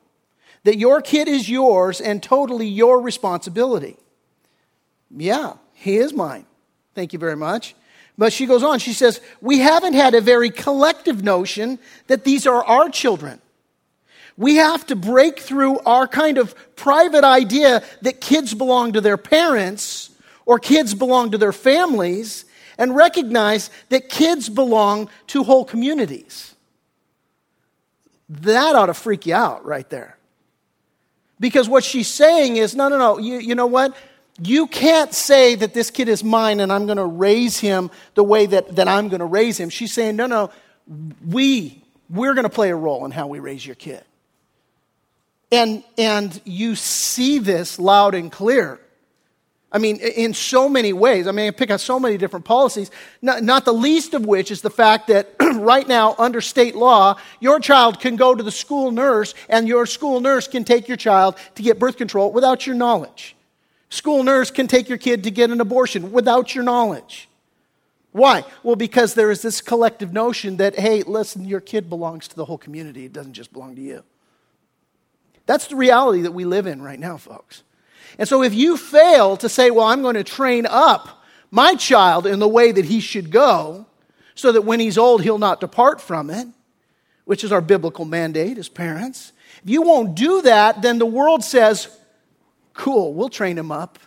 that 0.65 0.79
your 0.79 1.01
kid 1.01 1.29
is 1.29 1.49
yours 1.49 2.01
and 2.01 2.23
totally 2.23 2.67
your 2.67 3.01
responsibility. 3.01 3.97
Yeah, 5.11 5.55
he 5.75 5.97
is 5.97 6.13
mine. 6.13 6.47
Thank 6.95 7.13
you 7.13 7.19
very 7.19 7.37
much. 7.37 7.75
But 8.17 8.33
she 8.33 8.47
goes 8.47 8.63
on, 8.63 8.79
she 8.79 8.95
says, 8.95 9.21
We 9.43 9.59
haven't 9.59 9.95
had 9.95 10.15
a 10.15 10.21
very 10.23 10.51
collective 10.51 11.23
notion 11.23 11.79
that 12.07 12.25
these 12.25 12.47
are 12.47 12.65
our 12.65 12.89
children. 12.89 13.41
We 14.39 14.57
have 14.57 14.87
to 14.87 14.97
break 14.97 15.39
through 15.39 15.81
our 15.81 16.09
kind 16.09 16.39
of 16.39 16.55
private 16.75 17.25
idea 17.25 17.83
that 18.01 18.23
kids 18.23 18.55
belong 18.55 18.95
to 18.95 19.03
their 19.03 19.19
parents 19.19 20.10
or 20.51 20.59
kids 20.59 20.95
belong 20.95 21.31
to 21.31 21.39
their 21.39 21.53
families 21.53 22.45
and 22.77 22.97
recognize 22.97 23.71
that 23.91 24.09
kids 24.09 24.49
belong 24.49 25.09
to 25.29 25.45
whole 25.45 25.65
communities. 25.65 26.57
That 28.29 28.75
ought 28.75 28.87
to 28.87 28.95
freak 28.95 29.27
you 29.27 29.35
out 29.37 29.65
right 29.65 29.89
there. 29.91 30.19
Because 31.39 31.69
what 31.69 31.85
she's 31.85 32.09
saying 32.09 32.57
is 32.57 32.75
no, 32.75 32.89
no, 32.89 32.99
no, 32.99 33.19
you, 33.19 33.39
you 33.39 33.55
know 33.55 33.69
what? 33.69 33.97
You 34.43 34.67
can't 34.67 35.15
say 35.15 35.55
that 35.55 35.73
this 35.73 35.89
kid 35.89 36.09
is 36.09 36.25
mine 36.25 36.59
and 36.59 36.73
I'm 36.73 36.87
going 36.87 36.99
to 36.99 37.07
raise 37.07 37.61
him 37.61 37.89
the 38.15 38.25
way 38.25 38.47
that, 38.47 38.75
that 38.75 38.89
I'm 38.89 39.09
going 39.09 39.21
to 39.21 39.27
raise 39.27 39.57
him. 39.57 39.71
She's 39.71 39.93
saying, 39.93 40.17
no, 40.17 40.27
no, 40.27 40.51
we, 41.25 41.81
we're 42.09 42.35
going 42.35 42.43
to 42.43 42.51
play 42.51 42.71
a 42.71 42.77
role 42.77 43.05
in 43.05 43.13
how 43.13 43.29
we 43.29 43.39
raise 43.39 43.65
your 43.65 43.77
kid. 43.77 44.03
And, 45.53 45.85
and 45.97 46.41
you 46.45 46.75
see 46.75 47.39
this 47.39 47.79
loud 47.79 48.17
and 48.17 48.33
clear 48.33 48.81
I 49.73 49.79
mean, 49.79 49.99
in 49.99 50.35
so 50.35 50.69
many 50.69 50.93
ways. 50.93 51.29
I 51.29 51.33
mean, 51.33 51.47
I 51.47 51.51
pick 51.53 51.71
out 51.71 51.81
so 51.81 52.01
many 52.01 52.17
different 52.17 52.45
policies, 52.45 52.91
not, 53.23 53.45
not, 53.45 53.65
the 53.65 53.73
least 53.73 54.15
of 54.15 54.27
which 54.27 54.51
is 54.51 54.63
the 54.63 54.71
fact 54.71 55.07
that 55.09 55.35
right 55.41 55.87
now, 55.87 56.17
under 56.19 56.41
state 56.41 56.75
law, 56.75 57.17
your 57.39 57.61
child 57.61 58.01
can 58.01 58.17
go 58.17 58.35
to 58.35 58.43
the 58.43 58.51
school 58.51 58.91
nurse 58.91 59.33
and 59.49 59.69
your 59.69 59.87
school 59.87 60.21
nurse 60.21 60.49
can 60.49 60.65
take 60.65 60.89
your 60.89 60.97
child 60.97 61.37
to 61.55 61.63
get 61.63 61.79
birth 61.79 61.97
control 61.97 62.33
without 62.33 62.67
your 62.67 62.75
knowledge. 62.75 63.37
School 63.91 64.25
nurse 64.25 64.51
can 64.51 64.67
take 64.67 64.89
your 64.89 64.99
kid 64.99 65.25
to 65.25 65.31
get 65.31 65.51
an 65.51 65.61
abortion 65.61 66.11
without 66.11 66.55
your 66.55 66.65
knowledge. 66.65 67.29
Why? 68.13 68.45
Well, 68.65 68.77
because 68.77 69.15
there 69.15 69.31
is 69.31 69.41
this 69.41 69.61
collective 69.61 70.13
notion 70.13 70.57
that, 70.57 70.77
hey, 70.77 71.05
listen, 71.05 71.45
your 71.45 71.61
kid 71.61 71.89
belongs 71.89 72.27
to 72.29 72.37
the 72.37 72.45
whole 72.45 72.59
community, 72.59 73.05
it 73.05 73.13
doesn't 73.13 73.35
just 73.35 73.53
belong 73.53 73.77
to 73.77 73.81
you. 73.81 74.03
That's 75.47 75.69
the 75.69 75.77
reality 75.77 76.23
that 76.23 76.33
we 76.33 76.45
live 76.45 76.67
in 76.67 76.83
right 76.83 76.99
now, 76.99 77.17
folks. 77.17 77.63
And 78.19 78.29
so 78.29 78.43
if 78.43 78.55
you 78.55 78.77
fail 78.77 79.37
to 79.39 79.49
say, 79.49 79.71
well, 79.71 79.87
I'm 79.87 80.03
going 80.03 80.17
to 80.17 80.25
train 80.25 80.67
up 80.67 81.23
my 81.51 81.75
child 81.75 82.27
in 82.27 82.39
the 82.39 82.49
way 82.49 82.73
that 82.73 82.85
he 82.85 83.01
should 83.01 83.31
go, 83.31 83.87
so 84.35 84.53
that 84.53 84.63
when 84.63 84.81
he's 84.81 84.97
old, 84.97 85.23
he'll 85.23 85.39
not 85.39 85.61
depart 85.61 86.01
from 86.01 86.31
it, 86.31 86.47
which 87.25 87.45
is 87.45 87.53
our 87.53 87.61
biblical 87.61 88.05
mandate 88.05 88.57
as 88.57 88.69
parents. 88.69 89.33
If 89.63 89.69
you 89.69 89.83
won't 89.83 90.15
do 90.15 90.43
that, 90.43 90.81
then 90.81 90.99
the 90.99 91.07
world 91.07 91.45
says, 91.45 91.89
cool, 92.73 93.13
we'll 93.13 93.29
train 93.29 93.59
him 93.59 93.71
up 93.71 93.99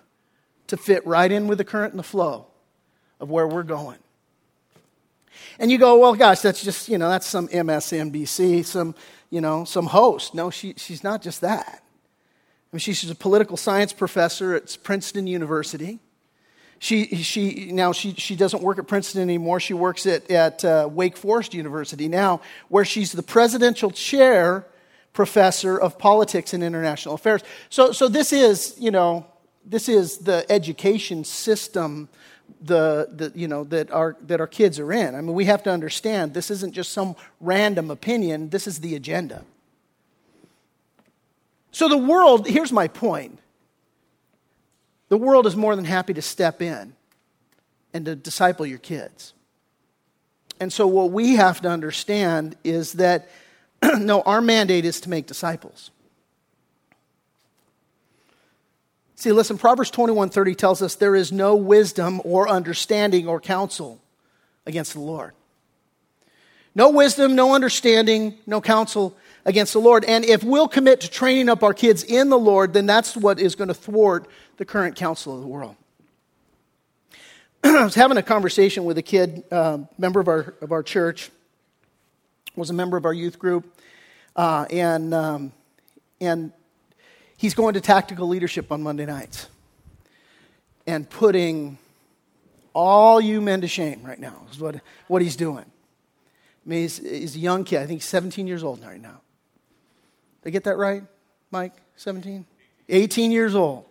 to 0.67 0.77
fit 0.77 1.05
right 1.05 1.31
in 1.31 1.47
with 1.47 1.59
the 1.59 1.63
current 1.63 1.93
and 1.93 1.99
the 1.99 2.03
flow 2.03 2.47
of 3.19 3.29
where 3.29 3.47
we're 3.47 3.63
going. 3.63 3.99
And 5.59 5.71
you 5.71 5.77
go, 5.77 5.99
well, 5.99 6.15
gosh, 6.15 6.39
that's 6.39 6.63
just, 6.63 6.89
you 6.89 6.97
know, 6.97 7.09
that's 7.09 7.27
some 7.27 7.47
MSNBC, 7.47 8.65
some, 8.65 8.95
you 9.29 9.41
know, 9.41 9.65
some 9.65 9.85
host. 9.85 10.33
No, 10.33 10.49
she, 10.49 10.73
she's 10.77 11.03
not 11.03 11.21
just 11.21 11.41
that. 11.41 11.82
I 12.73 12.75
mean, 12.75 12.79
she's 12.79 13.07
a 13.07 13.13
political 13.13 13.55
science 13.55 13.93
professor 13.93 14.55
at 14.55 14.75
Princeton 14.81 15.27
University. 15.27 15.99
She, 16.79 17.17
she, 17.17 17.71
now 17.71 17.91
she, 17.91 18.15
she 18.15 18.35
doesn't 18.35 18.63
work 18.63 18.79
at 18.79 18.87
Princeton 18.87 19.21
anymore. 19.21 19.59
She 19.59 19.75
works 19.75 20.07
at, 20.07 20.29
at 20.31 20.65
uh, 20.65 20.89
Wake 20.91 21.15
Forest 21.15 21.53
University 21.53 22.07
now, 22.07 22.41
where 22.69 22.83
she's 22.83 23.11
the 23.11 23.21
presidential 23.21 23.91
chair 23.91 24.65
professor 25.13 25.79
of 25.79 25.99
politics 25.99 26.51
and 26.51 26.63
international 26.63 27.13
affairs. 27.13 27.43
So, 27.69 27.91
so 27.91 28.07
this 28.07 28.33
is, 28.33 28.75
you 28.79 28.89
know, 28.89 29.27
this 29.63 29.87
is 29.87 30.17
the 30.17 30.43
education 30.51 31.25
system 31.25 32.09
the, 32.59 33.07
the, 33.11 33.31
you 33.35 33.47
know, 33.47 33.65
that, 33.65 33.91
our, 33.91 34.17
that 34.23 34.41
our 34.41 34.47
kids 34.47 34.79
are 34.79 34.91
in. 34.91 35.13
I 35.13 35.21
mean, 35.21 35.35
we 35.35 35.45
have 35.45 35.61
to 35.63 35.69
understand 35.69 36.33
this 36.33 36.49
isn't 36.49 36.73
just 36.73 36.91
some 36.91 37.15
random 37.39 37.91
opinion, 37.91 38.49
this 38.49 38.65
is 38.65 38.79
the 38.79 38.95
agenda. 38.95 39.45
So, 41.73 41.89
the 41.89 41.97
world, 41.97 42.47
here's 42.47 42.71
my 42.71 42.87
point 42.87 43.39
the 45.09 45.17
world 45.17 45.45
is 45.45 45.55
more 45.55 45.75
than 45.75 45.85
happy 45.85 46.13
to 46.13 46.21
step 46.21 46.61
in 46.61 46.93
and 47.93 48.05
to 48.05 48.15
disciple 48.15 48.65
your 48.65 48.79
kids. 48.79 49.33
And 50.59 50.71
so, 50.71 50.87
what 50.87 51.11
we 51.11 51.35
have 51.35 51.61
to 51.61 51.69
understand 51.69 52.55
is 52.63 52.93
that 52.93 53.27
no, 53.97 54.21
our 54.21 54.39
mandate 54.39 54.85
is 54.85 55.01
to 55.01 55.09
make 55.09 55.25
disciples. 55.25 55.89
See, 59.15 59.31
listen, 59.31 59.57
Proverbs 59.57 59.89
21:30 59.89 60.55
tells 60.55 60.81
us 60.83 60.93
there 60.93 61.15
is 61.15 61.31
no 61.31 61.55
wisdom 61.55 62.21
or 62.23 62.47
understanding 62.47 63.27
or 63.27 63.39
counsel 63.39 63.99
against 64.67 64.93
the 64.93 64.99
Lord. 64.99 65.33
No 66.75 66.91
wisdom, 66.91 67.35
no 67.35 67.55
understanding, 67.55 68.37
no 68.45 68.61
counsel 68.61 69.17
against 69.45 69.73
the 69.73 69.79
Lord. 69.79 70.05
And 70.05 70.23
if 70.25 70.43
we'll 70.43 70.67
commit 70.67 71.01
to 71.01 71.09
training 71.09 71.49
up 71.49 71.63
our 71.63 71.73
kids 71.73 72.03
in 72.03 72.29
the 72.29 72.39
Lord, 72.39 72.73
then 72.73 72.85
that's 72.85 73.15
what 73.15 73.39
is 73.39 73.55
going 73.55 73.67
to 73.67 73.73
thwart 73.73 74.27
the 74.57 74.65
current 74.65 74.95
counsel 74.95 75.35
of 75.35 75.41
the 75.41 75.47
world. 75.47 75.75
I 77.63 77.83
was 77.83 77.95
having 77.95 78.17
a 78.17 78.23
conversation 78.23 78.85
with 78.85 78.97
a 78.97 79.01
kid, 79.01 79.43
uh, 79.51 79.79
member 79.97 80.19
of 80.19 80.27
our, 80.27 80.55
of 80.61 80.71
our 80.71 80.83
church, 80.83 81.29
was 82.55 82.69
a 82.69 82.73
member 82.73 82.97
of 82.97 83.05
our 83.05 83.13
youth 83.13 83.39
group, 83.39 83.81
uh, 84.35 84.65
and, 84.69 85.13
um, 85.13 85.51
and 86.21 86.51
he's 87.37 87.53
going 87.53 87.73
to 87.73 87.81
tactical 87.81 88.27
leadership 88.27 88.71
on 88.71 88.83
Monday 88.83 89.05
nights 89.05 89.47
and 90.85 91.09
putting 91.09 91.77
all 92.73 93.21
you 93.21 93.41
men 93.41 93.61
to 93.61 93.67
shame 93.67 94.01
right 94.03 94.19
now 94.19 94.45
is 94.51 94.59
what, 94.59 94.75
what 95.07 95.21
he's 95.21 95.35
doing. 95.35 95.65
I 95.65 96.69
mean, 96.69 96.81
he's, 96.81 96.97
he's 96.97 97.35
a 97.35 97.39
young 97.39 97.63
kid. 97.63 97.81
I 97.81 97.85
think 97.85 98.01
he's 98.01 98.09
17 98.09 98.47
years 98.47 98.63
old 98.63 98.83
right 98.83 99.01
now. 99.01 99.21
Did 100.43 100.49
I 100.49 100.51
get 100.51 100.65
that 100.65 100.75
right, 100.75 101.03
Mike? 101.51 101.71
17? 101.95 102.45
18 102.89 103.31
years 103.31 103.55
old. 103.55 103.85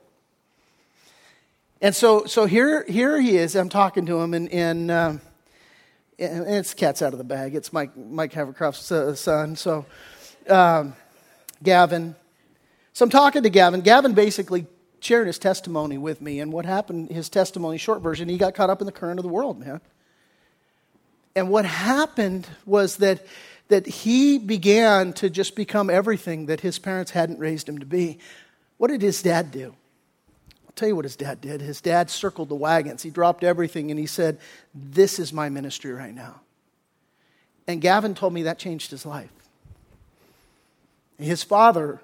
And 1.80 1.96
so, 1.96 2.26
so 2.26 2.44
here, 2.44 2.84
here 2.86 3.18
he 3.18 3.38
is. 3.38 3.57
I'm 3.57 3.70
talking 3.70 4.05
to 4.05 4.20
him, 4.20 4.34
and, 4.34 4.53
and, 4.53 4.90
um, 4.90 5.20
and 6.18 6.46
it's 6.46 6.74
cat's 6.74 7.00
out 7.00 7.12
of 7.12 7.18
the 7.18 7.24
bag. 7.24 7.55
It's 7.55 7.72
Mike, 7.72 7.96
Mike 7.96 8.32
Havercroft's 8.32 8.92
uh, 8.92 9.14
son. 9.14 9.57
So, 9.57 9.86
um, 10.46 10.94
Gavin, 11.62 12.14
so 12.92 13.07
I'm 13.07 13.11
talking 13.11 13.44
to 13.44 13.50
Gavin. 13.50 13.80
Gavin 13.80 14.12
basically 14.12 14.66
shared 15.00 15.26
his 15.26 15.38
testimony 15.38 15.96
with 15.96 16.20
me, 16.20 16.38
and 16.38 16.53
what 16.53 16.66
happened, 16.66 17.11
his 17.11 17.30
testimony, 17.30 17.78
short 17.78 18.03
version, 18.03 18.28
he 18.28 18.36
got 18.36 18.55
caught 18.55 18.68
up 18.68 18.82
in 18.82 18.86
the 18.86 18.92
current 18.92 19.18
of 19.18 19.22
the 19.22 19.30
world, 19.30 19.59
man. 19.59 19.80
And 21.34 21.48
what 21.48 21.64
happened 21.64 22.46
was 22.66 22.98
that, 22.98 23.24
that 23.72 23.86
he 23.86 24.36
began 24.36 25.14
to 25.14 25.30
just 25.30 25.56
become 25.56 25.88
everything 25.88 26.44
that 26.44 26.60
his 26.60 26.78
parents 26.78 27.12
hadn't 27.12 27.38
raised 27.38 27.66
him 27.66 27.78
to 27.78 27.86
be. 27.86 28.18
What 28.76 28.88
did 28.88 29.00
his 29.00 29.22
dad 29.22 29.50
do? 29.50 29.74
I'll 30.66 30.72
tell 30.76 30.88
you 30.88 30.94
what 30.94 31.06
his 31.06 31.16
dad 31.16 31.40
did. 31.40 31.62
His 31.62 31.80
dad 31.80 32.10
circled 32.10 32.50
the 32.50 32.54
wagons. 32.54 33.02
He 33.02 33.08
dropped 33.08 33.42
everything 33.42 33.90
and 33.90 33.98
he 33.98 34.04
said, 34.04 34.38
This 34.74 35.18
is 35.18 35.32
my 35.32 35.48
ministry 35.48 35.90
right 35.90 36.14
now. 36.14 36.42
And 37.66 37.80
Gavin 37.80 38.14
told 38.14 38.34
me 38.34 38.42
that 38.42 38.58
changed 38.58 38.90
his 38.90 39.06
life. 39.06 39.32
His 41.18 41.42
father 41.42 42.02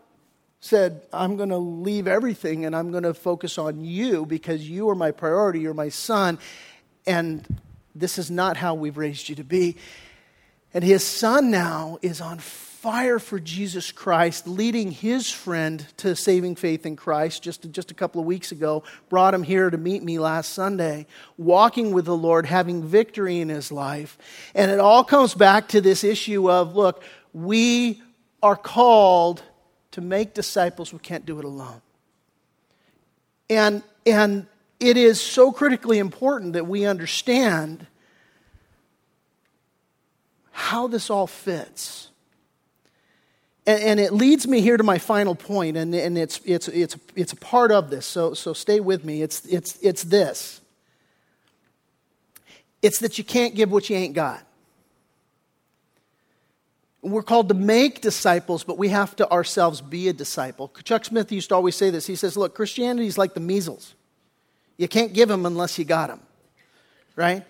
said, 0.60 1.02
I'm 1.12 1.36
going 1.36 1.50
to 1.50 1.58
leave 1.58 2.08
everything 2.08 2.64
and 2.64 2.74
I'm 2.74 2.90
going 2.92 3.02
to 3.02 3.12
focus 3.12 3.58
on 3.58 3.84
you 3.84 4.24
because 4.24 4.66
you 4.66 4.88
are 4.88 4.94
my 4.94 5.10
priority, 5.10 5.60
you're 5.60 5.74
my 5.74 5.90
son, 5.90 6.38
and 7.06 7.44
this 7.94 8.16
is 8.16 8.30
not 8.30 8.56
how 8.56 8.72
we've 8.72 8.96
raised 8.96 9.28
you 9.28 9.34
to 9.34 9.44
be. 9.44 9.76
And 10.74 10.84
his 10.84 11.02
son 11.02 11.50
now 11.50 11.98
is 12.02 12.20
on 12.20 12.38
fire 12.38 13.18
for 13.18 13.40
Jesus 13.40 13.90
Christ, 13.90 14.46
leading 14.46 14.92
his 14.92 15.30
friend 15.30 15.84
to 15.96 16.14
saving 16.14 16.54
faith 16.54 16.86
in 16.86 16.94
Christ 16.94 17.42
just, 17.42 17.68
just 17.72 17.90
a 17.90 17.94
couple 17.94 18.20
of 18.20 18.26
weeks 18.26 18.52
ago, 18.52 18.84
brought 19.08 19.34
him 19.34 19.42
here 19.42 19.68
to 19.68 19.76
meet 19.76 20.02
me 20.04 20.20
last 20.20 20.52
Sunday, 20.52 21.06
walking 21.36 21.92
with 21.92 22.04
the 22.04 22.16
Lord, 22.16 22.46
having 22.46 22.84
victory 22.84 23.40
in 23.40 23.48
his 23.48 23.72
life. 23.72 24.16
And 24.54 24.70
it 24.70 24.78
all 24.78 25.02
comes 25.02 25.34
back 25.34 25.68
to 25.68 25.80
this 25.80 26.04
issue 26.04 26.50
of 26.50 26.76
look, 26.76 27.02
we 27.32 28.00
are 28.42 28.56
called 28.56 29.42
to 29.90 30.00
make 30.00 30.34
disciples, 30.34 30.92
we 30.92 31.00
can't 31.00 31.26
do 31.26 31.40
it 31.40 31.44
alone. 31.44 31.80
And, 33.50 33.82
and 34.06 34.46
it 34.78 34.96
is 34.96 35.20
so 35.20 35.50
critically 35.50 35.98
important 35.98 36.52
that 36.52 36.68
we 36.68 36.84
understand 36.84 37.88
how 40.58 40.88
this 40.88 41.08
all 41.08 41.26
fits. 41.26 42.08
And, 43.64 44.00
it 44.00 44.14
leads 44.14 44.48
me 44.48 44.62
here 44.62 44.78
to 44.78 44.82
my 44.82 44.96
final 44.96 45.34
point, 45.34 45.76
and, 45.76 45.94
and 45.94 46.16
it's, 46.16 46.40
it's, 46.46 46.68
it's, 46.68 46.96
it's 47.14 47.34
a 47.34 47.36
part 47.36 47.70
of 47.70 47.90
this, 47.90 48.06
so, 48.06 48.32
so 48.32 48.54
stay 48.54 48.80
with 48.80 49.04
me. 49.04 49.20
It's, 49.20 49.44
it's, 49.44 49.78
it's 49.82 50.04
this 50.04 50.60
it's 52.80 53.00
that 53.00 53.18
you 53.18 53.24
can't 53.24 53.56
give 53.56 53.72
what 53.72 53.90
you 53.90 53.96
ain't 53.96 54.14
got. 54.14 54.44
We're 57.02 57.22
called 57.22 57.48
to 57.48 57.54
make 57.54 58.00
disciples, 58.00 58.64
but 58.64 58.78
we 58.78 58.88
have 58.88 59.16
to 59.16 59.30
ourselves 59.30 59.80
be 59.80 60.08
a 60.08 60.12
disciple. 60.12 60.72
Chuck 60.84 61.04
Smith 61.04 61.32
used 61.32 61.48
to 61.48 61.56
always 61.56 61.74
say 61.74 61.90
this. 61.90 62.06
He 62.06 62.14
says, 62.14 62.36
Look, 62.36 62.54
Christianity 62.54 63.06
is 63.06 63.18
like 63.18 63.34
the 63.34 63.40
measles. 63.40 63.94
You 64.76 64.88
can't 64.88 65.12
give 65.12 65.28
them 65.28 65.44
unless 65.44 65.78
you 65.78 65.84
got 65.84 66.08
them, 66.08 66.20
right? 67.16 67.44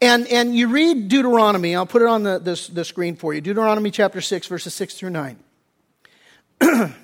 And, 0.00 0.28
and 0.28 0.54
you 0.54 0.68
read 0.68 1.08
Deuteronomy, 1.08 1.74
I'll 1.74 1.86
put 1.86 2.02
it 2.02 2.08
on 2.08 2.22
the, 2.22 2.38
the, 2.38 2.70
the 2.72 2.84
screen 2.84 3.16
for 3.16 3.34
you. 3.34 3.40
Deuteronomy 3.40 3.90
chapter 3.90 4.20
6, 4.20 4.46
verses 4.46 4.72
6 4.74 4.94
through 4.94 5.10
9. 5.10 5.36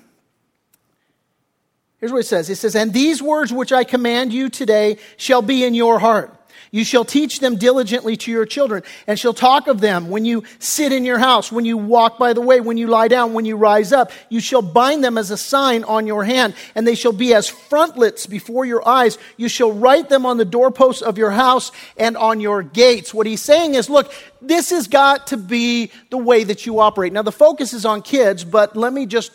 Here's 1.99 2.11
what 2.11 2.19
it 2.19 2.27
says 2.27 2.49
It 2.49 2.55
says, 2.55 2.75
And 2.75 2.93
these 2.93 3.21
words 3.21 3.51
which 3.51 3.71
I 3.73 3.83
command 3.83 4.31
you 4.31 4.49
today 4.49 4.97
shall 5.17 5.41
be 5.41 5.63
in 5.63 5.73
your 5.73 5.99
heart 5.99 6.33
you 6.71 6.83
shall 6.83 7.05
teach 7.05 7.39
them 7.39 7.55
diligently 7.55 8.15
to 8.17 8.31
your 8.31 8.45
children, 8.45 8.83
and 9.07 9.19
shall 9.19 9.33
talk 9.33 9.67
of 9.67 9.81
them 9.81 10.09
when 10.09 10.25
you 10.25 10.43
sit 10.59 10.91
in 10.91 11.05
your 11.05 11.19
house, 11.19 11.51
when 11.51 11.65
you 11.65 11.77
walk 11.77 12.17
by 12.17 12.33
the 12.33 12.41
way, 12.41 12.59
when 12.59 12.77
you 12.77 12.87
lie 12.87 13.07
down, 13.07 13.33
when 13.33 13.45
you 13.45 13.55
rise 13.55 13.91
up. 13.91 14.11
You 14.29 14.39
shall 14.39 14.61
bind 14.61 15.03
them 15.03 15.17
as 15.17 15.31
a 15.31 15.37
sign 15.37 15.83
on 15.83 16.07
your 16.07 16.23
hand, 16.23 16.55
and 16.75 16.87
they 16.87 16.95
shall 16.95 17.11
be 17.11 17.33
as 17.33 17.47
frontlets 17.47 18.25
before 18.25 18.65
your 18.65 18.87
eyes. 18.87 19.17
You 19.37 19.49
shall 19.49 19.71
write 19.71 20.09
them 20.09 20.25
on 20.25 20.37
the 20.37 20.45
doorposts 20.45 21.01
of 21.01 21.17
your 21.17 21.31
house 21.31 21.71
and 21.97 22.17
on 22.17 22.39
your 22.39 22.63
gates. 22.63 23.13
What 23.13 23.27
he's 23.27 23.41
saying 23.41 23.75
is, 23.75 23.89
look, 23.89 24.11
this 24.41 24.69
has 24.69 24.87
got 24.87 25.27
to 25.27 25.37
be 25.37 25.91
the 26.09 26.17
way 26.17 26.43
that 26.43 26.65
you 26.65 26.79
operate. 26.79 27.13
Now, 27.13 27.21
the 27.21 27.31
focus 27.31 27.73
is 27.73 27.85
on 27.85 28.01
kids, 28.01 28.43
but 28.43 28.75
let 28.75 28.93
me 28.93 29.05
just 29.05 29.31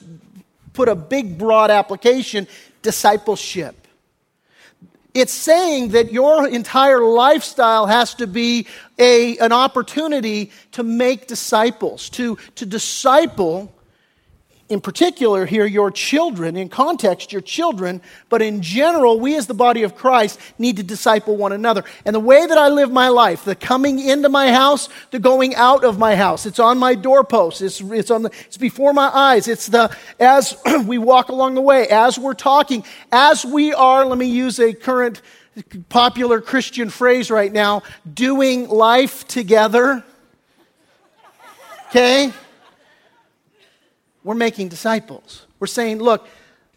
put 0.72 0.88
a 0.88 0.94
big, 0.94 1.38
broad 1.38 1.70
application 1.70 2.46
discipleship. 2.82 3.76
It's 5.12 5.32
saying 5.32 5.88
that 5.90 6.12
your 6.12 6.46
entire 6.46 7.02
lifestyle 7.02 7.86
has 7.86 8.14
to 8.14 8.26
be 8.26 8.66
a, 8.98 9.36
an 9.38 9.52
opportunity 9.52 10.52
to 10.72 10.82
make 10.82 11.26
disciples, 11.26 12.08
to, 12.11 12.36
to 12.56 12.66
disciple 12.66 13.74
in 14.70 14.80
particular 14.80 15.44
here 15.46 15.66
your 15.66 15.90
children, 15.90 16.56
in 16.56 16.68
context, 16.68 17.32
your 17.32 17.42
children, 17.42 18.00
but 18.28 18.40
in 18.40 18.62
general, 18.62 19.18
we 19.18 19.36
as 19.36 19.48
the 19.48 19.54
body 19.54 19.82
of 19.82 19.96
Christ 19.96 20.38
need 20.58 20.76
to 20.76 20.84
disciple 20.84 21.36
one 21.36 21.52
another. 21.52 21.84
And 22.04 22.14
the 22.14 22.20
way 22.20 22.46
that 22.46 22.56
I 22.56 22.68
live 22.68 22.90
my 22.92 23.08
life, 23.08 23.44
the 23.44 23.56
coming 23.56 23.98
into 23.98 24.28
my 24.28 24.52
house, 24.52 24.88
the 25.10 25.18
going 25.18 25.56
out 25.56 25.84
of 25.84 25.98
my 25.98 26.14
house, 26.14 26.46
it's 26.46 26.60
on 26.60 26.78
my 26.78 26.94
doorpost, 26.94 27.60
it's, 27.60 27.80
it's, 27.80 28.12
on 28.12 28.22
the, 28.22 28.30
it's 28.46 28.56
before 28.56 28.92
my 28.92 29.10
eyes, 29.12 29.48
it's 29.48 29.66
the, 29.66 29.94
as 30.20 30.56
we 30.86 30.98
walk 30.98 31.30
along 31.30 31.56
the 31.56 31.60
way, 31.60 31.88
as 31.88 32.16
we're 32.16 32.32
talking, 32.32 32.84
as 33.10 33.44
we 33.44 33.74
are, 33.74 34.06
let 34.06 34.18
me 34.18 34.26
use 34.26 34.60
a 34.60 34.72
current 34.72 35.20
popular 35.88 36.40
Christian 36.40 36.90
phrase 36.90 37.28
right 37.28 37.52
now, 37.52 37.82
doing 38.14 38.68
life 38.68 39.26
together. 39.26 40.04
Okay? 41.88 42.32
We're 44.22 44.34
making 44.34 44.68
disciples. 44.68 45.46
We're 45.58 45.66
saying, 45.66 45.98
look, 45.98 46.26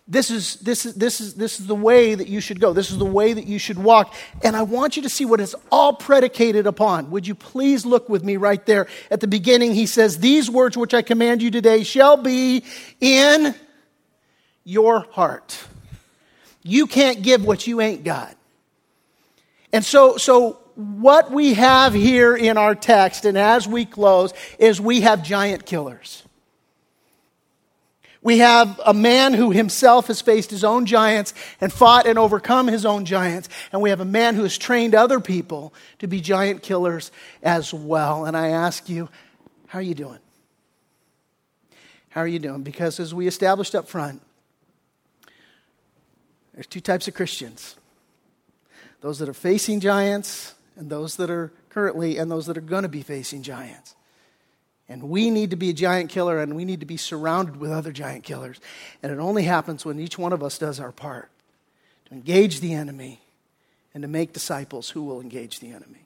this 0.07 0.29
is, 0.29 0.55
this, 0.57 0.85
is, 0.85 0.95
this, 0.95 1.21
is, 1.21 1.35
this 1.35 1.59
is 1.59 1.67
the 1.67 1.75
way 1.75 2.13
that 2.13 2.27
you 2.27 2.41
should 2.41 2.59
go. 2.59 2.73
This 2.73 2.91
is 2.91 2.97
the 2.97 3.05
way 3.05 3.31
that 3.31 3.47
you 3.47 3.57
should 3.57 3.77
walk. 3.77 4.13
And 4.43 4.55
I 4.55 4.63
want 4.63 4.97
you 4.97 5.03
to 5.03 5.09
see 5.09 5.23
what 5.23 5.39
it's 5.39 5.55
all 5.71 5.93
predicated 5.93 6.67
upon. 6.67 7.09
Would 7.11 7.25
you 7.25 7.35
please 7.35 7.85
look 7.85 8.09
with 8.09 8.23
me 8.23 8.35
right 8.35 8.65
there? 8.65 8.87
At 9.09 9.21
the 9.21 9.27
beginning, 9.27 9.73
he 9.73 9.85
says, 9.85 10.19
These 10.19 10.49
words 10.49 10.77
which 10.77 10.93
I 10.93 11.01
command 11.01 11.41
you 11.41 11.51
today 11.51 11.83
shall 11.83 12.17
be 12.17 12.65
in 12.99 13.55
your 14.65 15.01
heart. 15.11 15.57
You 16.63 16.85
can't 16.85 17.21
give 17.21 17.45
what 17.45 17.65
you 17.65 17.79
ain't 17.79 18.03
got. 18.03 18.35
And 19.71 19.85
so, 19.85 20.17
so 20.17 20.59
what 20.75 21.31
we 21.31 21.53
have 21.53 21.93
here 21.93 22.35
in 22.35 22.57
our 22.57 22.75
text, 22.75 23.23
and 23.25 23.37
as 23.37 23.67
we 23.67 23.85
close, 23.85 24.33
is 24.59 24.81
we 24.81 25.01
have 25.01 25.23
giant 25.23 25.65
killers. 25.65 26.23
We 28.24 28.38
have 28.38 28.80
a 28.86 28.93
man 28.93 29.34
who 29.34 29.51
himself 29.51 30.07
has 30.07 30.21
faced 30.21 30.49
his 30.49 30.63
own 30.63 30.86
giants 30.86 31.34
and 31.59 31.71
fought 31.71 32.07
and 32.07 32.17
overcome 32.17 32.67
his 32.67 32.86
own 32.86 33.03
giants. 33.03 33.49
And 33.74 33.82
we 33.82 33.89
have 33.89 33.99
a 33.99 34.05
man 34.05 34.36
who 34.36 34.43
has 34.43 34.57
trained 34.57 34.95
other 34.95 35.19
people 35.19 35.74
to 35.99 36.07
be 36.07 36.21
giant 36.21 36.63
killers 36.63 37.11
as 37.43 37.74
well. 37.74 38.26
And 38.26 38.38
I 38.38 38.47
ask 38.47 38.88
you, 38.88 39.09
how 39.67 39.80
are 39.80 39.84
you 39.84 39.93
doing? 39.93 40.19
How 42.09 42.21
are 42.21 42.28
you 42.28 42.39
doing? 42.39 42.63
Because 42.63 42.99
as 42.99 43.13
we 43.13 43.28
established 43.28 43.76
up 43.76 43.89
front, 43.89 44.21
there's 46.53 46.67
two 46.67 46.82
types 46.82 47.07
of 47.07 47.13
Christians 47.13 47.76
those 49.01 49.19
that 49.19 49.28
are 49.28 49.34
facing 49.34 49.82
giants, 49.82 50.53
and 50.78 50.89
those 50.89 51.17
that 51.17 51.30
are 51.30 51.51
currently, 51.69 52.17
and 52.17 52.32
those 52.32 52.45
that 52.45 52.57
are 52.57 52.61
going 52.61 52.84
to 52.84 52.89
be 52.89 53.01
facing 53.01 53.43
giants. 53.43 53.95
And 54.89 55.03
we 55.03 55.29
need 55.29 55.51
to 55.51 55.55
be 55.55 55.69
a 55.69 55.73
giant 55.73 56.09
killer 56.09 56.39
and 56.39 56.55
we 56.55 56.65
need 56.65 56.81
to 56.81 56.86
be 56.86 56.97
surrounded 56.97 57.57
with 57.57 57.71
other 57.71 57.91
giant 57.91 58.23
killers. 58.23 58.59
And 59.01 59.11
it 59.11 59.19
only 59.19 59.43
happens 59.43 59.86
when 59.86 59.99
each 59.99 60.17
one 60.17 60.34
of 60.34 60.43
us 60.43 60.57
does 60.57 60.79
our 60.79 60.91
part 60.91 61.29
to 62.05 62.13
engage 62.13 62.59
the 62.59 62.73
enemy 62.73 63.21
and 63.93 64.01
to 64.01 64.07
make 64.07 64.34
disciples 64.34 64.89
who 64.89 65.03
will 65.03 65.21
engage 65.21 65.59
the 65.59 65.69
enemy. 65.71 66.02